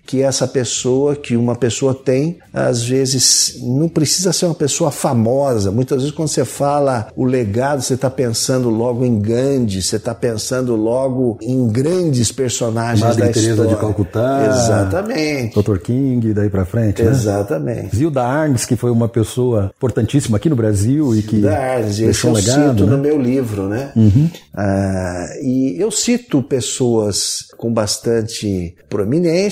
que 0.06 0.22
essa 0.22 0.46
pessoa, 0.46 1.16
que 1.16 1.36
uma 1.36 1.56
pessoa 1.56 1.92
tem, 1.92 2.38
às 2.52 2.82
vezes 2.84 3.58
não 3.60 3.88
precisa 3.88 4.32
ser 4.32 4.46
uma 4.46 4.54
pessoa 4.54 4.90
famosa. 4.90 5.70
Muitas 5.70 5.98
vezes 5.98 6.14
quando 6.14 6.28
você 6.28 6.44
fala 6.44 7.08
o 7.16 7.24
legado, 7.24 7.82
você 7.82 7.94
está 7.94 8.08
pensando 8.08 8.70
logo 8.70 9.04
em 9.04 9.18
Gandhi, 9.18 9.82
você 9.82 9.96
está 9.96 10.14
pensando 10.14 10.76
logo 10.76 11.38
em 11.42 11.66
grandes 11.66 12.30
personagens 12.30 13.00
Madre 13.00 13.26
da 13.26 13.32
Teresa 13.32 13.50
história. 13.50 13.74
de 13.74 13.80
Calcutá. 13.80 14.46
Exatamente. 14.48 15.60
Dr. 15.60 15.78
King, 15.78 16.32
daí 16.32 16.48
para 16.48 16.64
frente. 16.64 17.02
Né? 17.02 17.10
Exatamente. 17.10 17.96
Zilda 17.96 18.22
Arnes, 18.22 18.64
que 18.64 18.76
foi 18.76 18.90
uma 18.90 19.08
pessoa 19.08 19.72
importantíssima 19.76 20.36
aqui 20.36 20.48
no 20.48 20.56
Brasil 20.56 21.14
e 21.16 21.22
que 21.22 21.36
Zilda 21.36 21.58
Arnes, 21.58 21.96
deixou 21.98 22.30
um 22.30 22.34
legado. 22.34 22.60
Eu 22.60 22.70
cito 22.70 22.84
né? 22.86 22.90
no 22.92 22.98
meu 22.98 23.20
livro, 23.20 23.68
né? 23.68 23.90
Uhum. 23.96 24.30
Ah, 24.54 25.26
e 25.42 25.76
eu 25.78 25.90
cito 25.90 26.42
pessoas 26.42 27.46
com 27.56 27.72
bastante 27.72 28.74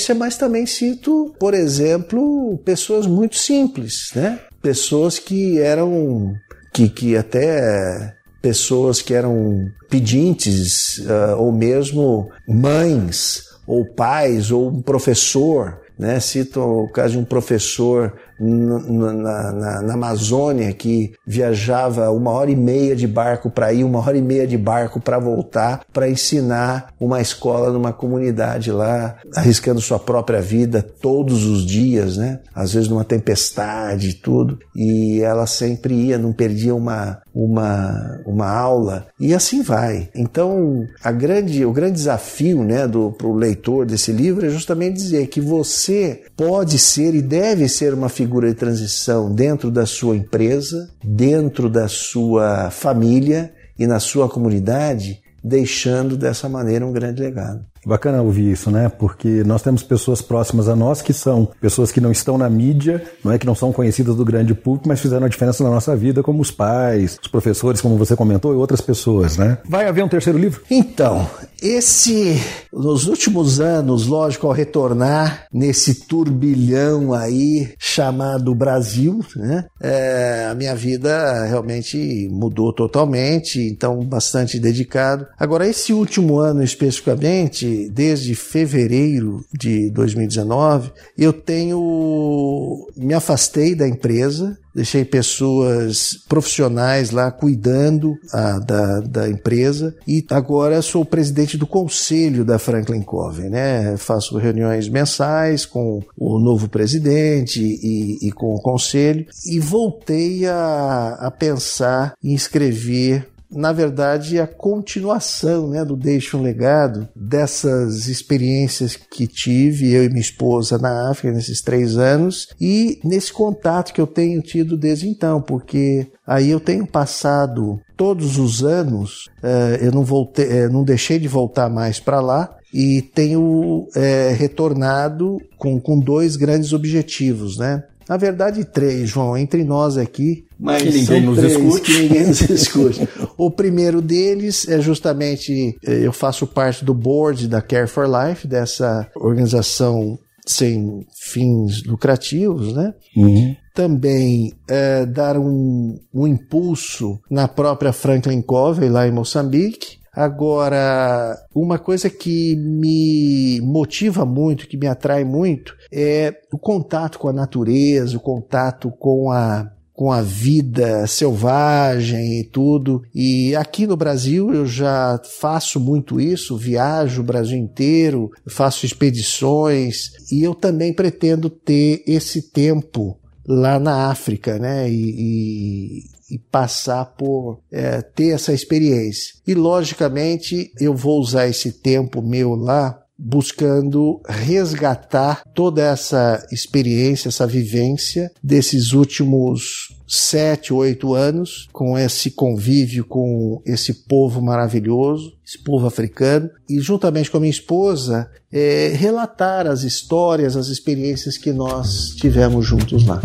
proeminência, 0.04 0.14
mas 0.14 0.36
também 0.36 0.66
cito, 0.66 1.34
por 1.38 1.54
exemplo, 1.54 2.58
pessoas 2.64 3.06
muito 3.06 3.36
simples, 3.36 4.10
né? 4.14 4.38
Pessoas 4.60 5.18
que 5.18 5.58
eram 5.58 6.34
que, 6.72 6.88
que 6.88 7.16
até 7.16 8.14
pessoas 8.42 9.00
que 9.00 9.14
eram 9.14 9.70
pedintes 9.88 10.98
uh, 10.98 11.38
ou 11.38 11.52
mesmo 11.52 12.30
mães 12.46 13.42
ou 13.66 13.86
pais 13.86 14.50
ou 14.50 14.68
um 14.68 14.82
professor 14.82 15.80
né? 15.98 16.18
Cito 16.20 16.60
o 16.60 16.88
caso 16.88 17.12
de 17.12 17.18
um 17.18 17.24
professor 17.24 18.12
na, 18.38 19.52
na, 19.52 19.82
na, 19.82 19.94
Amazônia 19.94 20.72
que 20.72 21.12
viajava 21.26 22.10
uma 22.10 22.30
hora 22.30 22.50
e 22.50 22.56
meia 22.56 22.96
de 22.96 23.06
barco 23.06 23.50
para 23.50 23.72
ir, 23.72 23.84
uma 23.84 24.00
hora 24.00 24.16
e 24.16 24.22
meia 24.22 24.46
de 24.46 24.58
barco 24.58 25.00
para 25.00 25.18
voltar, 25.18 25.82
para 25.92 26.08
ensinar 26.08 26.92
uma 26.98 27.20
escola 27.20 27.72
numa 27.72 27.92
comunidade 27.92 28.72
lá, 28.72 29.16
arriscando 29.34 29.80
sua 29.80 29.98
própria 29.98 30.40
vida 30.40 30.82
todos 30.82 31.44
os 31.44 31.64
dias, 31.64 32.16
né? 32.16 32.40
Às 32.54 32.74
vezes 32.74 32.88
numa 32.88 33.04
tempestade 33.04 34.10
e 34.10 34.14
tudo. 34.14 34.58
E 34.74 35.20
ela 35.20 35.46
sempre 35.46 35.94
ia, 35.94 36.18
não 36.18 36.32
perdia 36.32 36.74
uma, 36.74 37.20
uma, 37.34 38.20
uma 38.24 38.48
aula 38.48 39.06
e 39.18 39.34
assim 39.34 39.62
vai. 39.62 40.08
Então, 40.14 40.86
a 41.02 41.10
grande, 41.10 41.64
o 41.64 41.72
grande 41.72 41.94
desafio 41.94 42.62
né, 42.62 42.86
para 42.86 43.26
o 43.26 43.34
leitor 43.34 43.84
desse 43.84 44.12
livro 44.12 44.46
é 44.46 44.50
justamente 44.50 44.94
dizer 44.94 45.26
que 45.26 45.40
você 45.40 46.22
pode 46.36 46.78
ser 46.78 47.14
e 47.14 47.20
deve 47.20 47.68
ser 47.68 47.92
uma 47.92 48.08
figura 48.08 48.48
de 48.48 48.54
transição 48.54 49.32
dentro 49.32 49.70
da 49.70 49.84
sua 49.84 50.16
empresa, 50.16 50.88
dentro 51.02 51.68
da 51.68 51.88
sua 51.88 52.70
família 52.70 53.52
e 53.76 53.86
na 53.86 53.98
sua 53.98 54.28
comunidade, 54.28 55.20
deixando 55.42 56.16
dessa 56.16 56.48
maneira 56.48 56.86
um 56.86 56.92
grande 56.92 57.20
legado. 57.20 57.64
Bacana 57.86 58.22
ouvir 58.22 58.52
isso, 58.52 58.70
né? 58.70 58.88
Porque 58.88 59.42
nós 59.44 59.62
temos 59.62 59.82
pessoas 59.82 60.22
próximas 60.22 60.68
a 60.68 60.76
nós 60.76 61.02
que 61.02 61.12
são 61.12 61.48
pessoas 61.60 61.92
que 61.92 62.00
não 62.00 62.10
estão 62.10 62.38
na 62.38 62.48
mídia, 62.48 63.02
não 63.22 63.32
é 63.32 63.38
que 63.38 63.46
não 63.46 63.54
são 63.54 63.72
conhecidas 63.72 64.16
do 64.16 64.24
grande 64.24 64.54
público, 64.54 64.88
mas 64.88 65.00
fizeram 65.00 65.26
a 65.26 65.28
diferença 65.28 65.62
na 65.62 65.70
nossa 65.70 65.94
vida, 65.94 66.22
como 66.22 66.40
os 66.40 66.50
pais, 66.50 67.18
os 67.22 67.28
professores, 67.28 67.80
como 67.80 67.96
você 67.96 68.16
comentou, 68.16 68.52
e 68.52 68.56
outras 68.56 68.80
pessoas, 68.80 69.36
né? 69.36 69.58
Vai 69.68 69.86
haver 69.86 70.04
um 70.04 70.08
terceiro 70.08 70.38
livro? 70.38 70.62
Então, 70.70 71.28
esse, 71.62 72.40
nos 72.72 73.06
últimos 73.06 73.60
anos, 73.60 74.06
lógico, 74.06 74.46
ao 74.46 74.52
retornar 74.52 75.46
nesse 75.52 76.06
turbilhão 76.06 77.12
aí 77.12 77.72
chamado 77.78 78.54
Brasil, 78.54 79.24
né? 79.36 79.64
É, 79.80 80.48
a 80.50 80.54
minha 80.54 80.74
vida 80.74 81.44
realmente 81.46 82.28
mudou 82.30 82.72
totalmente, 82.72 83.60
então 83.60 84.00
bastante 84.04 84.58
dedicado. 84.58 85.26
Agora, 85.38 85.66
esse 85.66 85.92
último 85.92 86.38
ano 86.38 86.62
especificamente, 86.62 87.66
desde 87.90 88.34
fevereiro 88.34 89.44
de 89.52 89.90
2019, 89.90 90.92
eu 91.16 91.32
tenho 91.32 92.86
me 92.96 93.14
afastei 93.14 93.74
da 93.74 93.88
empresa, 93.88 94.56
deixei 94.74 95.04
pessoas 95.04 96.18
profissionais 96.28 97.10
lá 97.10 97.30
cuidando 97.30 98.16
a, 98.32 98.58
da, 98.58 99.00
da 99.00 99.28
empresa 99.28 99.94
e 100.06 100.24
agora 100.30 100.82
sou 100.82 101.04
presidente 101.04 101.56
do 101.56 101.66
conselho 101.66 102.44
da 102.44 102.58
Franklin 102.58 103.02
Covey, 103.02 103.48
né? 103.48 103.96
Faço 103.96 104.36
reuniões 104.36 104.88
mensais 104.88 105.64
com 105.64 106.02
o 106.16 106.38
novo 106.38 106.68
presidente 106.68 107.60
e, 107.60 108.28
e 108.28 108.32
com 108.32 108.54
o 108.54 108.60
conselho 108.60 109.26
e 109.46 109.60
voltei 109.60 110.46
a, 110.46 111.18
a 111.20 111.30
pensar 111.30 112.14
em 112.22 112.34
escrever 112.34 113.33
na 113.54 113.72
verdade, 113.72 114.40
a 114.40 114.46
continuação 114.46 115.68
né, 115.70 115.84
do 115.84 115.96
Deixe 115.96 116.36
um 116.36 116.42
Legado, 116.42 117.08
dessas 117.14 118.08
experiências 118.08 118.96
que 118.96 119.26
tive, 119.26 119.92
eu 119.92 120.04
e 120.04 120.08
minha 120.08 120.20
esposa, 120.20 120.78
na 120.78 121.10
África, 121.10 121.32
nesses 121.32 121.60
três 121.60 121.96
anos, 121.96 122.48
e 122.60 123.00
nesse 123.04 123.32
contato 123.32 123.92
que 123.92 124.00
eu 124.00 124.06
tenho 124.06 124.42
tido 124.42 124.76
desde 124.76 125.08
então, 125.08 125.40
porque 125.40 126.06
aí 126.26 126.50
eu 126.50 126.60
tenho 126.60 126.86
passado 126.86 127.80
todos 127.96 128.38
os 128.38 128.64
anos, 128.64 129.28
eh, 129.42 129.78
eu 129.82 129.92
não, 129.92 130.04
voltei, 130.04 130.46
eh, 130.46 130.68
não 130.68 130.82
deixei 130.82 131.18
de 131.18 131.28
voltar 131.28 131.70
mais 131.70 132.00
para 132.00 132.20
lá, 132.20 132.56
e 132.74 133.02
tenho 133.02 133.86
é, 133.94 134.34
retornado 134.36 135.38
com, 135.56 135.80
com 135.80 135.96
dois 135.96 136.34
grandes 136.34 136.72
objetivos, 136.72 137.56
né? 137.56 137.84
Na 138.08 138.16
verdade, 138.16 138.64
três, 138.64 139.08
João, 139.08 139.36
entre 139.36 139.64
nós 139.64 139.96
aqui. 139.96 140.44
Mas 140.58 140.82
que 140.82 140.90
ninguém 140.90 141.22
nos 141.22 141.38
três, 141.38 141.52
escute. 141.52 141.80
Que 141.80 141.98
ninguém 142.02 142.26
nos 142.26 142.40
escute. 142.50 143.08
o 143.36 143.50
primeiro 143.50 144.00
deles 144.02 144.68
é 144.68 144.80
justamente, 144.80 145.76
eh, 145.84 146.00
eu 146.06 146.12
faço 146.12 146.46
parte 146.46 146.84
do 146.84 146.94
board 146.94 147.48
da 147.48 147.62
Care 147.62 147.86
for 147.86 148.06
Life, 148.06 148.46
dessa 148.46 149.08
organização 149.14 150.18
sem 150.46 151.06
fins 151.14 151.82
lucrativos, 151.84 152.74
né? 152.74 152.92
Uhum. 153.16 153.56
Também 153.74 154.52
é, 154.68 155.06
dar 155.06 155.38
um, 155.38 155.98
um 156.12 156.26
impulso 156.26 157.18
na 157.30 157.48
própria 157.48 157.92
Franklin 157.92 158.42
Covey, 158.42 158.88
lá 158.88 159.08
em 159.08 159.10
Moçambique, 159.10 159.98
Agora, 160.14 161.36
uma 161.54 161.78
coisa 161.78 162.08
que 162.08 162.54
me 162.56 163.60
motiva 163.62 164.24
muito, 164.24 164.68
que 164.68 164.76
me 164.76 164.86
atrai 164.86 165.24
muito, 165.24 165.76
é 165.92 166.34
o 166.52 166.58
contato 166.58 167.18
com 167.18 167.28
a 167.28 167.32
natureza, 167.32 168.16
o 168.16 168.20
contato 168.20 168.90
com 168.90 169.30
a 169.30 169.70
com 169.94 170.10
a 170.10 170.20
vida 170.20 171.06
selvagem 171.06 172.40
e 172.40 172.44
tudo. 172.44 173.04
E 173.14 173.54
aqui 173.54 173.86
no 173.86 173.96
Brasil 173.96 174.52
eu 174.52 174.66
já 174.66 175.20
faço 175.38 175.78
muito 175.78 176.20
isso, 176.20 176.56
viajo 176.56 177.20
o 177.20 177.24
Brasil 177.24 177.56
inteiro, 177.56 178.30
faço 178.44 178.84
expedições 178.84 180.10
e 180.32 180.42
eu 180.42 180.52
também 180.52 180.92
pretendo 180.92 181.48
ter 181.48 182.02
esse 182.08 182.50
tempo 182.50 183.16
lá 183.46 183.78
na 183.78 184.10
África, 184.10 184.58
né? 184.58 184.90
E, 184.90 186.04
e, 186.30 186.38
passar 186.38 187.04
por 187.16 187.60
é, 187.70 188.02
ter 188.02 188.30
essa 188.30 188.52
experiência. 188.52 189.34
E 189.46 189.54
logicamente 189.54 190.72
eu 190.80 190.94
vou 190.94 191.20
usar 191.20 191.48
esse 191.48 191.72
tempo 191.72 192.22
meu 192.22 192.54
lá 192.54 193.00
buscando 193.16 194.20
resgatar 194.28 195.44
toda 195.54 195.82
essa 195.82 196.44
experiência, 196.50 197.28
essa 197.28 197.46
vivência 197.46 198.30
desses 198.42 198.92
últimos 198.92 199.94
sete, 200.06 200.72
oito 200.72 201.14
anos 201.14 201.68
com 201.72 201.98
esse 201.98 202.30
convívio 202.30 203.04
com 203.04 203.62
esse 203.64 203.92
povo 204.06 204.42
maravilhoso, 204.42 205.32
esse 205.46 205.62
povo 205.62 205.86
africano, 205.86 206.50
e 206.68 206.78
juntamente 206.80 207.30
com 207.30 207.38
a 207.38 207.40
minha 207.40 207.50
esposa, 207.50 208.30
é, 208.52 208.92
relatar 208.94 209.66
as 209.66 209.82
histórias, 209.82 210.56
as 210.56 210.68
experiências 210.68 211.38
que 211.38 211.52
nós 211.52 212.14
tivemos 212.16 212.66
juntos 212.66 213.06
lá. 213.06 213.20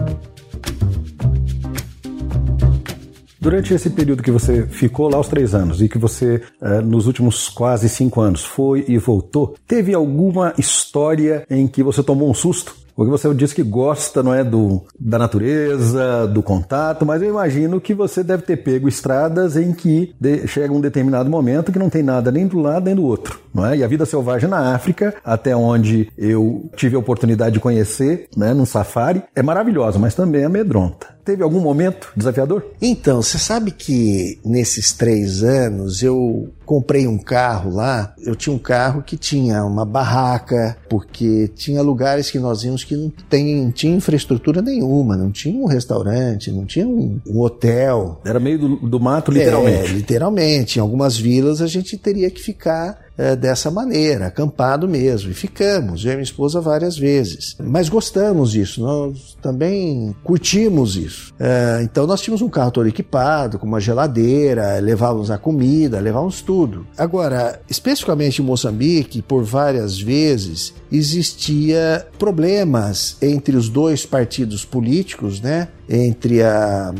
Durante 3.39 3.73
esse 3.73 3.89
período 3.89 4.21
que 4.21 4.31
você 4.31 4.67
ficou 4.67 5.09
lá 5.09 5.19
os 5.19 5.29
três 5.29 5.55
anos 5.55 5.81
e 5.81 5.87
que 5.87 5.97
você, 5.97 6.41
eh, 6.61 6.81
nos 6.81 7.07
últimos 7.07 7.47
quase 7.47 7.87
cinco 7.87 8.19
anos, 8.19 8.43
foi 8.43 8.83
e 8.87 8.97
voltou, 8.97 9.55
teve 9.65 9.93
alguma 9.93 10.53
história 10.57 11.45
em 11.49 11.65
que 11.65 11.81
você 11.81 12.03
tomou 12.03 12.29
um 12.29 12.33
susto? 12.33 12.75
Porque 12.99 13.09
você 13.09 13.33
disse 13.33 13.55
que 13.55 13.63
gosta, 13.63 14.21
não 14.21 14.33
é, 14.33 14.43
do, 14.43 14.83
da 14.99 15.17
natureza, 15.17 16.27
do 16.27 16.43
contato, 16.43 17.05
mas 17.05 17.21
eu 17.21 17.29
imagino 17.29 17.79
que 17.79 17.93
você 17.93 18.21
deve 18.21 18.43
ter 18.43 18.57
pego 18.57 18.89
estradas 18.89 19.55
em 19.55 19.71
que 19.71 20.13
de, 20.19 20.45
chega 20.45 20.73
um 20.73 20.81
determinado 20.81 21.29
momento 21.29 21.71
que 21.71 21.79
não 21.79 21.89
tem 21.89 22.03
nada 22.03 22.29
nem 22.29 22.45
do 22.45 22.59
lado 22.59 22.83
nem 22.83 22.95
do 22.95 23.05
outro, 23.05 23.39
não 23.53 23.65
é? 23.65 23.77
E 23.77 23.85
a 23.85 23.87
vida 23.87 24.05
selvagem 24.05 24.49
na 24.49 24.75
África, 24.75 25.15
até 25.23 25.55
onde 25.55 26.11
eu 26.17 26.69
tive 26.75 26.97
a 26.97 26.99
oportunidade 26.99 27.53
de 27.53 27.61
conhecer, 27.61 28.27
né, 28.35 28.53
num 28.53 28.65
safari, 28.65 29.23
é 29.33 29.41
maravilhosa, 29.41 29.97
mas 29.97 30.13
também 30.13 30.41
é 30.41 30.45
amedronta. 30.45 31.07
Teve 31.23 31.43
algum 31.43 31.59
momento 31.59 32.11
desafiador? 32.15 32.65
Então, 32.81 33.21
você 33.21 33.37
sabe 33.37 33.71
que 33.71 34.39
nesses 34.43 34.91
três 34.93 35.43
anos 35.43 36.01
eu 36.01 36.49
comprei 36.65 37.07
um 37.07 37.17
carro 37.17 37.73
lá. 37.73 38.13
Eu 38.19 38.35
tinha 38.35 38.55
um 38.55 38.59
carro 38.59 39.01
que 39.01 39.17
tinha 39.17 39.63
uma 39.63 39.85
barraca, 39.85 40.77
porque 40.87 41.49
tinha 41.55 41.81
lugares 41.81 42.29
que 42.29 42.39
nós 42.39 42.63
íamos 42.63 42.83
que 42.83 42.95
não 42.95 43.11
tem, 43.29 43.69
tinha 43.71 43.95
infraestrutura 43.95 44.61
nenhuma, 44.61 45.17
não 45.17 45.31
tinha 45.31 45.59
um 45.59 45.65
restaurante, 45.65 46.51
não 46.51 46.65
tinha 46.65 46.87
um, 46.87 47.19
um 47.27 47.39
hotel. 47.41 48.21
Era 48.23 48.39
meio 48.39 48.59
do, 48.59 48.75
do 48.75 48.99
mato, 48.99 49.31
literalmente. 49.31 49.91
É, 49.91 49.93
literalmente. 49.93 50.79
Em 50.79 50.81
algumas 50.81 51.17
vilas 51.17 51.61
a 51.61 51.67
gente 51.67 51.97
teria 51.97 52.29
que 52.29 52.41
ficar 52.41 53.08
é, 53.19 53.35
dessa 53.35 53.69
maneira, 53.69 54.27
acampado 54.27 54.87
mesmo. 54.87 55.29
E 55.29 55.33
ficamos, 55.33 56.05
eu 56.05 56.13
e 56.13 56.15
minha 56.15 56.23
esposa, 56.23 56.61
várias 56.61 56.97
vezes. 56.97 57.57
Mas 57.61 57.89
gostamos 57.89 58.51
disso, 58.51 58.79
nós 58.79 59.37
também 59.41 60.15
curtimos 60.23 60.95
isso. 60.95 61.33
É, 61.37 61.81
então 61.83 62.07
nós 62.07 62.21
tínhamos 62.21 62.41
um 62.41 62.47
carro 62.47 62.71
todo 62.71 62.87
equipado, 62.87 63.59
com 63.59 63.67
uma 63.67 63.81
geladeira, 63.81 64.79
levávamos 64.79 65.29
a 65.29 65.37
comida, 65.37 65.99
levávamos 65.99 66.41
tudo. 66.41 66.87
Agora, 66.97 67.59
especificamente 67.69 68.41
em 68.41 68.45
Moçambique, 68.45 69.21
por 69.21 69.43
várias 69.43 69.99
vezes, 69.99 70.73
existia 70.89 72.07
problemas 72.17 73.17
entre 73.21 73.57
os 73.57 73.67
dois 73.67 74.05
partidos 74.05 74.63
políticos, 74.63 75.41
né? 75.41 75.67
Entre 75.89 76.41
a, 76.41 76.93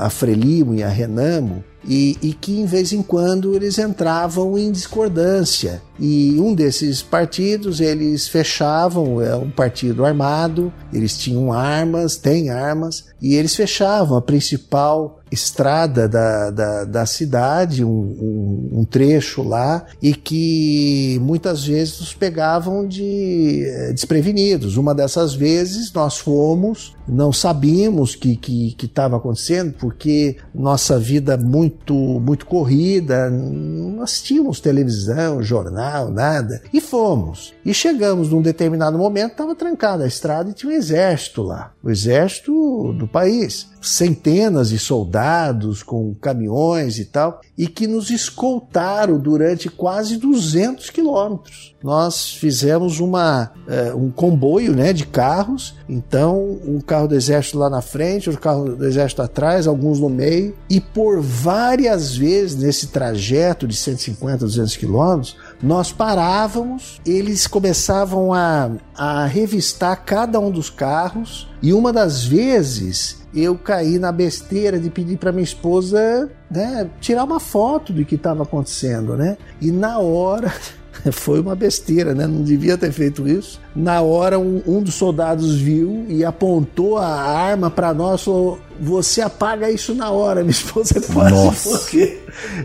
a 0.00 0.10
Frelimo 0.10 0.74
e 0.74 0.82
a 0.82 0.88
Renamo, 0.88 1.62
e, 1.84 2.16
e 2.22 2.32
que 2.32 2.60
em 2.60 2.66
vez 2.66 2.92
em 2.92 3.02
quando 3.02 3.54
eles 3.54 3.78
entravam 3.78 4.58
em 4.58 4.70
discordância. 4.70 5.82
E 5.98 6.38
um 6.40 6.54
desses 6.54 7.02
partidos 7.02 7.80
eles 7.80 8.28
fechavam, 8.28 9.20
é 9.20 9.34
um 9.36 9.50
partido 9.50 10.04
armado, 10.04 10.72
eles 10.92 11.16
tinham 11.16 11.52
armas, 11.52 12.16
têm 12.16 12.50
armas, 12.50 13.06
e 13.20 13.34
eles 13.34 13.54
fechavam 13.54 14.16
a 14.16 14.22
principal 14.22 15.21
estrada 15.32 16.08
da, 16.08 16.50
da, 16.50 16.84
da 16.84 17.06
cidade, 17.06 17.84
um, 17.84 17.88
um, 17.90 18.80
um, 18.80 18.84
trecho 18.84 19.42
lá, 19.42 19.86
e 20.00 20.14
que 20.14 21.18
muitas 21.22 21.64
vezes 21.64 22.00
nos 22.00 22.14
pegavam 22.14 22.86
de 22.86 23.64
eh, 23.64 23.92
desprevenidos. 23.92 24.76
Uma 24.76 24.94
dessas 24.94 25.34
vezes 25.34 25.92
nós 25.92 26.18
fomos, 26.18 26.94
não 27.08 27.32
sabíamos 27.32 28.14
que 28.14 28.76
estava 28.82 29.16
acontecendo, 29.16 29.74
porque 29.78 30.36
nossa 30.54 30.98
vida 30.98 31.36
muito, 31.36 31.94
muito 31.94 32.46
corrida, 32.46 33.30
não 33.30 34.02
assistimos 34.02 34.60
televisão, 34.60 35.42
jornal, 35.42 36.10
nada, 36.10 36.62
e 36.72 36.80
fomos. 36.80 37.54
E 37.64 37.72
chegamos 37.72 38.30
num 38.30 38.42
determinado 38.42 38.98
momento, 38.98 39.32
estava 39.32 39.54
trancada 39.54 40.04
a 40.04 40.08
estrada 40.08 40.50
e 40.50 40.54
tinha 40.54 40.70
um 40.70 40.76
exército 40.76 41.42
lá, 41.42 41.72
o 41.82 41.90
exército 41.90 42.92
do 42.92 43.08
país 43.08 43.71
centenas 43.82 44.70
de 44.70 44.78
soldados 44.78 45.82
com 45.82 46.14
caminhões 46.14 46.98
e 46.98 47.04
tal, 47.04 47.40
e 47.58 47.66
que 47.66 47.86
nos 47.86 48.10
escoltaram 48.10 49.18
durante 49.18 49.68
quase 49.68 50.16
200 50.16 50.88
quilômetros. 50.90 51.74
Nós 51.82 52.32
fizemos 52.34 53.00
uma, 53.00 53.50
uh, 53.66 53.96
um 53.96 54.10
comboio 54.10 54.74
né, 54.74 54.92
de 54.92 55.04
carros, 55.04 55.74
então 55.88 56.58
um 56.64 56.80
carro 56.80 57.08
do 57.08 57.16
exército 57.16 57.58
lá 57.58 57.68
na 57.68 57.82
frente, 57.82 58.30
outro 58.30 58.40
carro 58.40 58.76
do 58.76 58.86
exército 58.86 59.20
atrás, 59.20 59.66
alguns 59.66 59.98
no 59.98 60.08
meio, 60.08 60.54
e 60.70 60.80
por 60.80 61.20
várias 61.20 62.16
vezes 62.16 62.56
nesse 62.56 62.86
trajeto 62.88 63.66
de 63.66 63.74
150, 63.74 64.38
200 64.38 64.76
quilômetros, 64.76 65.36
nós 65.62 65.92
parávamos, 65.92 67.00
eles 67.06 67.46
começavam 67.46 68.34
a, 68.34 68.72
a 68.94 69.26
revistar 69.26 70.04
cada 70.04 70.40
um 70.40 70.50
dos 70.50 70.68
carros, 70.68 71.48
e 71.62 71.72
uma 71.72 71.92
das 71.92 72.24
vezes 72.24 73.22
eu 73.34 73.56
caí 73.56 73.98
na 73.98 74.10
besteira 74.10 74.78
de 74.78 74.90
pedir 74.90 75.16
para 75.16 75.32
minha 75.32 75.44
esposa 75.44 76.30
né, 76.50 76.90
tirar 77.00 77.24
uma 77.24 77.40
foto 77.40 77.92
do 77.92 78.04
que 78.04 78.16
estava 78.16 78.42
acontecendo, 78.42 79.16
né? 79.16 79.38
E 79.60 79.70
na 79.70 79.98
hora 79.98 80.52
foi 81.12 81.40
uma 81.40 81.54
besteira, 81.54 82.14
né? 82.14 82.26
Não 82.26 82.42
devia 82.42 82.76
ter 82.76 82.92
feito 82.92 83.26
isso. 83.26 83.60
Na 83.74 84.02
hora, 84.02 84.38
um, 84.38 84.62
um 84.66 84.82
dos 84.82 84.94
soldados 84.94 85.56
viu 85.56 86.04
e 86.08 86.24
apontou 86.24 86.98
a 86.98 87.06
arma 87.06 87.70
para 87.70 87.94
nós, 87.94 88.22
falou: 88.22 88.58
você 88.82 89.20
apaga 89.20 89.70
isso 89.70 89.94
na 89.94 90.10
hora. 90.10 90.40
Minha 90.40 90.50
esposa 90.50 91.00
quase 91.00 91.34
Nossa. 91.34 91.78
porque 91.78 92.18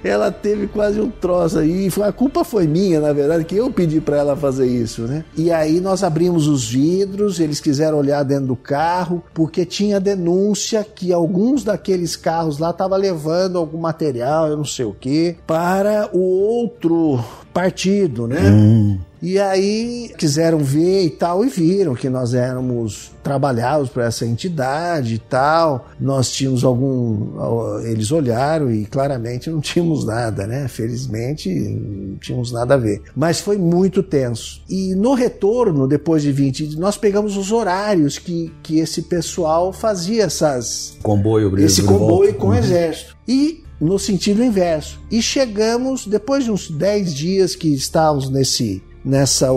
ela 0.04 0.32
teve 0.32 0.68
quase 0.68 1.00
um 1.00 1.10
troço 1.10 1.60
aí. 1.60 1.90
A 2.04 2.12
culpa 2.12 2.44
foi 2.44 2.66
minha, 2.66 3.00
na 3.00 3.14
verdade, 3.14 3.46
que 3.46 3.56
eu 3.56 3.72
pedi 3.72 4.02
para 4.02 4.18
ela 4.18 4.36
fazer 4.36 4.68
isso, 4.68 5.04
né? 5.04 5.24
E 5.36 5.52
aí 5.52 5.80
nós 5.80 6.04
abrimos 6.04 6.48
os 6.48 6.70
vidros, 6.70 7.40
eles 7.40 7.60
quiseram 7.60 8.00
olhar 8.00 8.24
dentro 8.24 8.48
do 8.48 8.56
carro, 8.56 9.24
porque 9.34 9.66
tinha 9.66 10.00
denúncia 10.00 10.84
que 10.84 11.14
alguns 11.14 11.64
daqueles 11.64 12.16
carros 12.16 12.58
lá 12.58 12.72
estavam 12.72 12.98
levando 12.98 13.58
algum 13.58 13.78
material, 13.78 14.48
eu 14.48 14.58
não 14.58 14.66
sei 14.66 14.86
o 14.86 14.94
que, 14.94 15.36
para 15.46 16.10
o 16.14 16.20
outro 16.20 17.24
partido, 17.54 18.28
né? 18.28 18.50
Hum. 18.50 19.00
E 19.22 19.40
aí 19.40 20.12
quiseram 20.18 20.60
ver 20.60 21.06
e 21.06 21.10
tal, 21.10 21.44
e 21.44 21.50
viram 21.50 21.96
que 21.96 22.10
nós 22.10 22.34
éramos 22.34 23.12
trabalhados 23.24 23.90
para 23.90 24.06
essa 24.06 24.26
entidade 24.26 25.16
e 25.16 25.20
tal. 25.20 25.90
Nós 26.00 26.32
tínhamos 26.32 26.64
algum. 26.64 27.82
Eles 27.84 28.12
olharam 28.12 28.72
e 28.72 28.86
claramente 28.86 29.50
não 29.50 29.60
tínhamos 29.60 30.06
nada, 30.06 30.46
né? 30.46 30.68
Felizmente 30.68 31.50
não 31.50 32.18
tínhamos 32.18 32.52
nada 32.52 32.76
a 32.76 32.78
ver. 32.78 33.02
Mas 33.16 33.40
foi 33.40 33.58
muito 33.58 34.04
tenso. 34.04 34.62
E 34.70 34.96
no 34.96 35.14
retorno, 35.14 35.88
depois 35.88 36.22
de 36.22 36.32
20 36.32 36.78
nós 36.78 36.98
pegamos 36.98 37.36
os 37.36 37.52
horários 37.52 38.18
que, 38.18 38.54
que 38.64 38.80
esse 38.80 39.04
pessoal 39.04 39.74
fazia 39.74 40.24
essas. 40.24 40.98
Comboio, 41.02 41.58
Esse 41.60 41.84
comboio 41.84 42.34
com 42.36 42.48
o 42.48 42.50
uhum. 42.50 42.56
exército. 42.56 43.18
E 43.28 43.64
no 43.80 44.00
sentido 44.00 44.44
inverso. 44.44 45.00
E 45.10 45.22
chegamos, 45.22 46.08
depois 46.08 46.44
de 46.44 46.52
uns 46.52 46.70
10 46.70 47.14
dias 47.14 47.56
que 47.56 47.74
estávamos 47.74 48.30
nesse 48.30 48.82
nessa 49.04 49.50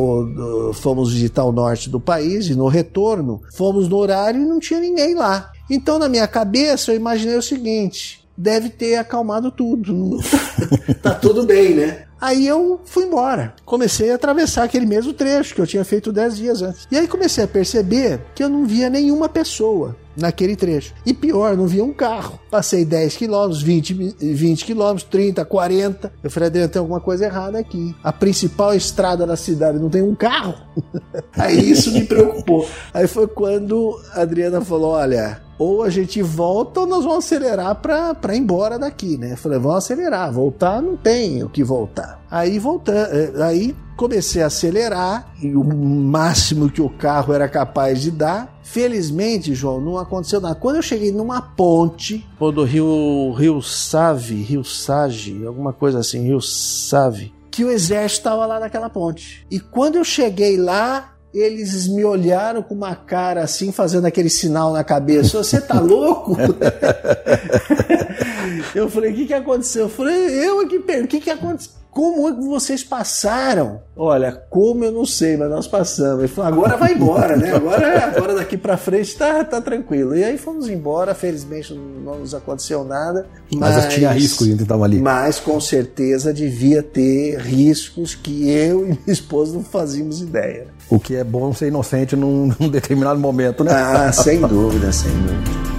fomos 0.75 1.13
visitar 1.13 1.45
o 1.45 1.53
norte 1.53 1.89
do 1.89 2.01
país 2.01 2.47
e 2.47 2.55
no 2.55 2.69
retorno 2.69 3.43
fomos 3.55 3.89
no 3.89 3.97
horário 3.97 4.41
e 4.41 4.47
não 4.47 4.59
tinha 4.59 4.81
ninguém 4.81 5.15
lá. 5.15 5.51
Então 5.69 5.99
na 5.99 6.09
minha 6.09 6.27
cabeça 6.27 6.93
eu 6.93 6.97
imaginei 6.97 7.37
o 7.37 7.43
seguinte: 7.43 8.27
deve 8.37 8.71
ter 8.71 8.97
acalmado 8.97 9.51
tudo, 9.51 10.19
tá 11.03 11.15
tudo 11.15 11.45
bem, 11.45 11.75
né? 11.75 12.05
Aí 12.21 12.47
eu 12.47 12.81
fui 12.85 13.05
embora. 13.05 13.55
Comecei 13.65 14.11
a 14.13 14.15
atravessar 14.15 14.65
aquele 14.65 14.85
mesmo 14.85 15.13
trecho 15.13 15.55
que 15.55 15.61
eu 15.61 15.67
tinha 15.67 15.85
feito 15.85 16.13
10 16.13 16.37
dias 16.37 16.61
antes. 16.61 16.87
E 16.91 16.99
aí 16.99 17.09
comecei 17.09 17.45
a 17.45 17.49
perceber 17.49 18.21
que 18.35 18.45
eu 18.45 18.49
não 18.49 18.67
via 18.67 18.91
nenhuma 18.91 19.27
pessoa 19.27 19.97
naquele 20.17 20.57
trecho. 20.57 20.95
E 21.05 21.13
pior, 21.13 21.57
não 21.57 21.67
via 21.67 21.85
um 21.85 21.93
carro. 21.93 22.39
Passei 22.51 22.85
10 22.85 23.17
quilômetros, 23.17 23.63
20, 23.63 23.95
20 24.21 24.65
quilômetros, 24.65 25.05
30, 25.05 25.45
40. 25.45 26.13
Eu 26.23 26.31
falei, 26.31 26.49
Adriano, 26.49 26.73
tem 26.73 26.81
alguma 26.81 27.01
coisa 27.01 27.25
errada 27.25 27.59
aqui. 27.59 27.95
A 28.03 28.13
principal 28.13 28.75
estrada 28.75 29.27
da 29.27 29.37
cidade 29.37 29.79
não 29.79 29.89
tem 29.89 30.03
um 30.03 30.15
carro. 30.15 30.55
Aí 31.37 31.71
isso 31.71 31.93
me 31.93 32.05
preocupou. 32.05 32.69
Aí 32.93 33.07
foi 33.07 33.27
quando 33.27 34.01
a 34.13 34.23
Adriana 34.23 34.61
falou: 34.61 34.93
olha, 34.93 35.41
ou 35.61 35.83
a 35.83 35.91
gente 35.91 36.23
volta 36.23 36.81
ou 36.81 36.87
nós 36.87 37.05
vamos 37.05 37.27
acelerar 37.27 37.75
para 37.75 38.35
ir 38.35 38.39
embora 38.39 38.79
daqui, 38.79 39.19
né? 39.19 39.37
Falei, 39.37 39.59
vamos 39.59 39.77
acelerar, 39.77 40.33
voltar 40.33 40.81
não 40.81 40.97
tem 40.97 41.45
o 41.45 41.51
que 41.51 41.63
voltar. 41.63 42.19
Aí 42.31 42.59
voltando, 42.59 42.97
eh, 43.13 43.43
aí 43.43 43.77
comecei 43.95 44.43
a 44.43 44.47
acelerar 44.47 45.35
o 45.45 45.63
máximo 45.63 46.71
que 46.71 46.81
o 46.81 46.89
carro 46.89 47.35
era 47.35 47.47
capaz 47.47 48.01
de 48.01 48.11
dar. 48.11 48.59
Felizmente, 48.63 49.55
João, 49.55 49.83
não 49.83 49.99
aconteceu 49.99 50.41
nada. 50.41 50.55
Quando 50.55 50.77
eu 50.77 50.83
cheguei 50.83 51.13
numa 51.13 51.43
ponte, 51.43 52.27
do 52.39 52.65
Rio 52.65 53.33
Rio 53.33 53.61
Save, 53.61 54.37
Rio 54.37 54.65
Sage, 54.65 55.45
alguma 55.45 55.75
coisa 55.75 55.99
assim, 55.99 56.23
Rio 56.23 56.41
Save, 56.41 57.35
que 57.51 57.67
o 57.67 57.71
exército 57.71 58.21
estava 58.21 58.47
lá 58.47 58.59
naquela 58.59 58.89
ponte. 58.89 59.47
E 59.51 59.61
quando 59.61 59.97
eu 59.97 60.05
cheguei 60.05 60.57
lá, 60.57 61.13
eles 61.33 61.89
me 61.89 62.05
olharam 62.05 62.63
com 62.63 62.75
uma 62.75 62.95
cara 62.95 63.43
assim, 63.43 63.73
fazendo 63.73 64.07
aquele 64.07 64.29
sinal 64.29 64.73
na 64.73 64.83
cabeça. 64.83 65.43
Você 65.43 65.61
tá 65.61 65.81
louco? 65.81 66.37
eu 68.75 68.89
falei, 68.89 69.13
o 69.13 69.15
que, 69.15 69.27
que 69.27 69.35
aconteceu? 69.35 69.83
Eu 69.83 69.89
falei, 69.89 70.47
eu 70.47 70.61
aqui 70.61 70.81
pergunto, 70.81 71.07
o 71.07 71.09
que, 71.09 71.21
que 71.21 71.31
aconteceu? 71.31 71.80
Como 71.91 72.29
é 72.29 72.33
que 72.33 72.41
vocês 72.41 72.85
passaram? 72.85 73.83
Olha, 73.97 74.33
como 74.49 74.85
eu 74.85 74.93
não 74.93 75.05
sei, 75.05 75.37
mas 75.37 75.51
nós 75.51 75.67
passamos. 75.67 76.21
Ele 76.21 76.29
falou, 76.29 76.53
agora 76.53 76.77
vai 76.77 76.95
embora, 76.95 77.37
né? 77.37 77.53
Agora, 77.53 78.05
agora 78.05 78.35
daqui 78.37 78.57
para 78.57 78.77
frente 78.77 79.17
tá, 79.17 79.45
tá 79.45 79.61
tranquilo. 79.61 80.17
E 80.17 80.23
aí 80.23 80.39
fomos 80.39 80.69
embora, 80.69 81.15
felizmente 81.15 81.75
não 81.75 82.21
nos 82.21 82.35
aconteceu 82.35 82.85
nada. 82.85 83.27
Mas, 83.53 83.77
mas 83.77 83.95
tinha 83.95 84.11
risco 84.13 84.45
de 84.45 84.53
estavam 84.53 84.85
ali. 84.85 85.01
Mas 85.01 85.41
com 85.41 85.61
certeza 85.61 86.33
devia 86.33 86.83
ter 86.83 87.39
riscos 87.41 88.15
que 88.15 88.49
eu 88.49 88.83
e 88.83 88.89
minha 88.91 89.01
esposa 89.09 89.55
não 89.55 89.65
fazíamos 89.65 90.23
ideia. 90.23 90.69
O 90.89 90.99
que 90.99 91.17
é 91.17 91.25
bom 91.25 91.53
ser 91.53 91.69
inocente 91.69 92.15
num, 92.15 92.53
num 92.59 92.69
determinado 92.69 93.19
momento, 93.19 93.65
né? 93.65 93.73
Ah, 93.73 94.13
sem 94.13 94.41
dúvida, 94.41 94.93
sem 94.93 95.11
dúvida. 95.11 95.70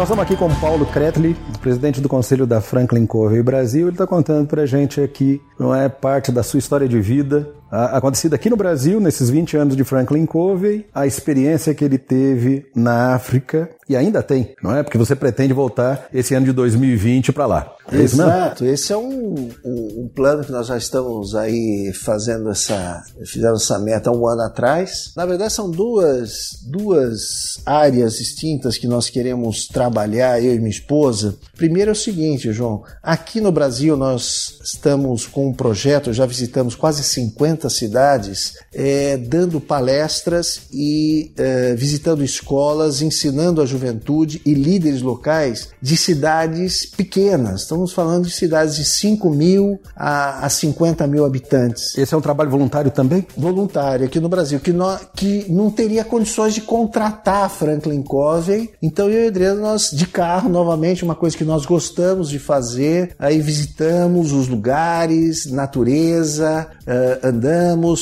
Nós 0.00 0.08
estamos 0.08 0.22
aqui 0.24 0.34
com 0.34 0.48
Paulo 0.62 0.86
Kretley, 0.86 1.36
presidente 1.60 2.00
do 2.00 2.08
Conselho 2.08 2.46
da 2.46 2.58
Franklin 2.62 3.04
Covey 3.04 3.42
Brasil. 3.42 3.82
Ele 3.82 3.94
está 3.94 4.06
contando 4.06 4.46
para 4.46 4.62
a 4.62 4.66
gente 4.66 4.98
aqui, 4.98 5.42
não 5.58 5.74
é 5.74 5.90
parte 5.90 6.32
da 6.32 6.42
sua 6.42 6.58
história 6.58 6.88
de 6.88 6.98
vida, 6.98 7.50
acontecida 7.70 8.36
aqui 8.36 8.50
no 8.50 8.56
Brasil, 8.56 9.00
nesses 9.00 9.30
20 9.30 9.56
anos 9.56 9.76
de 9.76 9.84
Franklin 9.84 10.26
Covey, 10.26 10.86
a 10.94 11.06
experiência 11.06 11.74
que 11.74 11.84
ele 11.84 11.98
teve 11.98 12.66
na 12.74 13.14
África 13.14 13.70
e 13.88 13.96
ainda 13.96 14.22
tem, 14.22 14.54
não 14.62 14.74
é? 14.74 14.84
Porque 14.84 14.96
você 14.96 15.16
pretende 15.16 15.52
voltar 15.52 16.08
esse 16.14 16.32
ano 16.32 16.46
de 16.46 16.52
2020 16.52 17.32
para 17.32 17.46
lá. 17.46 17.74
É 17.90 17.96
Exato, 17.96 18.64
esse 18.64 18.92
é 18.92 18.96
um, 18.96 19.50
um, 19.64 20.02
um, 20.04 20.10
plano 20.14 20.44
que 20.44 20.52
nós 20.52 20.68
já 20.68 20.76
estamos 20.76 21.34
aí 21.34 21.92
fazendo 21.92 22.48
essa, 22.50 23.02
fizemos 23.26 23.64
essa 23.64 23.80
meta 23.80 24.12
um 24.12 24.28
ano 24.28 24.42
atrás. 24.42 25.12
Na 25.16 25.26
verdade, 25.26 25.52
são 25.52 25.68
duas, 25.68 26.60
duas 26.68 27.60
áreas 27.66 28.14
distintas 28.14 28.78
que 28.78 28.86
nós 28.86 29.10
queremos 29.10 29.66
trabalhar, 29.66 30.40
eu 30.40 30.54
e 30.54 30.58
minha 30.58 30.70
esposa. 30.70 31.34
Primeiro 31.56 31.90
é 31.90 31.92
o 31.92 31.96
seguinte, 31.96 32.52
João, 32.52 32.84
aqui 33.02 33.40
no 33.40 33.50
Brasil 33.50 33.96
nós 33.96 34.60
estamos 34.62 35.26
com 35.26 35.48
um 35.48 35.52
projeto, 35.52 36.12
já 36.12 36.26
visitamos 36.26 36.76
quase 36.76 37.02
50 37.02 37.59
tantas 37.60 37.74
cidades, 37.74 38.54
é, 38.72 39.18
dando 39.18 39.60
palestras 39.60 40.62
e 40.72 41.30
é, 41.36 41.74
visitando 41.74 42.24
escolas, 42.24 43.02
ensinando 43.02 43.60
a 43.60 43.66
juventude 43.66 44.40
e 44.46 44.54
líderes 44.54 45.02
locais 45.02 45.68
de 45.82 45.96
cidades 45.96 46.86
pequenas. 46.86 47.62
Estamos 47.62 47.92
falando 47.92 48.24
de 48.24 48.30
cidades 48.30 48.76
de 48.76 48.84
5 48.84 49.28
mil 49.30 49.78
a, 49.94 50.46
a 50.46 50.48
50 50.48 51.06
mil 51.06 51.26
habitantes. 51.26 51.96
Esse 51.98 52.14
é 52.14 52.16
um 52.16 52.20
trabalho 52.22 52.50
voluntário 52.50 52.90
também? 52.90 53.26
Voluntário 53.36 54.06
aqui 54.06 54.18
no 54.18 54.28
Brasil, 54.28 54.58
que, 54.58 54.72
no, 54.72 54.98
que 55.14 55.44
não 55.52 55.70
teria 55.70 56.02
condições 56.02 56.54
de 56.54 56.62
contratar 56.62 57.44
a 57.44 57.48
Franklin 57.48 58.02
Covey. 58.02 58.70
Então 58.80 59.10
eu 59.10 59.24
e 59.24 59.28
Adriano, 59.28 59.60
nós 59.60 59.90
de 59.90 60.06
carro, 60.06 60.48
novamente, 60.48 61.04
uma 61.04 61.14
coisa 61.14 61.36
que 61.36 61.44
nós 61.44 61.66
gostamos 61.66 62.30
de 62.30 62.38
fazer, 62.38 63.14
aí 63.18 63.40
visitamos 63.40 64.32
os 64.32 64.48
lugares, 64.48 65.46
natureza, 65.46 66.66
uh, 66.86 67.26
andamos 67.26 67.49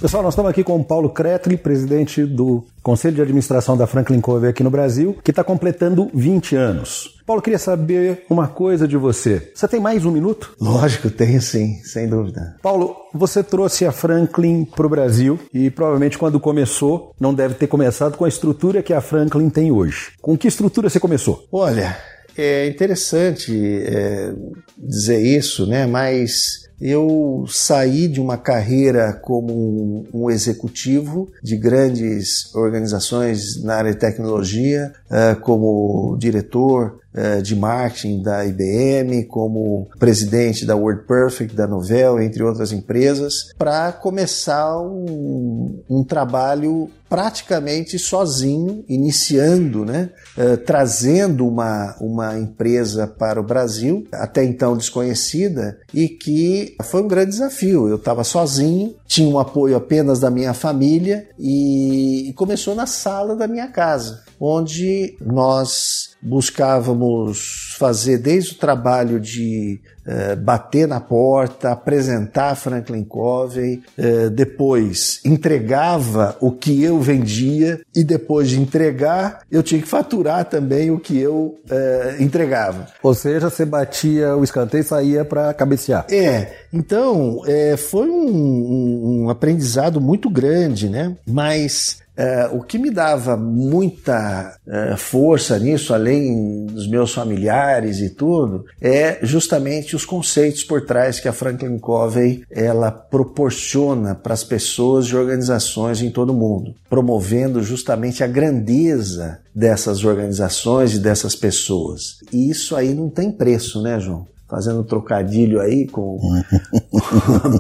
Pessoal, 0.01 0.23
nós 0.23 0.35
estamos 0.35 0.49
aqui 0.49 0.63
com 0.63 0.77
o 0.77 0.85
Paulo 0.85 1.11
Kretli, 1.11 1.57
presidente 1.57 2.25
do 2.25 2.65
Conselho 2.85 3.17
de 3.17 3.23
Administração 3.23 3.77
da 3.77 3.85
Franklin 3.85 4.21
Covey 4.21 4.49
aqui 4.49 4.63
no 4.63 4.71
Brasil, 4.71 5.19
que 5.25 5.33
está 5.33 5.43
completando 5.43 6.09
20 6.15 6.55
anos. 6.55 7.21
Paulo, 7.27 7.43
queria 7.43 7.59
saber 7.59 8.25
uma 8.31 8.47
coisa 8.47 8.87
de 8.87 8.97
você. 8.97 9.51
Você 9.53 9.67
tem 9.67 9.81
mais 9.81 10.05
um 10.05 10.13
minuto? 10.13 10.55
Lógico, 10.61 11.11
tenho 11.11 11.43
sim, 11.43 11.81
sem 11.83 12.09
dúvida. 12.09 12.55
Paulo, 12.63 12.95
você 13.13 13.43
trouxe 13.43 13.87
a 13.87 13.91
Franklin 13.91 14.65
para 14.65 14.87
o 14.87 14.89
Brasil 14.89 15.37
e 15.53 15.69
provavelmente 15.69 16.17
quando 16.17 16.39
começou, 16.39 17.13
não 17.19 17.35
deve 17.35 17.55
ter 17.55 17.67
começado 17.67 18.17
com 18.17 18.25
a 18.25 18.29
estrutura 18.29 18.85
que 18.85 18.95
a 18.95 19.01
Franklin 19.01 19.51
tem 19.51 19.73
hoje. 19.73 20.13
Com 20.23 20.39
que 20.39 20.47
estrutura 20.47 20.89
você 20.89 21.01
começou? 21.01 21.45
Olha, 21.51 21.99
é 22.37 22.69
interessante 22.69 23.53
é, 23.85 24.33
dizer 24.79 25.21
isso, 25.21 25.67
né? 25.67 25.87
Mas 25.87 26.68
eu 26.81 27.45
saí 27.49 28.07
de 28.07 28.21
uma 28.21 28.37
carreira 28.37 29.13
como 29.13 30.07
um, 30.13 30.31
executivo 30.31 31.29
de 31.43 31.57
grandes 31.57 32.55
organizações 32.55 33.63
na 33.63 33.75
área 33.75 33.93
de 33.93 33.99
tecnologia, 33.99 34.93
uh, 35.11 35.41
como 35.41 36.17
diretor 36.19 37.01
de 37.43 37.57
marketing 37.57 38.23
da 38.23 38.45
IBM, 38.45 39.25
como 39.25 39.89
presidente 39.99 40.65
da 40.65 40.77
WordPerfect, 40.77 41.55
da 41.55 41.67
Novell, 41.67 42.21
entre 42.21 42.43
outras 42.43 42.73
empresas, 42.73 43.53
para 43.59 43.93
começar 43.93 44.79
um, 44.81 45.83
um 45.89 46.05
trabalho 46.05 46.91
praticamente 47.09 47.99
sozinho, 47.99 48.85
iniciando, 48.89 49.85
né, 49.85 50.11
uh, 50.37 50.57
trazendo 50.59 51.47
uma, 51.47 51.97
uma 52.01 52.39
empresa 52.39 53.07
para 53.07 53.41
o 53.41 53.45
Brasil, 53.45 54.07
até 54.13 54.45
então 54.45 54.77
desconhecida, 54.77 55.79
e 55.93 56.09
que 56.09 56.77
foi 56.85 57.03
um 57.03 57.09
grande 57.09 57.31
desafio. 57.31 57.89
Eu 57.89 57.97
estava 57.97 58.23
sozinho, 58.25 58.95
tinha 59.07 59.29
um 59.29 59.39
apoio 59.39 59.77
apenas 59.77 60.21
da 60.21 60.31
minha 60.31 60.53
família 60.53 61.27
e, 61.39 62.29
e 62.29 62.33
começou 62.35 62.75
na 62.75 62.87
sala 62.87 63.35
da 63.35 63.49
minha 63.49 63.69
casa, 63.69 64.23
onde 64.41 65.17
nós 65.21 66.17
buscávamos 66.23 67.68
fazer 67.79 68.19
desde 68.19 68.53
o 68.53 68.59
trabalho 68.59 69.21
de 69.21 69.81
uh, 70.07 70.37
bater 70.37 70.89
na 70.89 71.01
porta, 71.01 71.71
apresentar 71.71 72.57
Franklin 72.57 73.05
Covey, 73.05 73.83
uh, 73.97 74.31
depois 74.31 75.21
entregava 75.25 76.37
o 76.41 76.51
que 76.51 76.83
eu 76.83 77.01
vendia 77.01 77.81
e 77.95 78.03
depois 78.03 78.51
de 78.51 78.61
entregar 78.61 79.43
eu 79.51 79.63
tinha 79.63 79.81
que 79.81 79.87
faturar 79.87 80.45
também 80.45 80.91
o 80.91 80.99
que 80.99 81.17
eu 81.17 81.57
uh, 81.71 82.23
entregava. 82.23 82.89
Ou 83.03 83.15
seja, 83.15 83.49
você 83.49 83.65
batia 83.65 84.37
o 84.37 84.43
escanteio 84.43 84.81
e 84.81 84.85
saía 84.85 85.25
para 85.25 85.55
cabecear. 85.55 86.07
É, 86.11 86.53
então 86.73 87.43
é, 87.47 87.77
foi 87.77 88.09
um, 88.09 88.29
um, 88.29 89.25
um 89.25 89.31
aprendizado 89.31 90.01
muito 90.01 90.29
grande, 90.29 90.89
né? 90.89 91.17
Mas 91.27 91.99
Uh, 92.19 92.57
o 92.57 92.63
que 92.65 92.79
me 92.79 92.91
dava 92.91 93.37
muita 93.37 94.59
uh, 94.67 94.97
força 94.97 95.57
nisso, 95.57 95.95
além 95.95 96.67
dos 96.67 96.89
meus 96.89 97.15
familiares 97.15 97.68
e 98.01 98.11
tudo, 98.11 98.65
é 98.81 99.19
justamente 99.23 99.95
os 99.95 100.05
conceitos 100.05 100.65
por 100.65 100.85
trás 100.87 101.21
que 101.21 101.29
a 101.29 101.33
Franklin 101.33 101.79
Covey 101.79 102.45
ela 102.51 102.91
proporciona 102.91 104.15
para 104.15 104.35
as 104.35 104.43
pessoas 104.43 105.07
e 105.07 105.17
organizações 105.17 106.01
em 106.01 106.11
todo 106.11 106.31
o 106.31 106.35
mundo, 106.35 106.75
promovendo 106.89 107.63
justamente 107.63 108.25
a 108.25 108.27
grandeza 108.27 109.39
dessas 109.55 110.05
organizações 110.05 110.95
e 110.95 110.99
dessas 110.99 111.35
pessoas. 111.35 112.19
E 112.33 112.51
isso 112.51 112.75
aí 112.75 112.95
não 112.95 113.09
tem 113.11 113.31
preço, 113.31 113.83
né, 113.83 113.99
João? 114.01 114.27
fazendo 114.49 114.83
trocadilho 114.83 115.61
aí 115.61 115.87
com. 115.87 116.19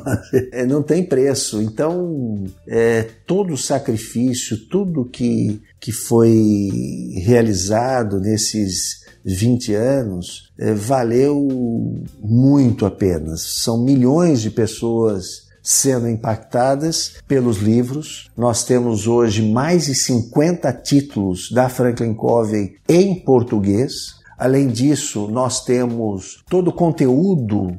não 0.66 0.82
tem 0.82 1.04
preço. 1.04 1.60
Então, 1.60 2.44
é, 2.66 3.06
todo 3.26 3.52
o 3.52 3.58
sacrifício, 3.58 4.56
tudo 4.56 5.04
que, 5.04 5.60
que 5.78 5.92
foi 5.92 6.70
realizado 7.16 8.18
nesses 8.18 9.06
20 9.34 9.74
anos, 9.74 10.50
é, 10.58 10.72
valeu 10.72 11.46
muito 12.20 12.86
a 12.86 12.90
pena. 12.90 13.36
São 13.36 13.78
milhões 13.78 14.40
de 14.40 14.50
pessoas 14.50 15.48
sendo 15.62 16.08
impactadas 16.08 17.16
pelos 17.28 17.58
livros. 17.58 18.30
Nós 18.36 18.64
temos 18.64 19.06
hoje 19.06 19.42
mais 19.42 19.84
de 19.84 19.94
50 19.94 20.72
títulos 20.72 21.50
da 21.50 21.68
Franklin 21.68 22.14
Covey 22.14 22.76
em 22.88 23.14
português. 23.14 24.16
Além 24.38 24.68
disso, 24.68 25.28
nós 25.28 25.64
temos 25.64 26.42
todo 26.48 26.68
o 26.68 26.72
conteúdo 26.72 27.78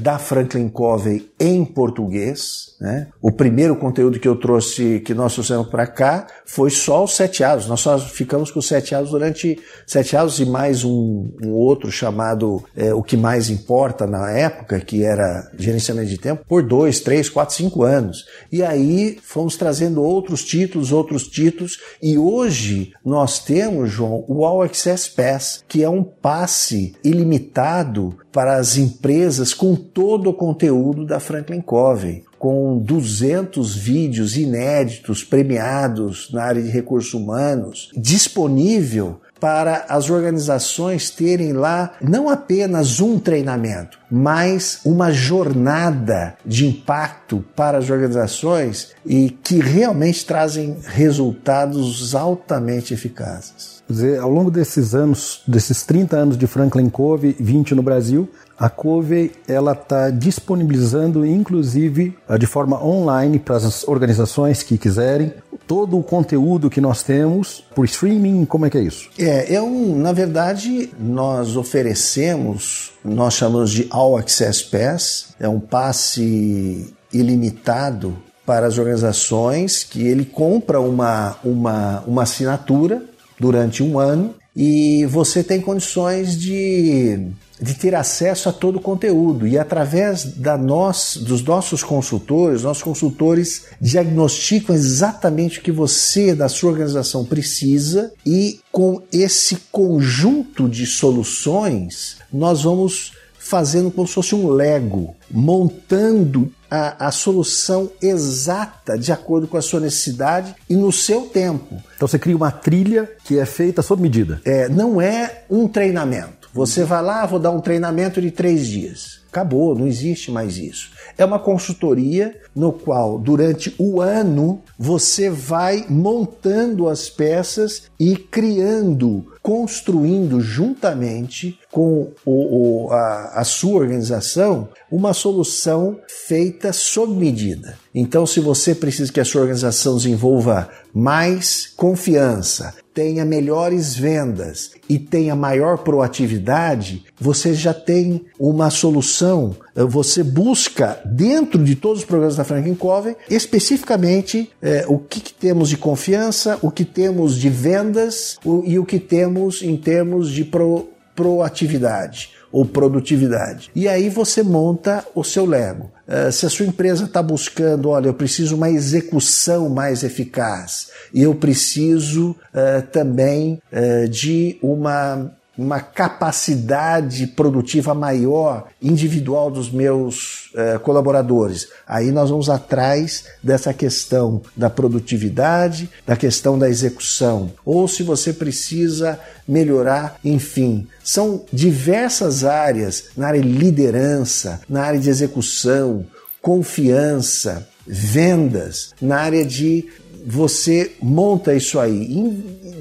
da 0.00 0.18
Franklin 0.18 0.68
Covey 0.68 1.30
em 1.38 1.64
português. 1.64 2.76
Né? 2.80 3.08
O 3.20 3.30
primeiro 3.32 3.76
conteúdo 3.76 4.18
que 4.18 4.28
eu 4.28 4.36
trouxe, 4.36 5.00
que 5.00 5.14
nós 5.14 5.34
trouxemos 5.34 5.66
para 5.68 5.86
cá, 5.86 6.26
foi 6.46 6.70
só 6.70 7.04
os 7.04 7.14
sete 7.14 7.44
atos. 7.44 7.66
Nós 7.66 7.80
só 7.80 7.98
ficamos 7.98 8.50
com 8.50 8.58
os 8.60 8.66
sete 8.66 8.94
atos 8.94 9.10
durante 9.10 9.58
sete 9.86 10.16
atos 10.16 10.38
e 10.38 10.46
mais 10.46 10.84
um, 10.84 11.30
um 11.42 11.50
outro 11.50 11.90
chamado 11.90 12.64
eh, 12.76 12.94
O 12.94 13.02
que 13.02 13.16
mais 13.16 13.50
importa 13.50 14.06
na 14.06 14.30
época, 14.30 14.80
que 14.80 15.04
era 15.04 15.50
gerenciamento 15.58 16.08
de 16.08 16.18
tempo, 16.18 16.44
por 16.46 16.62
dois, 16.62 17.00
três, 17.00 17.28
quatro, 17.28 17.54
cinco 17.54 17.82
anos. 17.82 18.24
E 18.50 18.62
aí 18.62 19.18
fomos 19.22 19.56
trazendo 19.56 20.02
outros 20.02 20.44
títulos, 20.44 20.92
outros 20.92 21.26
títulos, 21.28 21.78
e 22.02 22.16
hoje 22.16 22.92
nós 23.04 23.38
temos, 23.38 23.90
João, 23.90 24.24
o 24.28 24.44
All 24.44 24.62
Access 24.62 25.10
Pass, 25.10 25.64
que 25.68 25.82
é 25.82 25.88
um 25.88 26.02
passe 26.02 26.94
ilimitado 27.04 28.16
para 28.38 28.54
as 28.54 28.76
empresas 28.76 29.52
com 29.52 29.74
todo 29.74 30.30
o 30.30 30.32
conteúdo 30.32 31.04
da 31.04 31.18
Franklin 31.18 31.60
Covey, 31.60 32.22
com 32.38 32.78
200 32.78 33.74
vídeos 33.74 34.36
inéditos 34.36 35.24
premiados 35.24 36.30
na 36.32 36.44
área 36.44 36.62
de 36.62 36.70
recursos 36.70 37.12
humanos, 37.14 37.90
disponível 37.96 39.20
para 39.40 39.86
as 39.88 40.08
organizações 40.08 41.10
terem 41.10 41.52
lá 41.52 41.94
não 42.00 42.28
apenas 42.28 43.00
um 43.00 43.18
treinamento, 43.18 43.98
mas 44.08 44.82
uma 44.84 45.10
jornada 45.10 46.36
de 46.46 46.64
impacto 46.64 47.44
para 47.56 47.78
as 47.78 47.90
organizações 47.90 48.92
e 49.04 49.30
que 49.30 49.58
realmente 49.58 50.24
trazem 50.24 50.76
resultados 50.84 52.14
altamente 52.14 52.94
eficazes 52.94 53.77
dizer, 53.88 54.20
ao 54.20 54.30
longo 54.30 54.50
desses 54.50 54.94
anos, 54.94 55.42
desses 55.46 55.82
30 55.84 56.16
anos 56.16 56.38
de 56.38 56.46
Franklin 56.46 56.88
Covey, 56.88 57.34
20 57.38 57.74
no 57.74 57.82
Brasil, 57.82 58.28
a 58.58 58.68
Covey 58.68 59.32
ela 59.46 59.72
está 59.72 60.10
disponibilizando, 60.10 61.24
inclusive 61.24 62.16
de 62.38 62.46
forma 62.46 62.82
online 62.84 63.38
para 63.38 63.56
as 63.56 63.86
organizações 63.86 64.62
que 64.62 64.76
quiserem, 64.76 65.32
todo 65.66 65.98
o 65.98 66.02
conteúdo 66.02 66.70
que 66.70 66.80
nós 66.80 67.02
temos 67.02 67.64
por 67.74 67.84
streaming. 67.84 68.44
Como 68.46 68.66
é 68.66 68.70
que 68.70 68.78
é 68.78 68.82
isso? 68.82 69.10
É, 69.18 69.54
é 69.54 69.62
um, 69.62 69.96
na 69.96 70.12
verdade, 70.12 70.90
nós 70.98 71.56
oferecemos, 71.56 72.92
nós 73.04 73.34
chamamos 73.34 73.70
de 73.70 73.86
All 73.90 74.16
Access 74.16 74.64
Pass, 74.64 75.34
é 75.38 75.48
um 75.48 75.60
passe 75.60 76.92
ilimitado 77.12 78.16
para 78.44 78.66
as 78.66 78.78
organizações 78.78 79.84
que 79.84 80.06
ele 80.06 80.24
compra 80.24 80.80
uma, 80.80 81.36
uma, 81.44 82.02
uma 82.06 82.22
assinatura 82.22 83.02
durante 83.38 83.82
um 83.82 83.98
ano 83.98 84.34
e 84.60 85.06
você 85.06 85.44
tem 85.44 85.60
condições 85.60 86.36
de, 86.36 87.28
de 87.60 87.74
ter 87.74 87.94
acesso 87.94 88.48
a 88.48 88.52
todo 88.52 88.76
o 88.76 88.80
conteúdo. 88.80 89.46
E 89.46 89.56
através 89.56 90.24
da 90.24 90.58
nós, 90.58 91.16
dos 91.16 91.44
nossos 91.44 91.84
consultores, 91.84 92.64
nossos 92.64 92.82
consultores 92.82 93.66
diagnosticam 93.80 94.74
exatamente 94.74 95.60
o 95.60 95.62
que 95.62 95.70
você, 95.70 96.34
da 96.34 96.48
sua 96.48 96.72
organização, 96.72 97.24
precisa 97.24 98.12
e 98.26 98.58
com 98.72 99.00
esse 99.12 99.56
conjunto 99.70 100.68
de 100.68 100.86
soluções, 100.86 102.16
nós 102.32 102.62
vamos 102.62 103.12
fazendo 103.38 103.90
como 103.92 104.08
se 104.08 104.14
fosse 104.14 104.34
um 104.34 104.48
Lego, 104.48 105.14
montando 105.30 106.52
a, 106.70 107.08
a, 107.08 107.10
solução 107.10 107.90
exata 108.00 108.98
de 108.98 109.12
acordo 109.12 109.48
com 109.48 109.56
a 109.56 109.62
sua 109.62 109.80
necessidade 109.80 110.54
e 110.68 110.76
no 110.76 110.92
seu 110.92 111.22
tempo. 111.22 111.82
Então 111.96 112.06
você 112.06 112.18
cria 112.18 112.36
uma 112.36 112.50
trilha 112.50 113.10
que 113.24 113.38
é 113.38 113.46
feita 113.46 113.82
sob 113.82 114.02
medida. 114.02 114.40
É, 114.44 114.68
não 114.68 115.00
é 115.00 115.44
um 115.50 115.66
treinamento. 115.66 116.37
Você 116.52 116.84
vai 116.84 117.02
lá, 117.02 117.26
vou 117.26 117.38
dar 117.38 117.50
um 117.50 117.60
treinamento 117.60 118.20
de 118.20 118.30
três 118.30 118.66
dias. 118.66 119.20
Acabou, 119.30 119.74
não 119.74 119.86
existe 119.86 120.30
mais 120.30 120.56
isso. 120.56 120.90
É 121.16 121.24
uma 121.24 121.38
consultoria 121.38 122.34
no 122.54 122.72
qual, 122.72 123.18
durante 123.18 123.74
o 123.78 124.00
ano, 124.00 124.62
você 124.78 125.28
vai 125.28 125.84
montando 125.88 126.88
as 126.88 127.10
peças 127.10 127.82
e 128.00 128.16
criando, 128.16 129.26
construindo 129.42 130.40
juntamente 130.40 131.58
com 131.70 132.10
o, 132.24 132.86
o, 132.86 132.92
a, 132.92 133.40
a 133.40 133.44
sua 133.44 133.80
organização 133.80 134.68
uma 134.90 135.12
solução 135.12 135.98
feita 136.08 136.72
sob 136.72 137.12
medida. 137.14 137.76
Então, 137.94 138.26
se 138.26 138.40
você 138.40 138.74
precisa 138.74 139.12
que 139.12 139.20
a 139.20 139.24
sua 139.24 139.42
organização 139.42 139.96
desenvolva 139.96 140.70
mais 140.94 141.66
confiança, 141.76 142.74
tenha 142.98 143.24
melhores 143.24 143.94
vendas 143.94 144.72
e 144.88 144.98
tenha 144.98 145.36
maior 145.36 145.78
proatividade, 145.78 147.04
você 147.16 147.54
já 147.54 147.72
tem 147.72 148.24
uma 148.36 148.70
solução. 148.70 149.54
Você 149.72 150.24
busca, 150.24 151.00
dentro 151.04 151.62
de 151.62 151.76
todos 151.76 152.00
os 152.00 152.04
programas 152.04 152.34
da 152.34 152.42
Franklin 152.42 152.74
Covey, 152.74 153.14
especificamente 153.30 154.50
é, 154.60 154.84
o 154.88 154.98
que, 154.98 155.20
que, 155.20 155.32
temos 155.32 155.68
de 155.68 155.76
confiança, 155.76 156.58
o 156.60 156.72
que 156.72 156.84
temos 156.84 157.36
de 157.36 157.48
vendas 157.48 158.36
o, 158.44 158.64
e 158.66 158.80
o 158.80 158.84
que 158.84 158.98
temos 158.98 159.62
em 159.62 159.76
termos 159.76 160.32
de 160.32 160.44
pro, 160.44 160.88
proatividade 161.14 162.37
ou 162.50 162.64
produtividade. 162.64 163.70
E 163.74 163.88
aí 163.88 164.08
você 164.08 164.42
monta 164.42 165.04
o 165.14 165.22
seu 165.22 165.44
Lego. 165.44 165.90
Uh, 166.06 166.32
se 166.32 166.46
a 166.46 166.50
sua 166.50 166.66
empresa 166.66 167.04
está 167.04 167.22
buscando, 167.22 167.90
olha, 167.90 168.06
eu 168.06 168.14
preciso 168.14 168.56
uma 168.56 168.70
execução 168.70 169.68
mais 169.68 170.02
eficaz 170.02 170.88
e 171.12 171.22
eu 171.22 171.34
preciso 171.34 172.30
uh, 172.30 172.82
também 172.90 173.60
uh, 173.72 174.08
de 174.08 174.58
uma 174.62 175.30
uma 175.58 175.80
capacidade 175.80 177.26
produtiva 177.26 177.92
maior 177.92 178.68
individual 178.80 179.50
dos 179.50 179.72
meus 179.72 180.50
eh, 180.54 180.78
colaboradores. 180.78 181.66
Aí 181.84 182.12
nós 182.12 182.30
vamos 182.30 182.48
atrás 182.48 183.24
dessa 183.42 183.74
questão 183.74 184.40
da 184.56 184.70
produtividade, 184.70 185.90
da 186.06 186.16
questão 186.16 186.56
da 186.56 186.70
execução. 186.70 187.50
Ou 187.64 187.88
se 187.88 188.04
você 188.04 188.32
precisa 188.32 189.18
melhorar, 189.48 190.20
enfim. 190.24 190.86
São 191.02 191.44
diversas 191.52 192.44
áreas 192.44 193.06
na 193.16 193.26
área 193.26 193.42
de 193.42 193.48
liderança, 193.48 194.60
na 194.68 194.82
área 194.82 195.00
de 195.00 195.10
execução, 195.10 196.06
confiança, 196.40 197.66
vendas, 197.84 198.94
na 199.00 199.16
área 199.16 199.44
de 199.44 199.88
você 200.30 200.92
monta 201.00 201.54
isso 201.54 201.80
aí 201.80 202.06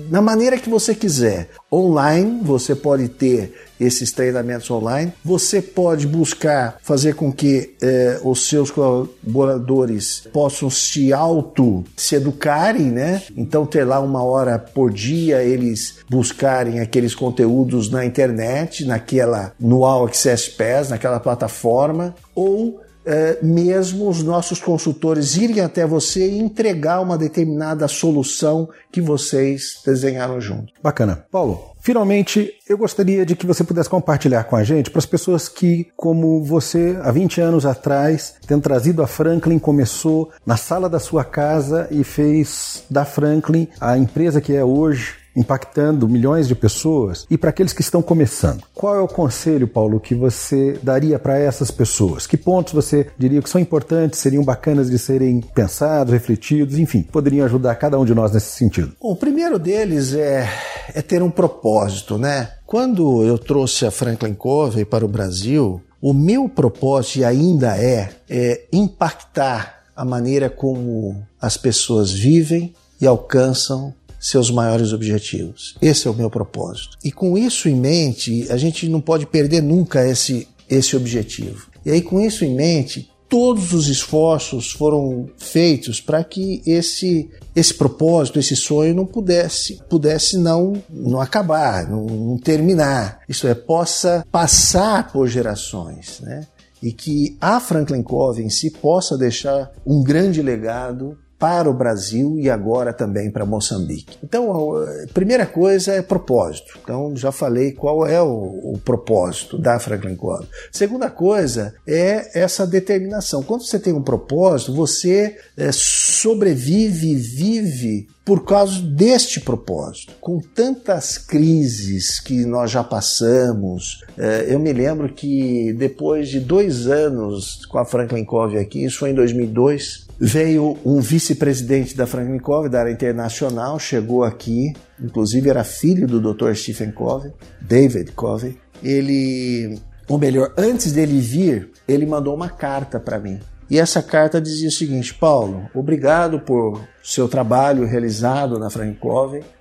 na 0.10 0.22
maneira 0.22 0.58
que 0.58 0.70
você 0.70 0.93
quiser. 0.93 1.50
Online, 1.72 2.41
você 2.43 2.76
pode 2.76 3.08
ter 3.08 3.54
esses 3.80 4.12
treinamentos 4.12 4.70
online. 4.70 5.14
Você 5.24 5.62
pode 5.62 6.08
buscar 6.08 6.78
fazer 6.82 7.16
com 7.16 7.32
que 7.32 7.76
eh, 7.82 8.20
os 8.24 8.50
seus 8.50 8.70
colaboradores 8.70 10.28
possam 10.34 10.70
se 10.70 11.14
auto 11.14 11.86
se 11.95 12.16
educarem, 12.16 12.91
né? 12.91 13.22
Então 13.36 13.66
ter 13.66 13.86
lá 13.86 14.00
uma 14.00 14.24
hora 14.24 14.60
por 14.60 14.91
dia 14.91 15.41
eles 15.41 16.00
buscarem 16.10 16.80
aqueles 16.80 17.16
conteúdos 17.16 17.89
na 17.89 18.06
internet, 18.06 18.84
naquela 18.84 19.54
no 19.60 19.86
All 19.86 20.06
Access 20.06 20.50
Pass, 20.50 20.89
naquela 20.89 21.20
plataforma, 21.20 22.16
ou 22.36 22.82
é, 23.08 23.39
mesmo 23.41 24.10
os 24.10 24.22
nossos 24.22 24.60
consultores 24.60 25.38
irem 25.38 25.62
até 25.62 25.88
você 25.88 26.30
e 26.30 26.38
entregar 26.38 26.99
uma 26.99 27.18
determinada 27.18 27.88
solução 27.88 28.70
que 28.91 28.99
vocês 28.99 29.82
desenharam 29.86 30.41
junto. 30.41 30.74
Bacana. 30.84 31.26
Paulo, 31.32 31.78
Finalmente, 31.80 32.51
eu 32.68 32.78
gostaria 32.78 33.26
de 33.26 33.34
que 33.34 33.45
você 33.45 33.64
pudesse 33.64 33.89
compartilhar 33.89 34.43
com 34.43 34.58
a 34.58 34.64
gente, 34.64 34.91
para 34.91 34.99
as 34.99 35.05
pessoas 35.05 35.47
que, 35.47 35.88
como 35.95 36.43
você, 36.43 36.99
há 37.01 37.10
20 37.14 37.39
anos 37.39 37.66
atrás, 37.66 38.36
tendo 38.45 38.62
trazido 38.62 39.01
a 39.01 39.08
Franklin, 39.08 39.58
começou 39.58 40.30
na 40.45 40.58
sala 40.58 40.89
da 40.89 40.99
sua 40.99 41.24
casa 41.24 41.88
e 41.89 42.03
fez 42.03 42.84
da 42.89 43.05
Franklin 43.05 43.70
a 43.80 43.97
empresa 43.97 44.41
que 44.41 44.53
é 44.53 44.66
hoje, 44.66 45.16
impactando 45.38 46.10
milhões 46.10 46.48
de 46.48 46.56
pessoas 46.56 47.28
e 47.30 47.38
para 47.38 47.52
aqueles 47.52 47.72
que 47.72 47.82
estão 47.82 48.02
começando. 48.02 48.64
Qual 48.74 48.96
é 48.96 49.00
o 49.00 49.08
conselho, 49.08 49.68
Paulo, 49.68 50.00
que 50.00 50.16
você 50.16 50.80
daria 50.82 51.20
para 51.20 51.38
essas 51.38 51.70
pessoas? 51.70 52.26
Que 52.26 52.36
pontos 52.36 52.74
você 52.74 53.08
diria 53.18 53.42
que 53.42 53.50
são 53.50 53.62
importantes, 53.62 54.20
seriam 54.20 54.44
bacanas 54.44 54.90
de 54.90 54.98
serem 54.98 55.40
pensados, 55.40 56.12
refletidos, 56.12 56.80
enfim, 56.80 57.04
poderiam 57.04 57.46
ajudar 57.46 57.76
cada 57.76 58.00
um 58.00 58.06
de 58.06 58.16
nós 58.16 58.32
nesse 58.32 58.58
sentido? 58.58 58.94
Bom, 59.00 59.12
o 59.12 59.16
primeiro 59.16 59.60
deles 59.60 60.14
é, 60.14 60.50
é 60.94 61.02
ter 61.02 61.22
um 61.22 61.30
propósito, 61.30 62.18
né? 62.18 62.50
Quando 62.66 63.24
eu 63.24 63.38
trouxe 63.38 63.86
a 63.86 63.92
Franklin 63.92 64.34
Covey 64.34 64.84
para 64.84 65.06
o 65.06 65.08
Brasil, 65.08 65.82
o 66.02 66.14
meu 66.14 66.50
propósito, 66.50 67.20
e 67.20 67.26
ainda 67.26 67.78
é, 67.78 68.10
é 68.30 68.66
impactar 68.74 69.84
a 69.96 70.04
maneira 70.04 70.50
como 70.50 71.24
as 71.42 71.58
pessoas 71.58 72.12
vivem 72.12 72.74
e 73.00 73.08
alcançam 73.08 73.94
seus 74.30 74.51
maiores 74.51 74.91
objetivos. 74.91 75.75
Esse 75.82 76.07
é 76.07 76.11
o 76.11 76.13
meu 76.13 76.30
propósito. 76.30 76.97
E 77.03 77.11
com 77.11 77.38
isso 77.38 77.69
em 77.69 77.75
mente, 77.75 78.45
a 78.49 78.57
gente 78.57 78.89
não 78.89 78.99
pode 78.99 79.25
perder 79.25 79.61
nunca 79.61 80.05
esse, 80.05 80.47
esse 80.69 80.95
objetivo. 80.95 81.67
E 81.86 81.91
aí, 81.91 82.01
com 82.01 82.19
isso 82.19 82.43
em 82.43 82.53
mente, 82.53 83.09
todos 83.30 83.71
os 83.73 83.88
esforços 83.88 84.71
foram 84.71 85.30
feitos 85.38 86.01
para 86.01 86.23
que 86.23 86.61
esse 86.65 87.30
esse 87.55 87.73
propósito, 87.73 88.39
esse 88.39 88.55
sonho 88.55 88.93
não 88.93 89.05
pudesse 89.05 89.82
pudesse 89.89 90.38
não 90.38 90.82
não 90.89 91.21
acabar, 91.21 91.89
não, 91.89 92.05
não 92.05 92.38
terminar. 92.38 93.21
Isso 93.28 93.47
é 93.47 93.55
possa 93.55 94.25
passar 94.32 95.11
por 95.11 95.28
gerações, 95.28 96.19
né? 96.21 96.45
E 96.84 96.91
que 96.91 97.36
a 97.41 97.59
Franklin 97.59 98.03
Covey 98.03 98.45
em 98.45 98.49
si 98.49 98.69
possa 98.69 99.17
deixar 99.17 99.71
um 99.86 100.03
grande 100.03 100.41
legado 100.41 101.17
para 101.40 101.70
o 101.70 101.74
Brasil 101.74 102.38
e 102.40 102.50
agora 102.50 102.92
também 102.92 103.30
para 103.30 103.46
Moçambique. 103.46 104.18
Então, 104.24 104.76
a 104.76 105.14
primeira 105.14 105.46
coisa 105.46 105.94
é 105.94 106.02
propósito. 106.02 106.78
Então, 106.84 107.16
já 107.16 107.32
falei 107.32 107.72
qual 107.72 108.06
é 108.06 108.22
o, 108.22 108.28
o 108.74 108.82
propósito 108.84 109.58
da 109.58 109.80
Franklin 109.80 110.16
Covey. 110.16 110.48
Segunda 110.72 111.10
coisa 111.10 111.76
é 111.86 112.40
essa 112.40 112.66
determinação. 112.66 113.44
Quando 113.44 113.64
você 113.64 113.80
tem 113.80 113.94
um 113.94 114.02
propósito, 114.02 114.74
você 114.74 115.38
é, 115.56 115.70
sobrevive 115.72 117.12
e 117.12 117.16
vive 117.16 118.08
por 118.26 118.44
causa 118.44 118.82
deste 118.82 119.40
propósito. 119.40 120.14
Com 120.20 120.40
tantas 120.40 121.18
crises 121.18 122.20
que 122.20 122.46
nós 122.46 122.70
já 122.70 122.84
passamos, 122.84 124.04
é, 124.18 124.48
eu 124.50 124.60
me 124.60 124.74
lembro 124.74 125.14
que 125.14 125.72
depois 125.74 126.28
de 126.28 126.42
dois 126.42 126.88
anos 126.88 127.66
com 127.68 127.78
a 127.78 127.86
Franklin 127.86 128.26
Covey 128.26 128.60
aqui, 128.60 128.84
isso 128.84 129.00
foi 129.00 129.12
em 129.12 129.16
2002, 129.16 130.07
Veio 130.20 130.78
um 130.84 130.99
vice-presidente 130.99 131.95
da 131.95 132.07
Franklin 132.07 132.39
Covey, 132.39 132.72
da 132.72 132.80
área 132.80 132.91
internacional, 132.91 133.78
chegou 133.78 134.24
aqui, 134.24 134.74
inclusive 134.99 135.47
era 135.47 135.63
filho 135.63 136.07
do 136.07 136.20
Dr. 136.20 136.55
Stephen 136.55 136.91
Covey, 136.91 137.32
David 137.61 138.13
Covey. 138.13 138.57
Ele, 138.82 139.80
ou 140.07 140.18
melhor, 140.18 140.53
antes 140.57 140.91
dele 140.91 141.20
vir, 141.20 141.70
ele 141.88 142.05
mandou 142.07 142.34
uma 142.34 142.49
carta 142.49 142.99
para 142.99 143.20
mim. 143.20 143.39
E 143.70 143.80
essa 143.80 144.01
carta 144.01 144.41
dizia 144.41 144.70
o 144.70 144.72
seguinte: 144.72 145.13
Paulo, 145.13 145.70
obrigado 145.74 146.39
por 146.39 146.82
seu 147.03 147.28
trabalho 147.28 147.86
realizado 147.86 148.59
na 148.59 148.70
Franklin 148.70 148.97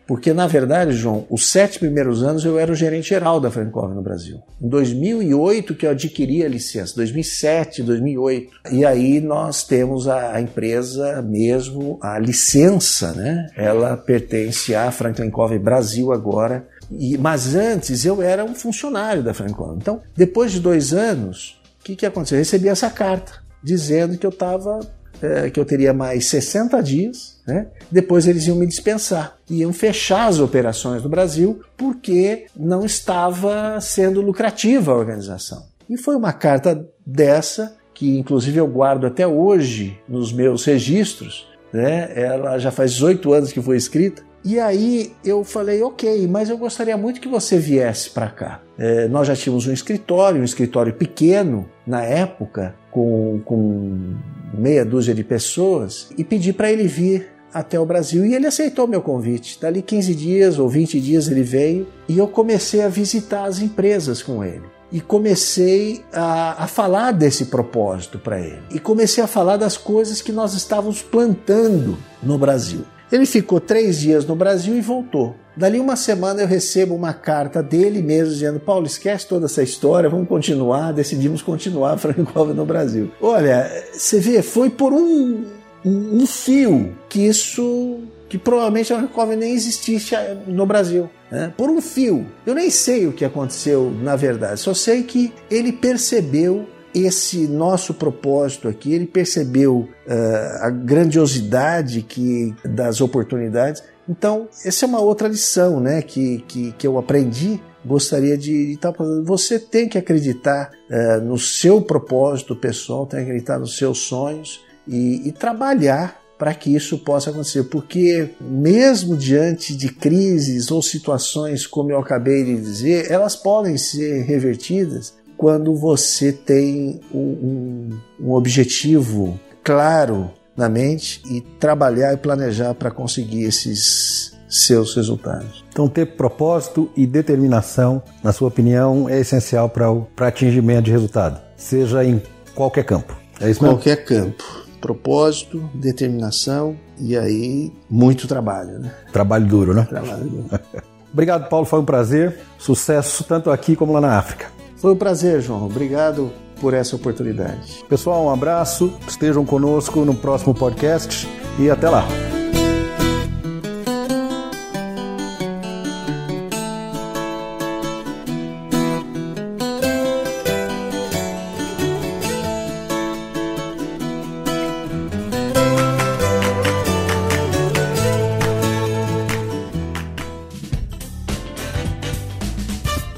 porque 0.06 0.32
na 0.32 0.46
verdade, 0.46 0.92
João, 0.92 1.26
os 1.28 1.46
sete 1.46 1.80
primeiros 1.80 2.22
anos 2.22 2.44
eu 2.44 2.58
era 2.58 2.70
o 2.70 2.76
gerente 2.76 3.08
geral 3.08 3.40
da 3.40 3.50
Franklin 3.50 3.94
no 3.94 4.02
Brasil. 4.02 4.40
Em 4.62 4.68
2008 4.68 5.74
que 5.74 5.84
eu 5.84 5.90
adquiri 5.90 6.44
a 6.44 6.48
licença, 6.48 6.94
2007, 6.96 7.82
2008. 7.82 8.50
E 8.70 8.84
aí 8.84 9.20
nós 9.20 9.64
temos 9.64 10.06
a, 10.06 10.40
empresa 10.40 11.20
mesmo, 11.22 11.98
a 12.00 12.18
licença, 12.20 13.12
né? 13.12 13.48
Ela 13.56 13.96
pertence 13.96 14.74
à 14.74 14.90
Franklin 14.92 15.30
Brasil 15.58 16.12
agora. 16.12 16.66
E, 16.90 17.18
mas 17.18 17.56
antes 17.56 18.04
eu 18.04 18.22
era 18.22 18.44
um 18.44 18.54
funcionário 18.54 19.24
da 19.24 19.34
Franklin. 19.34 19.76
Então, 19.76 20.00
depois 20.16 20.52
de 20.52 20.60
dois 20.60 20.94
anos, 20.94 21.60
o 21.80 21.84
que, 21.84 21.96
que 21.96 22.06
aconteceu? 22.06 22.36
Eu 22.36 22.42
recebi 22.42 22.68
essa 22.68 22.88
carta 22.88 23.45
dizendo 23.66 24.16
que 24.16 24.24
eu 24.24 24.30
estava 24.30 24.78
é, 25.20 25.50
que 25.50 25.58
eu 25.58 25.64
teria 25.64 25.92
mais 25.92 26.26
60 26.26 26.80
dias, 26.82 27.40
né? 27.46 27.66
depois 27.90 28.28
eles 28.28 28.46
iam 28.46 28.56
me 28.56 28.66
dispensar, 28.66 29.38
iam 29.50 29.72
fechar 29.72 30.28
as 30.28 30.38
operações 30.38 31.02
no 31.02 31.08
Brasil 31.08 31.60
porque 31.76 32.46
não 32.54 32.84
estava 32.84 33.80
sendo 33.80 34.20
lucrativa 34.20 34.92
a 34.92 34.96
organização. 34.96 35.66
E 35.88 35.96
foi 35.96 36.14
uma 36.14 36.32
carta 36.32 36.86
dessa 37.04 37.76
que 37.92 38.16
inclusive 38.18 38.58
eu 38.58 38.68
guardo 38.68 39.06
até 39.06 39.26
hoje 39.26 39.98
nos 40.08 40.32
meus 40.32 40.64
registros, 40.64 41.48
né? 41.72 42.12
ela 42.14 42.58
já 42.58 42.70
faz 42.70 42.92
18 42.92 43.32
anos 43.32 43.52
que 43.52 43.60
foi 43.60 43.76
escrita, 43.76 44.22
e 44.48 44.60
aí 44.60 45.12
eu 45.24 45.42
falei, 45.42 45.82
ok, 45.82 46.28
mas 46.28 46.48
eu 46.48 46.56
gostaria 46.56 46.96
muito 46.96 47.20
que 47.20 47.26
você 47.26 47.58
viesse 47.58 48.10
para 48.10 48.28
cá. 48.28 48.60
É, 48.78 49.08
nós 49.08 49.26
já 49.26 49.34
tínhamos 49.34 49.66
um 49.66 49.72
escritório, 49.72 50.40
um 50.40 50.44
escritório 50.44 50.92
pequeno 50.92 51.68
na 51.84 52.04
época, 52.04 52.72
com, 52.96 53.42
com 53.44 54.14
meia 54.54 54.82
dúzia 54.82 55.14
de 55.14 55.22
pessoas, 55.22 56.08
e 56.16 56.24
pedi 56.24 56.50
para 56.50 56.72
ele 56.72 56.88
vir 56.88 57.28
até 57.52 57.78
o 57.78 57.84
Brasil 57.84 58.24
e 58.24 58.34
ele 58.34 58.46
aceitou 58.46 58.86
meu 58.86 59.02
convite. 59.02 59.60
Dali 59.60 59.82
15 59.82 60.14
dias 60.14 60.58
ou 60.58 60.66
20 60.66 60.98
dias 60.98 61.28
ele 61.28 61.42
veio 61.42 61.86
e 62.08 62.16
eu 62.16 62.26
comecei 62.26 62.82
a 62.82 62.88
visitar 62.88 63.44
as 63.44 63.60
empresas 63.60 64.22
com 64.22 64.42
ele. 64.42 64.62
E 64.90 64.98
comecei 64.98 66.04
a, 66.10 66.64
a 66.64 66.66
falar 66.66 67.12
desse 67.12 67.46
propósito 67.46 68.18
para 68.18 68.40
ele. 68.40 68.62
E 68.70 68.78
comecei 68.78 69.22
a 69.22 69.26
falar 69.26 69.58
das 69.58 69.76
coisas 69.76 70.22
que 70.22 70.32
nós 70.32 70.54
estávamos 70.54 71.02
plantando 71.02 71.98
no 72.22 72.38
Brasil. 72.38 72.80
Ele 73.12 73.26
ficou 73.26 73.60
três 73.60 73.98
dias 73.98 74.24
no 74.24 74.34
Brasil 74.34 74.74
e 74.74 74.80
voltou. 74.80 75.34
Dali 75.56 75.80
uma 75.80 75.96
semana 75.96 76.42
eu 76.42 76.46
recebo 76.46 76.94
uma 76.94 77.14
carta 77.14 77.62
dele 77.62 78.02
mesmo 78.02 78.34
dizendo: 78.34 78.60
Paulo, 78.60 78.86
esquece 78.86 79.26
toda 79.26 79.46
essa 79.46 79.62
história, 79.62 80.10
vamos 80.10 80.28
continuar. 80.28 80.92
Decidimos 80.92 81.40
continuar 81.40 81.96
Franco 81.98 82.44
no 82.44 82.66
Brasil. 82.66 83.10
Olha, 83.20 83.70
você 83.92 84.20
vê, 84.20 84.42
foi 84.42 84.68
por 84.68 84.92
um, 84.92 85.44
um 85.84 86.26
fio 86.26 86.94
que 87.08 87.26
isso 87.26 88.00
que 88.28 88.36
provavelmente 88.36 88.92
a 88.92 88.98
Franklin 88.98 89.36
nem 89.36 89.54
existisse 89.54 90.14
no 90.46 90.66
Brasil. 90.66 91.08
Né? 91.30 91.52
Por 91.56 91.70
um 91.70 91.80
fio. 91.80 92.26
Eu 92.44 92.54
nem 92.54 92.70
sei 92.70 93.06
o 93.06 93.12
que 93.12 93.24
aconteceu 93.24 93.92
na 94.02 94.16
verdade, 94.16 94.60
só 94.60 94.74
sei 94.74 95.04
que 95.04 95.32
ele 95.50 95.72
percebeu 95.72 96.66
esse 96.94 97.46
nosso 97.46 97.92
propósito 97.92 98.68
aqui, 98.68 98.94
ele 98.94 99.06
percebeu 99.06 99.86
uh, 100.06 100.62
a 100.62 100.70
grandiosidade 100.70 102.00
que, 102.00 102.54
das 102.64 103.02
oportunidades. 103.02 103.82
Então, 104.08 104.48
essa 104.64 104.84
é 104.84 104.88
uma 104.88 105.00
outra 105.00 105.28
lição 105.28 105.80
né, 105.80 106.00
que, 106.02 106.44
que, 106.46 106.72
que 106.72 106.86
eu 106.86 106.98
aprendi 106.98 107.60
gostaria 107.86 108.36
de 108.36 108.72
estar 108.72 108.92
falando. 108.92 109.24
Você 109.24 109.58
tem 109.58 109.88
que 109.88 109.96
acreditar 109.96 110.72
uh, 110.90 111.20
no 111.24 111.38
seu 111.38 111.80
propósito 111.80 112.56
pessoal, 112.56 113.06
tem 113.06 113.20
que 113.20 113.26
acreditar 113.26 113.58
nos 113.58 113.76
seus 113.78 113.98
sonhos 113.98 114.60
e, 114.86 115.28
e 115.28 115.32
trabalhar 115.32 116.20
para 116.36 116.52
que 116.52 116.74
isso 116.74 116.98
possa 116.98 117.30
acontecer, 117.30 117.64
porque 117.64 118.28
mesmo 118.38 119.16
diante 119.16 119.74
de 119.74 119.88
crises 119.88 120.70
ou 120.70 120.82
situações, 120.82 121.66
como 121.66 121.90
eu 121.90 121.98
acabei 121.98 122.44
de 122.44 122.56
dizer, 122.56 123.10
elas 123.10 123.34
podem 123.34 123.78
ser 123.78 124.22
revertidas 124.24 125.14
quando 125.34 125.74
você 125.74 126.32
tem 126.32 127.00
um, 127.14 127.88
um 128.20 128.32
objetivo 128.32 129.40
claro 129.64 130.30
na 130.56 130.68
mente 130.68 131.22
e 131.30 131.40
trabalhar 131.40 132.12
e 132.14 132.16
planejar 132.16 132.74
para 132.74 132.90
conseguir 132.90 133.44
esses 133.44 134.32
seus 134.48 134.94
resultados. 134.94 135.64
Então, 135.70 135.88
ter 135.88 136.16
propósito 136.16 136.90
e 136.96 137.06
determinação, 137.06 138.02
na 138.22 138.32
sua 138.32 138.48
opinião, 138.48 139.08
é 139.08 139.20
essencial 139.20 139.68
para 139.68 140.28
atingimento 140.28 140.84
de 140.84 140.92
resultado, 140.92 141.40
seja 141.56 142.04
em 142.04 142.22
qualquer 142.54 142.84
campo. 142.84 143.14
É 143.40 143.50
isso 143.50 143.62
mesmo? 143.62 143.76
Qualquer 143.76 144.04
campo 144.04 144.66
propósito, 144.86 145.68
determinação 145.74 146.76
e 146.96 147.16
aí 147.16 147.72
muito 147.90 148.28
trabalho, 148.28 148.78
né? 148.78 148.94
Trabalho 149.12 149.46
duro, 149.46 149.74
né? 149.74 149.84
Trabalho 149.88 150.24
duro. 150.24 150.60
Obrigado, 151.12 151.48
Paulo, 151.48 151.66
foi 151.66 151.80
um 151.80 151.84
prazer. 151.84 152.38
Sucesso 152.58 153.24
tanto 153.24 153.50
aqui 153.50 153.74
como 153.74 153.92
lá 153.92 154.00
na 154.00 154.16
África. 154.16 154.46
Foi 154.76 154.92
um 154.92 154.96
prazer, 154.96 155.40
João. 155.40 155.66
Obrigado 155.66 156.30
por 156.60 156.74
essa 156.74 156.96
oportunidade. 156.96 157.84
Pessoal, 157.88 158.24
um 158.24 158.30
abraço. 158.30 158.92
Estejam 159.06 159.44
conosco 159.44 160.04
no 160.04 160.14
próximo 160.14 160.54
podcast 160.54 161.28
e 161.58 161.70
até 161.70 161.88
lá. 161.88 162.06